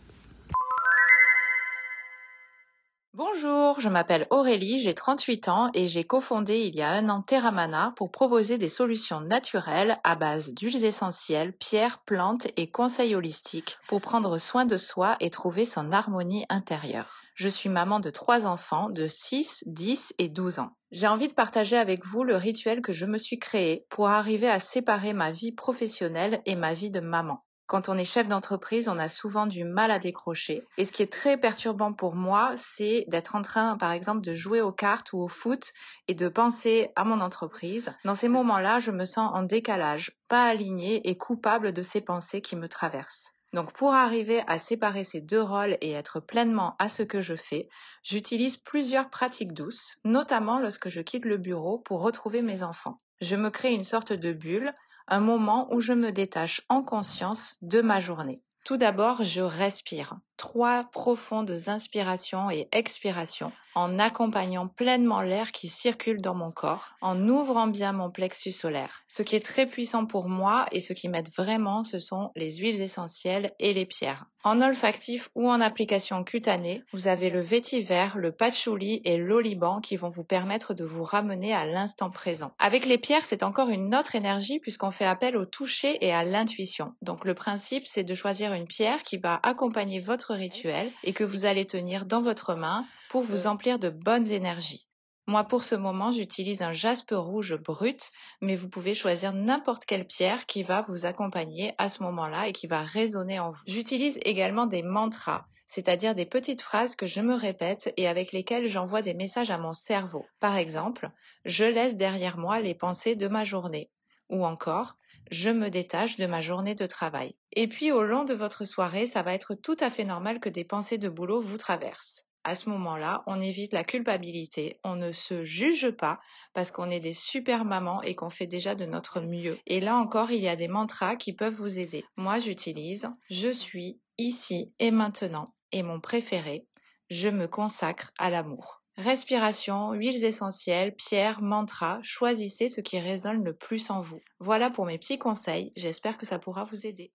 Bonjour, 3.17 3.80
je 3.80 3.88
m'appelle 3.88 4.28
Aurélie, 4.30 4.82
j'ai 4.82 4.93
38 4.93 5.47
ans 5.47 5.69
et 5.73 5.88
j'ai 5.88 6.04
cofondé 6.04 6.58
il 6.67 6.75
y 6.75 6.82
a 6.82 6.89
un 6.89 7.08
an 7.08 7.21
Terramana 7.21 7.93
pour 7.95 8.12
proposer 8.12 8.58
des 8.58 8.67
solutions 8.67 9.21
naturelles 9.21 10.01
à 10.04 10.17
base 10.17 10.54
d'huiles 10.54 10.84
essentielles, 10.84 11.54
pierres, 11.54 11.99
plantes 12.06 12.47
et 12.58 12.69
conseils 12.69 13.15
holistiques 13.15 13.78
pour 13.88 14.01
prendre 14.01 14.38
soin 14.38 14.65
de 14.65 14.78
soi 14.78 15.15
et 15.21 15.30
trouver 15.30 15.63
son 15.63 15.93
harmonie 15.93 16.45
intérieure. 16.49 17.21
Je 17.36 17.47
suis 17.47 17.69
maman 17.69 18.01
de 18.01 18.10
trois 18.10 18.45
enfants 18.45 18.89
de 18.89 19.08
6, 19.08 19.63
10 19.65 20.13
et 20.17 20.28
12 20.28 20.60
ans. 20.60 20.71
J'ai 20.91 21.08
envie 21.08 21.30
de 21.30 21.34
partager 21.34 21.78
avec 21.78 22.06
vous 22.06 22.25
le 22.25 22.36
rituel 22.36 22.82
que 22.82 22.91
je 22.91 23.06
me 23.06 23.17
suis 23.17 23.39
créé 23.39 23.86
pour 23.89 24.10
arriver 24.10 24.49
à 24.49 24.60
séparer 24.60 25.13
ma 25.13 25.32
vie 25.32 25.54
professionnelle 25.54 26.41
et 26.45 26.58
ma 26.58 26.73
vie 26.73 26.91
de 26.91 26.99
maman. 26.99 27.45
Quand 27.67 27.89
on 27.89 27.97
est 27.97 28.06
chef 28.06 28.28
d'entreprise, 28.28 28.88
on 28.88 28.99
a 28.99 29.10
souvent 29.10 29.47
du 29.47 29.63
mal 29.63 29.89
à 29.89 29.97
décrocher. 29.97 30.63
Et 30.78 30.86
ce 30.86 30.91
qui 30.91 31.01
est 31.01 31.12
très 31.12 31.36
perturbant 31.36 31.93
pour 31.93 32.13
moi, 32.13 32.51
c'est 32.56 33.06
d'être 33.08 33.36
en 33.36 33.41
train, 33.41 33.75
par 33.75 33.91
exemple, 33.91 34.21
de 34.21 34.36
jouer 34.36 34.62
aux 34.62 34.71
cartes 34.71 35.13
ou 35.13 35.17
au 35.17 35.28
foot 35.28 35.73
et 36.08 36.13
de 36.13 36.28
penser 36.28 36.91
à 36.95 37.04
mon 37.04 37.21
entreprise. 37.21 37.91
Dans 38.04 38.13
ces 38.13 38.30
moments-là, 38.30 38.80
je 38.80 38.91
me 38.91 39.06
sens 39.06 39.32
en 39.34 39.41
décalage, 39.41 40.12
pas 40.28 40.45
alignée 40.45 41.10
et 41.10 41.17
coupable 41.17 41.73
de 41.73 41.82
ces 41.82 42.01
pensées 42.01 42.41
qui 42.41 42.56
me 42.56 42.69
traversent. 42.69 43.32
Donc 43.54 43.71
pour 43.73 43.93
arriver 43.93 44.43
à 44.47 44.60
séparer 44.60 45.04
ces 45.04 45.21
deux 45.21 45.41
rôles 45.41 45.78
et 45.82 45.93
être 45.93 46.19
pleinement 46.19 46.75
à 46.78 46.88
ce 46.88 47.04
que 47.04 47.21
je 47.21 47.36
fais, 47.36 47.69
j'utilise 48.04 48.58
plusieurs 48.58 49.10
pratiques 49.10 49.54
douces, 49.54 49.97
notamment 50.04 50.60
lorsque 50.60 50.89
je 50.89 51.01
quitte 51.01 51.25
le 51.25 51.38
bureau 51.38 51.80
pour 51.80 52.01
retrouver 52.01 52.41
mes 52.41 52.63
enfants. 52.63 52.97
Je 53.21 53.38
me 53.38 53.49
crée 53.49 53.73
une 53.73 53.86
sorte 53.86 54.12
de 54.12 54.34
bulle 54.34 54.73
un 55.08 55.20
moment 55.20 55.68
où 55.74 55.80
je 55.80 55.94
me 55.94 56.12
détache 56.12 56.62
en 56.70 56.82
conscience 56.82 57.58
de 57.62 57.82
ma 57.82 58.00
journée. 58.00 58.41
Tout 58.65 58.78
d'abord, 58.78 59.24
je 59.24 59.41
respire. 59.41 60.18
Trois 60.38 60.84
profondes 60.91 61.56
inspirations 61.67 62.50
et 62.52 62.67
expirations 62.71 63.52
en 63.76 64.00
accompagnant 64.00 64.67
pleinement 64.67 65.21
l'air 65.21 65.52
qui 65.52 65.67
circule 65.67 66.21
dans 66.21 66.34
mon 66.34 66.52
corps, 66.52 66.95
en 67.02 67.28
ouvrant 67.28 67.67
bien 67.67 67.91
mon 67.91 68.10
plexus 68.10 68.54
solaire. 68.54 69.04
Ce 69.10 69.21
qui 69.21 69.36
est 69.36 69.45
très 69.45 69.67
puissant 69.67 70.06
pour 70.06 70.30
moi 70.30 70.65
et 70.71 70.80
ce 70.80 70.93
qui 70.93 71.10
m'aide 71.10 71.30
vraiment, 71.36 71.84
ce 71.84 72.00
sont 72.00 72.32
les 72.36 72.56
huiles 72.56 72.82
essentielles 72.82 73.52
et 73.60 73.74
les 73.74 73.86
pierres. 73.86 74.26
En 74.45 74.62
olfactif 74.62 75.30
ou 75.34 75.50
en 75.50 75.60
application 75.60 76.24
cutanée, 76.24 76.84
vous 76.93 77.08
avez 77.08 77.32
le 77.32 77.41
vétiver, 77.41 78.10
le 78.15 78.32
patchouli 78.32 79.02
et 79.04 79.17
l'oliban 79.17 79.82
qui 79.82 79.98
vont 79.98 80.10
vous 80.10 80.24
permettre 80.24 80.76
de 80.76 80.86
vous 80.86 81.04
ramener 81.04 81.52
à 81.52 81.65
l'instant 81.65 82.12
présent. 82.12 82.52
Avec 82.60 82.86
les 82.86 83.00
pierres, 83.00 83.26
c'est 83.26 83.43
encore 83.43 83.69
une 83.69 83.95
autre 83.95 84.15
énergie 84.15 84.60
puisqu'on 84.60 84.91
fait 84.91 85.06
appel 85.06 85.36
au 85.36 85.45
toucher 85.45 85.98
et 86.06 86.13
à 86.13 86.24
l'intuition. 86.24 86.93
Donc 87.02 87.26
le 87.26 87.34
principe, 87.34 87.88
c'est 87.88 88.04
de 88.04 88.13
choisir 88.13 88.54
une 88.54 88.67
pierre 88.67 89.02
qui 89.02 89.17
va 89.17 89.39
accompagner 89.41 90.00
votre 90.00 90.25
rituel 90.34 90.92
et 91.04 91.14
que 91.14 91.24
vous 91.24 91.46
allez 91.46 91.66
tenir 91.66 92.06
dans 92.06 92.22
votre 92.22 92.56
main 92.56 92.86
pour 93.10 93.22
vous 93.22 93.48
emplir 93.48 93.80
de 93.80 93.90
bonnes 93.90 94.32
énergies. 94.32 94.88
Moi, 95.28 95.44
pour 95.44 95.64
ce 95.64 95.74
moment, 95.74 96.12
j'utilise 96.12 96.62
un 96.62 96.72
jaspe 96.72 97.12
rouge 97.12 97.56
brut, 97.56 98.12
mais 98.42 98.56
vous 98.56 98.70
pouvez 98.70 98.94
choisir 98.94 99.34
n'importe 99.34 99.86
quelle 99.86 100.06
pierre 100.06 100.46
qui 100.46 100.62
va 100.62 100.84
vous 100.84 101.08
accompagner 101.08 101.74
à 101.80 101.90
ce 101.90 102.04
moment-là 102.04 102.48
et 102.48 102.54
qui 102.54 102.68
va 102.68 102.84
résonner 102.84 103.40
en 103.40 103.50
vous. 103.50 103.62
J'utilise 103.66 104.20
également 104.24 104.68
des 104.68 104.84
mantras, 104.84 105.48
c'est-à-dire 105.66 106.14
des 106.14 106.28
petites 106.28 106.62
phrases 106.62 106.96
que 106.96 107.08
je 107.08 107.22
me 107.22 107.34
répète 107.34 107.92
et 107.98 108.08
avec 108.08 108.34
lesquelles 108.34 108.68
j'envoie 108.68 109.02
des 109.02 109.16
messages 109.16 109.50
à 109.50 109.58
mon 109.58 109.74
cerveau. 109.74 110.28
Par 110.40 110.58
exemple, 110.58 111.10
je 111.44 111.66
laisse 111.66 111.96
derrière 111.96 112.38
moi 112.38 112.60
les 112.60 112.76
pensées 112.76 113.16
de 113.16 113.28
ma 113.28 113.44
journée. 113.44 113.90
Ou 114.30 114.46
encore, 114.46 114.98
je 115.32 115.50
me 115.50 115.70
détache 115.70 116.18
de 116.18 116.26
ma 116.26 116.42
journée 116.42 116.76
de 116.76 116.86
travail. 116.86 117.36
Et 117.54 117.68
puis 117.68 117.92
au 117.92 118.04
long 118.04 118.24
de 118.24 118.34
votre 118.34 118.66
soirée, 118.66 119.06
ça 119.06 119.22
va 119.22 119.34
être 119.34 119.56
tout 119.56 119.78
à 119.80 119.90
fait 119.90 120.04
normal 120.04 120.40
que 120.40 120.50
des 120.50 120.64
pensées 120.64 120.98
de 120.98 121.10
boulot 121.10 121.40
vous 121.40 121.58
traversent. 121.58 122.28
À 122.44 122.54
ce 122.54 122.70
moment-là, 122.70 123.24
on 123.26 123.42
évite 123.42 123.74
la 123.74 123.84
culpabilité, 123.84 124.80
on 124.84 124.96
ne 124.96 125.12
se 125.12 125.44
juge 125.44 125.90
pas 125.90 126.20
parce 126.54 126.70
qu'on 126.70 126.92
est 126.92 127.00
des 127.00 127.14
super 127.14 127.66
mamans 127.66 128.04
et 128.04 128.14
qu'on 128.14 128.30
fait 128.30 128.46
déjà 128.46 128.76
de 128.76 128.86
notre 128.86 129.20
mieux. 129.20 129.58
Et 129.66 129.80
là 129.80 129.96
encore, 129.96 130.30
il 130.30 130.42
y 130.42 130.48
a 130.48 130.56
des 130.56 130.68
mantras 130.68 131.16
qui 131.16 131.34
peuvent 131.34 131.56
vous 131.56 131.80
aider. 131.80 132.06
Moi, 132.18 132.38
j'utilise 132.38 133.10
je 133.32 133.50
suis 133.50 134.00
ici 134.20 134.72
et 134.78 134.92
maintenant 134.92 135.56
et 135.72 135.82
mon 135.82 136.00
préféré, 136.00 136.68
je 137.10 137.30
me 137.30 137.48
consacre 137.48 138.12
à 138.20 138.30
l'amour. 138.30 138.85
Respiration, 138.97 139.91
huiles 139.91 140.23
essentielles, 140.23 140.95
pierres, 140.95 141.41
mantras, 141.41 141.99
choisissez 142.01 142.69
ce 142.69 142.79
qui 142.79 142.97
résonne 142.97 143.43
le 143.43 143.53
plus 143.53 143.89
en 143.89 143.99
vous. 143.99 144.21
Voilà 144.39 144.69
pour 144.69 144.86
mes 144.86 144.97
petits 144.97 145.19
conseils, 145.19 145.73
j'espère 145.75 146.17
que 146.17 146.25
ça 146.25 146.39
pourra 146.39 146.63
vous 146.63 146.88
aider. 146.88 147.12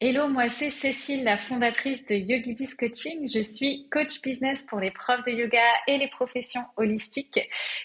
Hello, 0.00 0.28
moi 0.28 0.50
c'est 0.50 0.68
Cécile, 0.68 1.24
la 1.24 1.38
fondatrice 1.38 2.04
de 2.04 2.14
YogiBiz 2.14 2.74
Coaching. 2.74 3.26
Je 3.26 3.42
suis 3.42 3.88
coach 3.88 4.20
business 4.20 4.64
pour 4.64 4.80
les 4.80 4.90
profs 4.90 5.22
de 5.22 5.30
yoga 5.30 5.62
et 5.86 5.96
les 5.96 6.08
professions 6.08 6.66
holistiques 6.76 7.40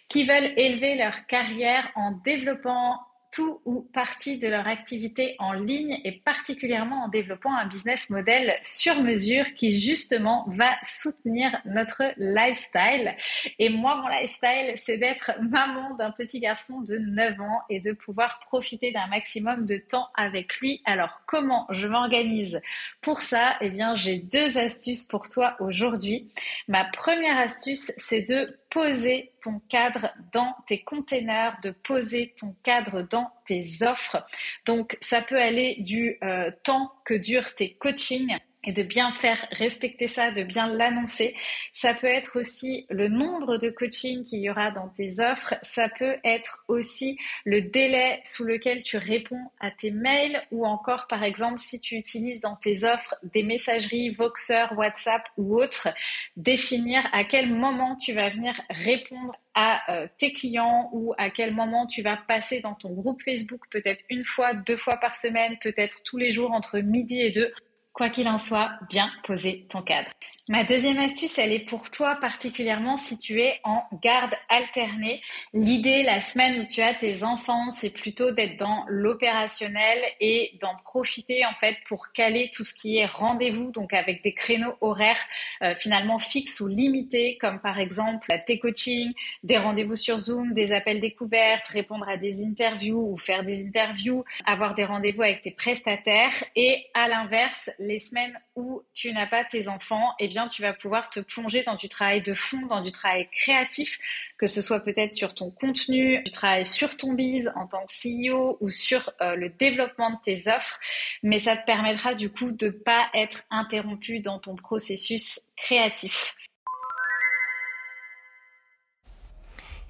qui 0.09 0.25
veulent 0.25 0.51
élever 0.57 0.95
leur 0.95 1.27
carrière 1.27 1.89
en 1.95 2.12
développant 2.25 2.99
tout 3.32 3.62
ou 3.65 3.82
partie 3.94 4.38
de 4.38 4.48
leur 4.48 4.68
activité 4.68 5.36
en 5.39 5.54
ligne 5.54 6.00
et 6.04 6.12
particulièrement 6.12 7.04
en 7.06 7.08
développant 7.10 7.54
un 7.56 7.68
business 7.68 8.10
model 8.10 8.56
sur 8.63 9.02
mesure 9.02 9.46
qui 9.56 9.80
justement 9.80 10.46
va 10.48 10.72
soutenir 10.84 11.62
notre 11.65 12.04
lifestyle. 12.18 13.15
Et 13.60 13.70
moi, 13.70 13.96
mon 13.98 14.08
lifestyle, 14.08 14.74
c'est 14.76 14.98
d'être 14.98 15.32
maman 15.42 15.96
d'un 15.96 16.12
petit 16.12 16.39
garçon 16.39 16.82
de 16.82 16.98
9 16.98 17.39
ans 17.42 17.62
et 17.70 17.80
de 17.80 17.92
pouvoir 17.92 18.39
profiter 18.39 18.92
d'un 18.92 19.08
maximum 19.08 19.65
de 19.65 19.78
temps 19.78 20.08
avec 20.15 20.56
lui. 20.58 20.82
Alors, 20.86 21.22
comment 21.26 21.68
je 21.70 21.88
m'organise 21.88 22.60
pour 23.01 23.21
ça 23.21 23.57
Eh 23.62 23.69
bien, 23.69 23.95
j'ai 23.95 24.17
deux 24.17 24.57
astuces 24.57 25.03
pour 25.03 25.29
toi 25.29 25.55
aujourd'hui. 25.59 26.31
Ma 26.67 26.85
première 26.85 27.38
astuce, 27.38 27.91
c'est 27.97 28.21
de 28.21 28.45
poser 28.69 29.31
ton 29.41 29.62
cadre 29.69 30.09
dans 30.33 30.55
tes 30.67 30.81
containers, 30.83 31.57
de 31.63 31.71
poser 31.71 32.33
ton 32.38 32.55
cadre 32.63 33.01
dans 33.01 33.31
tes 33.45 33.83
offres. 33.83 34.25
Donc 34.65 34.97
ça 35.01 35.21
peut 35.21 35.39
aller 35.39 35.77
du 35.79 36.17
euh, 36.23 36.51
temps 36.63 36.91
que 37.05 37.13
durent 37.13 37.55
tes 37.55 37.73
coachings 37.73 38.38
et 38.65 38.74
de 38.74 38.84
bien 38.84 39.12
faire 39.13 39.48
respecter 39.52 40.08
ça, 40.08 40.32
de 40.32 40.43
bien 40.43 40.67
l'annoncer. 40.67 41.36
Ça 41.72 41.93
peut 41.93 42.08
être 42.08 42.39
aussi 42.39 42.86
le 42.89 43.08
nombre 43.08 43.58
de 43.58 43.69
coachings 43.69 44.26
qu'il 44.26 44.39
y 44.39 44.50
aura 44.50 44.72
dans 44.72 44.89
tes 44.89 45.22
offres. 45.22 45.56
Ça 45.62 45.88
peut 45.88 46.17
être 46.26 46.63
aussi 46.67 47.17
le 47.45 47.62
délai 47.62 48.19
sous 48.26 48.43
lequel 48.43 48.84
tu 48.84 48.98
réponds 48.98 49.50
à 49.60 49.72
tes 49.72 49.91
mails 49.91 50.41
ou 50.52 50.65
encore, 50.65 51.08
par 51.08 51.24
exemple, 51.24 51.62
si 51.62 51.80
tu 51.80 51.95
utilises 51.95 52.41
dans 52.41 52.58
tes 52.58 52.84
offres 52.84 53.15
des 53.24 53.43
messageries 53.43 54.10
Voxer, 54.10 54.65
WhatsApp 54.76 55.24
ou 55.38 55.58
autres, 55.58 55.88
définir 56.36 57.08
à 57.13 57.24
quel 57.24 57.50
moment 57.50 57.95
tu 57.95 58.13
vas 58.13 58.30
venir 58.30 58.60
répondre 58.69 59.36
à 59.56 59.91
euh, 59.91 60.08
tes 60.17 60.34
clients 60.34 60.89
ou 60.93 61.13
à 61.17 61.30
quel 61.30 61.54
moment 61.54 61.88
tu 61.88 62.02
vas 62.02 62.17
passer 62.17 62.60
dans 62.60 62.76
ton 62.76 62.91
groupe 62.91 63.22
Facebook, 63.24 63.62
peut-être 63.72 64.04
une 64.10 64.24
fois, 64.24 64.54
deux 64.54 64.78
fois 64.78 64.98
par 64.98 65.15
semaine, 65.15 65.58
peut-être 65.62 66.04
tous 66.04 66.17
les 66.17 66.32
jours 66.32 66.52
entre 66.52 66.80
midi 66.80 67.19
et 67.22 67.32
deux 67.32 67.54
Quoi 67.99 68.09
qu'il 68.12 68.29
en 68.29 68.38
soit, 68.38 68.71
bien 68.89 69.12
poser 69.25 69.67
ton 69.67 69.81
cadre. 69.81 70.07
Ma 70.49 70.63
deuxième 70.63 70.97
astuce, 70.97 71.38
elle 71.38 71.51
est 71.51 71.59
pour 71.59 71.91
toi 71.91 72.15
particulièrement 72.15 72.97
si 72.97 73.19
tu 73.19 73.39
es 73.39 73.59
en 73.63 73.83
garde 74.01 74.33
alternée. 74.49 75.21
L'idée, 75.53 76.01
la 76.01 76.19
semaine 76.19 76.62
où 76.62 76.65
tu 76.65 76.81
as 76.81 76.95
tes 76.95 77.23
enfants, 77.23 77.69
c'est 77.69 77.91
plutôt 77.91 78.31
d'être 78.31 78.57
dans 78.57 78.83
l'opérationnel 78.88 79.99
et 80.19 80.57
d'en 80.59 80.75
profiter 80.83 81.45
en 81.45 81.53
fait 81.59 81.77
pour 81.88 82.13
caler 82.13 82.49
tout 82.51 82.65
ce 82.65 82.73
qui 82.73 82.97
est 82.97 83.05
rendez-vous, 83.05 83.69
donc 83.69 83.93
avec 83.93 84.23
des 84.23 84.33
créneaux 84.33 84.73
horaires 84.81 85.23
euh, 85.62 85.75
finalement 85.75 86.17
fixes 86.17 86.62
ou 86.62 86.67
limités, 86.67 87.38
comme 87.39 87.59
par 87.59 87.79
exemple 87.79 88.27
tes 88.47 88.57
coachings, 88.57 89.13
des 89.43 89.59
rendez-vous 89.59 89.97
sur 89.97 90.17
Zoom, 90.17 90.55
des 90.55 90.71
appels 90.71 90.99
découvertes, 90.99 91.67
répondre 91.67 92.09
à 92.09 92.17
des 92.17 92.43
interviews 92.43 93.12
ou 93.13 93.19
faire 93.19 93.43
des 93.43 93.67
interviews, 93.67 94.25
avoir 94.47 94.73
des 94.73 94.85
rendez-vous 94.85 95.21
avec 95.21 95.41
tes 95.41 95.51
prestataires. 95.51 96.33
Et 96.55 96.88
à 96.95 97.07
l'inverse, 97.07 97.69
les 97.77 97.99
semaines 97.99 98.33
où 98.55 98.81
tu 98.95 99.13
n'as 99.13 99.27
pas 99.27 99.43
tes 99.43 99.67
enfants, 99.67 100.15
eh 100.17 100.27
bien 100.27 100.38
tu 100.47 100.62
vas 100.62 100.73
pouvoir 100.73 101.10
te 101.10 101.19
plonger 101.19 101.63
dans 101.63 101.75
du 101.75 101.89
travail 101.89 102.21
de 102.21 102.34
fond, 102.34 102.65
dans 102.67 102.82
du 102.82 102.91
travail 102.91 103.28
créatif, 103.32 103.99
que 104.38 104.47
ce 104.47 104.62
soit 104.62 104.80
peut-être 104.80 105.13
sur 105.13 105.34
ton 105.34 105.52
contenu, 105.52 106.21
du 106.23 106.32
travail 106.32 106.65
sur 106.65 106.97
ton 106.97 107.13
bise 107.13 107.52
en 107.56 107.67
tant 107.67 107.86
que 107.86 108.32
CEO 108.32 108.58
ou 108.62 108.71
sur 108.71 109.12
euh, 109.21 109.36
le 109.36 109.49
développement 109.49 110.12
de 110.12 110.17
tes 110.23 110.49
offres, 110.49 110.80
mais 111.23 111.39
ça 111.39 111.58
te 111.58 111.65
permettra 111.65 112.13
du 112.13 112.30
coup 112.30 112.52
de 112.52 112.69
pas 112.69 113.08
être 113.13 113.43
interrompu 113.49 114.19
dans 114.19 114.39
ton 114.39 114.56
processus 114.56 115.39
créatif. 115.56 116.36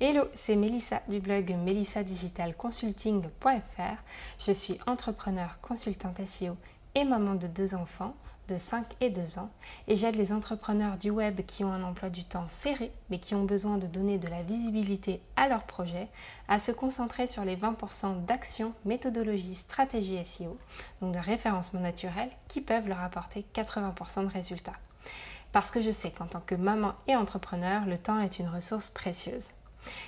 Hello, 0.01 0.29
c'est 0.33 0.55
Melissa 0.55 1.01
du 1.09 1.19
blog 1.19 1.53
melissadigitalconsulting.fr. 1.62 4.01
Je 4.39 4.51
suis 4.53 4.77
entrepreneur, 4.88 5.59
consultante 5.62 6.25
SEO 6.25 6.55
et 6.95 7.03
maman 7.03 7.35
de 7.35 7.47
deux 7.47 7.75
enfants 7.75 8.15
de 8.49 8.57
5 8.57 8.85
et 8.99 9.12
2 9.12 9.38
ans 9.38 9.51
et 9.88 9.95
j'aide 9.95 10.15
les 10.15 10.33
entrepreneurs 10.33 10.97
du 10.97 11.12
web 11.12 11.41
qui 11.45 11.63
ont 11.63 11.71
un 11.71 11.83
emploi 11.83 12.09
du 12.09 12.23
temps 12.23 12.47
serré 12.47 12.91
mais 13.09 13.19
qui 13.19 13.35
ont 13.35 13.43
besoin 13.43 13.77
de 13.77 13.85
donner 13.85 14.17
de 14.17 14.27
la 14.27 14.41
visibilité 14.41 15.21
à 15.35 15.47
leur 15.47 15.63
projet 15.63 16.07
à 16.47 16.57
se 16.57 16.71
concentrer 16.71 17.27
sur 17.27 17.45
les 17.45 17.55
20% 17.55 18.25
d'actions, 18.25 18.73
méthodologies, 18.85 19.55
stratégies 19.55 20.25
SEO, 20.25 20.57
donc 21.01 21.13
de 21.13 21.19
référencement 21.19 21.79
naturel, 21.79 22.29
qui 22.47 22.62
peuvent 22.62 22.88
leur 22.88 23.01
apporter 23.01 23.45
80% 23.53 24.27
de 24.27 24.33
résultats. 24.33 24.73
Parce 25.51 25.71
que 25.71 25.81
je 25.81 25.91
sais 25.91 26.12
qu'en 26.12 26.27
tant 26.27 26.41
que 26.41 26.55
maman 26.55 26.93
et 27.07 27.15
entrepreneur, 27.15 27.85
le 27.85 27.97
temps 27.97 28.19
est 28.19 28.39
une 28.39 28.49
ressource 28.49 28.89
précieuse. 28.89 29.51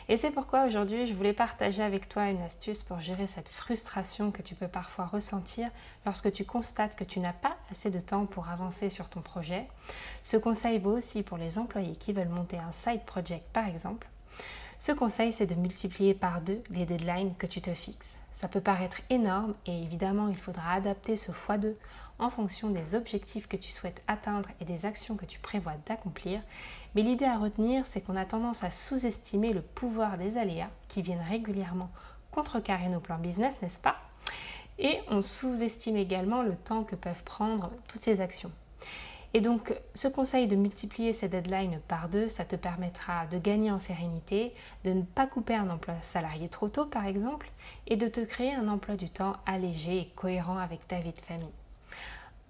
Et 0.10 0.18
c'est 0.18 0.32
pourquoi 0.32 0.66
aujourd'hui 0.66 1.06
je 1.06 1.14
voulais 1.14 1.34
partager 1.34 1.84
avec 1.84 2.10
toi 2.10 2.30
une 2.30 2.42
astuce 2.42 2.84
pour 2.84 3.00
gérer 3.00 3.28
cette 3.28 3.50
frustration 3.50 4.32
que 4.32 4.42
tu 4.42 4.56
peux 4.56 4.68
parfois 4.68 5.06
ressentir 5.06 5.70
lorsque 6.06 6.32
tu 6.32 6.46
constates 6.46 6.96
que 6.96 7.04
tu 7.04 7.20
n'as 7.20 7.34
pas 7.34 7.56
assez 7.72 7.90
de 7.90 8.00
temps 8.00 8.26
pour 8.26 8.50
avancer 8.50 8.90
sur 8.90 9.10
ton 9.10 9.22
projet. 9.22 9.68
Ce 10.22 10.38
conseil 10.38 10.80
vaut 10.80 10.98
aussi 10.98 11.24
pour 11.24 11.38
les 11.38 11.58
employés 11.58 11.96
qui 11.96 12.14
veulent 12.14 12.30
monter 12.30 12.58
un 12.58 12.72
side 12.72 13.04
project 13.06 13.46
par 13.54 13.68
exemple. 13.68 14.08
Ce 14.82 14.92
conseil 14.92 15.32
c'est 15.32 15.46
de 15.46 15.54
multiplier 15.54 16.16
par 16.16 16.42
deux 16.42 16.64
les 16.72 16.88
deadlines 16.88 17.36
que 17.36 17.46
tu 17.46 17.62
te 17.62 17.72
fixes. 17.72 18.16
Ça 18.34 18.48
peut 18.48 18.62
paraître 18.62 19.00
énorme 19.12 19.54
et 19.68 19.84
évidemment 19.84 20.28
il 20.28 20.38
faudra 20.38 20.74
adapter 20.74 21.18
ce 21.18 21.32
x2 21.32 21.76
en 22.18 22.32
fonction 22.32 22.72
des 22.72 22.96
objectifs 22.96 23.48
que 23.48 23.58
tu 23.58 23.70
souhaites 23.70 24.02
atteindre 24.08 24.50
et 24.60 24.66
des 24.66 24.88
actions 24.88 25.18
que 25.18 25.28
tu 25.28 25.38
prévois 25.38 25.76
d'accomplir. 25.86 26.42
Mais 26.96 27.04
l'idée 27.04 27.26
à 27.26 27.38
retenir, 27.38 27.86
c'est 27.86 28.02
qu'on 28.02 28.16
a 28.16 28.26
tendance 28.26 28.64
à 28.64 28.72
sous-estimer 28.72 29.54
le 29.54 29.62
pouvoir 29.62 30.18
des 30.18 30.40
aléas 30.40 30.72
qui 30.88 31.04
viennent 31.04 31.28
régulièrement 31.30 31.92
contrecarrer 32.32 32.90
nos 32.90 33.00
plans 33.00 33.20
business, 33.20 33.62
n'est-ce 33.62 33.80
pas? 33.80 33.98
Et 34.80 35.00
on 35.10 35.22
sous-estime 35.22 35.98
également 35.98 36.42
le 36.42 36.56
temps 36.56 36.86
que 36.86 36.96
peuvent 36.96 37.24
prendre 37.24 37.70
toutes 37.88 38.02
ces 38.02 38.20
actions. 38.20 38.52
Et 39.34 39.40
donc, 39.40 39.74
ce 39.94 40.08
conseil 40.08 40.48
de 40.48 40.56
multiplier 40.56 41.14
ces 41.14 41.30
deadlines 41.30 41.80
par 41.88 42.10
deux, 42.10 42.28
ça 42.28 42.44
te 42.44 42.58
permettra 42.58 43.26
de 43.28 43.38
gagner 43.38 43.72
en 43.72 43.80
sérénité, 43.80 44.54
de 44.84 44.92
ne 44.92 45.04
pas 45.04 45.26
couper 45.26 45.56
un 45.56 45.70
emploi 45.70 45.96
salarié 46.02 46.50
trop 46.50 46.68
tôt, 46.68 46.86
par 46.86 47.06
exemple, 47.06 47.50
et 47.88 47.96
de 47.96 48.08
te 48.08 48.20
créer 48.20 48.54
un 48.54 48.68
emploi 48.68 48.96
du 48.96 49.10
temps 49.10 49.38
allégé 49.46 50.00
et 50.00 50.12
cohérent 50.16 50.58
avec 50.58 50.86
ta 50.88 51.00
vie 51.00 51.14
de 51.14 51.22
famille. 51.22 51.46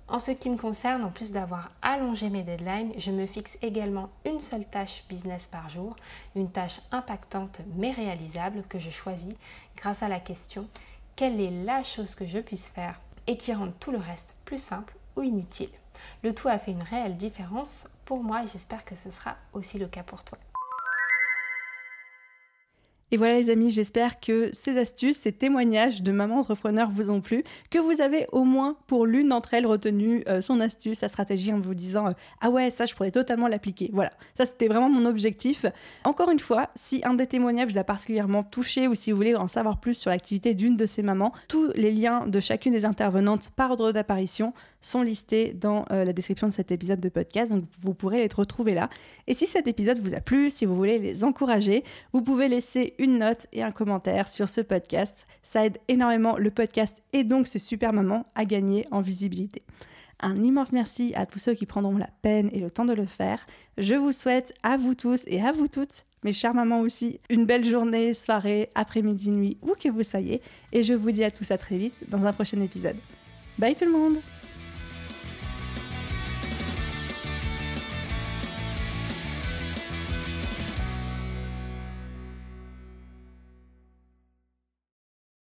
En 0.07 0.19
ce 0.19 0.31
qui 0.31 0.49
me 0.49 0.57
concerne, 0.57 1.05
en 1.05 1.11
plus 1.11 1.31
d'avoir 1.31 1.71
allongé 1.81 2.29
mes 2.29 2.43
deadlines, 2.43 2.91
je 2.97 3.11
me 3.11 3.25
fixe 3.25 3.57
également 3.61 4.09
une 4.25 4.41
seule 4.41 4.65
tâche 4.65 5.03
business 5.07 5.47
par 5.47 5.69
jour, 5.69 5.95
une 6.35 6.51
tâche 6.51 6.81
impactante 6.91 7.61
mais 7.75 7.91
réalisable 7.91 8.63
que 8.67 8.79
je 8.79 8.89
choisis 8.89 9.35
grâce 9.77 10.03
à 10.03 10.09
la 10.09 10.19
question 10.19 10.67
quelle 11.15 11.39
est 11.39 11.63
la 11.63 11.83
chose 11.83 12.15
que 12.15 12.25
je 12.25 12.39
puisse 12.39 12.69
faire 12.69 12.99
et 13.27 13.37
qui 13.37 13.53
rende 13.53 13.73
tout 13.79 13.91
le 13.91 13.99
reste 13.99 14.33
plus 14.43 14.61
simple 14.61 14.95
ou 15.15 15.21
inutile? 15.21 15.69
Le 16.23 16.33
tout 16.33 16.47
a 16.47 16.59
fait 16.59 16.71
une 16.71 16.83
réelle 16.83 17.17
différence 17.17 17.87
pour 18.05 18.23
moi 18.23 18.43
et 18.43 18.47
j'espère 18.47 18.85
que 18.85 18.95
ce 18.95 19.09
sera 19.09 19.35
aussi 19.53 19.79
le 19.79 19.87
cas 19.87 20.03
pour 20.03 20.23
toi. 20.23 20.37
Et 23.13 23.17
voilà 23.17 23.35
les 23.35 23.49
amis, 23.49 23.71
j'espère 23.71 24.21
que 24.21 24.49
ces 24.53 24.77
astuces, 24.77 25.17
ces 25.17 25.33
témoignages 25.33 26.01
de 26.01 26.13
maman 26.13 26.39
entrepreneur 26.39 26.89
vous 26.89 27.11
ont 27.11 27.19
plu, 27.19 27.43
que 27.69 27.77
vous 27.77 27.99
avez 27.99 28.25
au 28.31 28.45
moins 28.45 28.77
pour 28.87 29.05
l'une 29.05 29.27
d'entre 29.27 29.53
elles 29.53 29.65
retenu 29.65 30.23
euh, 30.29 30.41
son 30.41 30.61
astuce, 30.61 30.99
sa 30.99 31.09
stratégie 31.09 31.51
en 31.51 31.59
vous 31.59 31.73
disant 31.73 32.07
euh, 32.07 32.11
ah 32.39 32.49
ouais 32.49 32.69
ça 32.69 32.85
je 32.85 32.95
pourrais 32.95 33.11
totalement 33.11 33.49
l'appliquer. 33.49 33.89
Voilà, 33.91 34.13
ça 34.37 34.45
c'était 34.45 34.69
vraiment 34.69 34.89
mon 34.89 35.05
objectif. 35.05 35.65
Encore 36.05 36.29
une 36.29 36.39
fois, 36.39 36.69
si 36.75 37.01
un 37.03 37.13
des 37.13 37.27
témoignages 37.27 37.71
vous 37.71 37.77
a 37.77 37.83
particulièrement 37.83 38.43
touché 38.43 38.87
ou 38.87 38.95
si 38.95 39.11
vous 39.11 39.17
voulez 39.17 39.35
en 39.35 39.47
savoir 39.47 39.81
plus 39.81 39.95
sur 39.95 40.09
l'activité 40.09 40.53
d'une 40.53 40.77
de 40.77 40.85
ces 40.85 41.03
mamans, 41.03 41.33
tous 41.49 41.69
les 41.75 41.91
liens 41.91 42.27
de 42.27 42.39
chacune 42.39 42.71
des 42.71 42.85
intervenantes 42.85 43.49
par 43.49 43.71
ordre 43.71 43.91
d'apparition 43.91 44.53
sont 44.79 45.03
listés 45.03 45.53
dans 45.53 45.85
euh, 45.91 46.05
la 46.05 46.13
description 46.13 46.47
de 46.47 46.53
cet 46.53 46.71
épisode 46.71 46.99
de 46.99 47.09
podcast, 47.09 47.53
donc 47.53 47.65
vous 47.81 47.93
pourrez 47.93 48.17
les 48.17 48.29
retrouver 48.33 48.73
là. 48.73 48.89
Et 49.27 49.33
si 49.33 49.45
cet 49.45 49.67
épisode 49.67 49.99
vous 49.99 50.15
a 50.15 50.19
plu, 50.19 50.49
si 50.49 50.65
vous 50.65 50.75
voulez 50.75 50.97
les 50.97 51.23
encourager, 51.23 51.83
vous 52.13 52.21
pouvez 52.21 52.47
laisser 52.47 52.95
une 53.01 53.17
note 53.17 53.47
et 53.51 53.63
un 53.63 53.71
commentaire 53.71 54.27
sur 54.27 54.47
ce 54.47 54.61
podcast. 54.61 55.25
Ça 55.41 55.65
aide 55.65 55.79
énormément 55.87 56.37
le 56.37 56.51
podcast 56.51 57.01
et 57.13 57.23
donc 57.23 57.47
ses 57.47 57.59
super 57.59 57.93
mamans 57.93 58.27
à 58.35 58.45
gagner 58.45 58.85
en 58.91 59.01
visibilité. 59.01 59.63
Un 60.19 60.43
immense 60.43 60.71
merci 60.71 61.11
à 61.15 61.25
tous 61.25 61.39
ceux 61.39 61.55
qui 61.55 61.65
prendront 61.65 61.97
la 61.97 62.09
peine 62.21 62.49
et 62.53 62.59
le 62.59 62.69
temps 62.69 62.85
de 62.85 62.93
le 62.93 63.07
faire. 63.07 63.47
Je 63.79 63.95
vous 63.95 64.11
souhaite 64.11 64.53
à 64.61 64.77
vous 64.77 64.93
tous 64.93 65.23
et 65.25 65.41
à 65.41 65.51
vous 65.51 65.67
toutes, 65.67 66.05
mes 66.23 66.31
chères 66.31 66.53
mamans 66.53 66.81
aussi, 66.81 67.19
une 67.31 67.45
belle 67.45 67.65
journée, 67.65 68.13
soirée, 68.13 68.69
après-midi, 68.75 69.31
nuit, 69.31 69.57
où 69.63 69.73
que 69.73 69.89
vous 69.89 70.03
soyez. 70.03 70.39
Et 70.71 70.83
je 70.83 70.93
vous 70.93 71.11
dis 71.11 71.23
à 71.23 71.31
tous 71.31 71.49
à 71.49 71.57
très 71.57 71.79
vite 71.79 72.05
dans 72.07 72.27
un 72.27 72.33
prochain 72.33 72.61
épisode. 72.61 72.97
Bye 73.57 73.75
tout 73.75 73.85
le 73.85 73.91
monde 73.91 74.17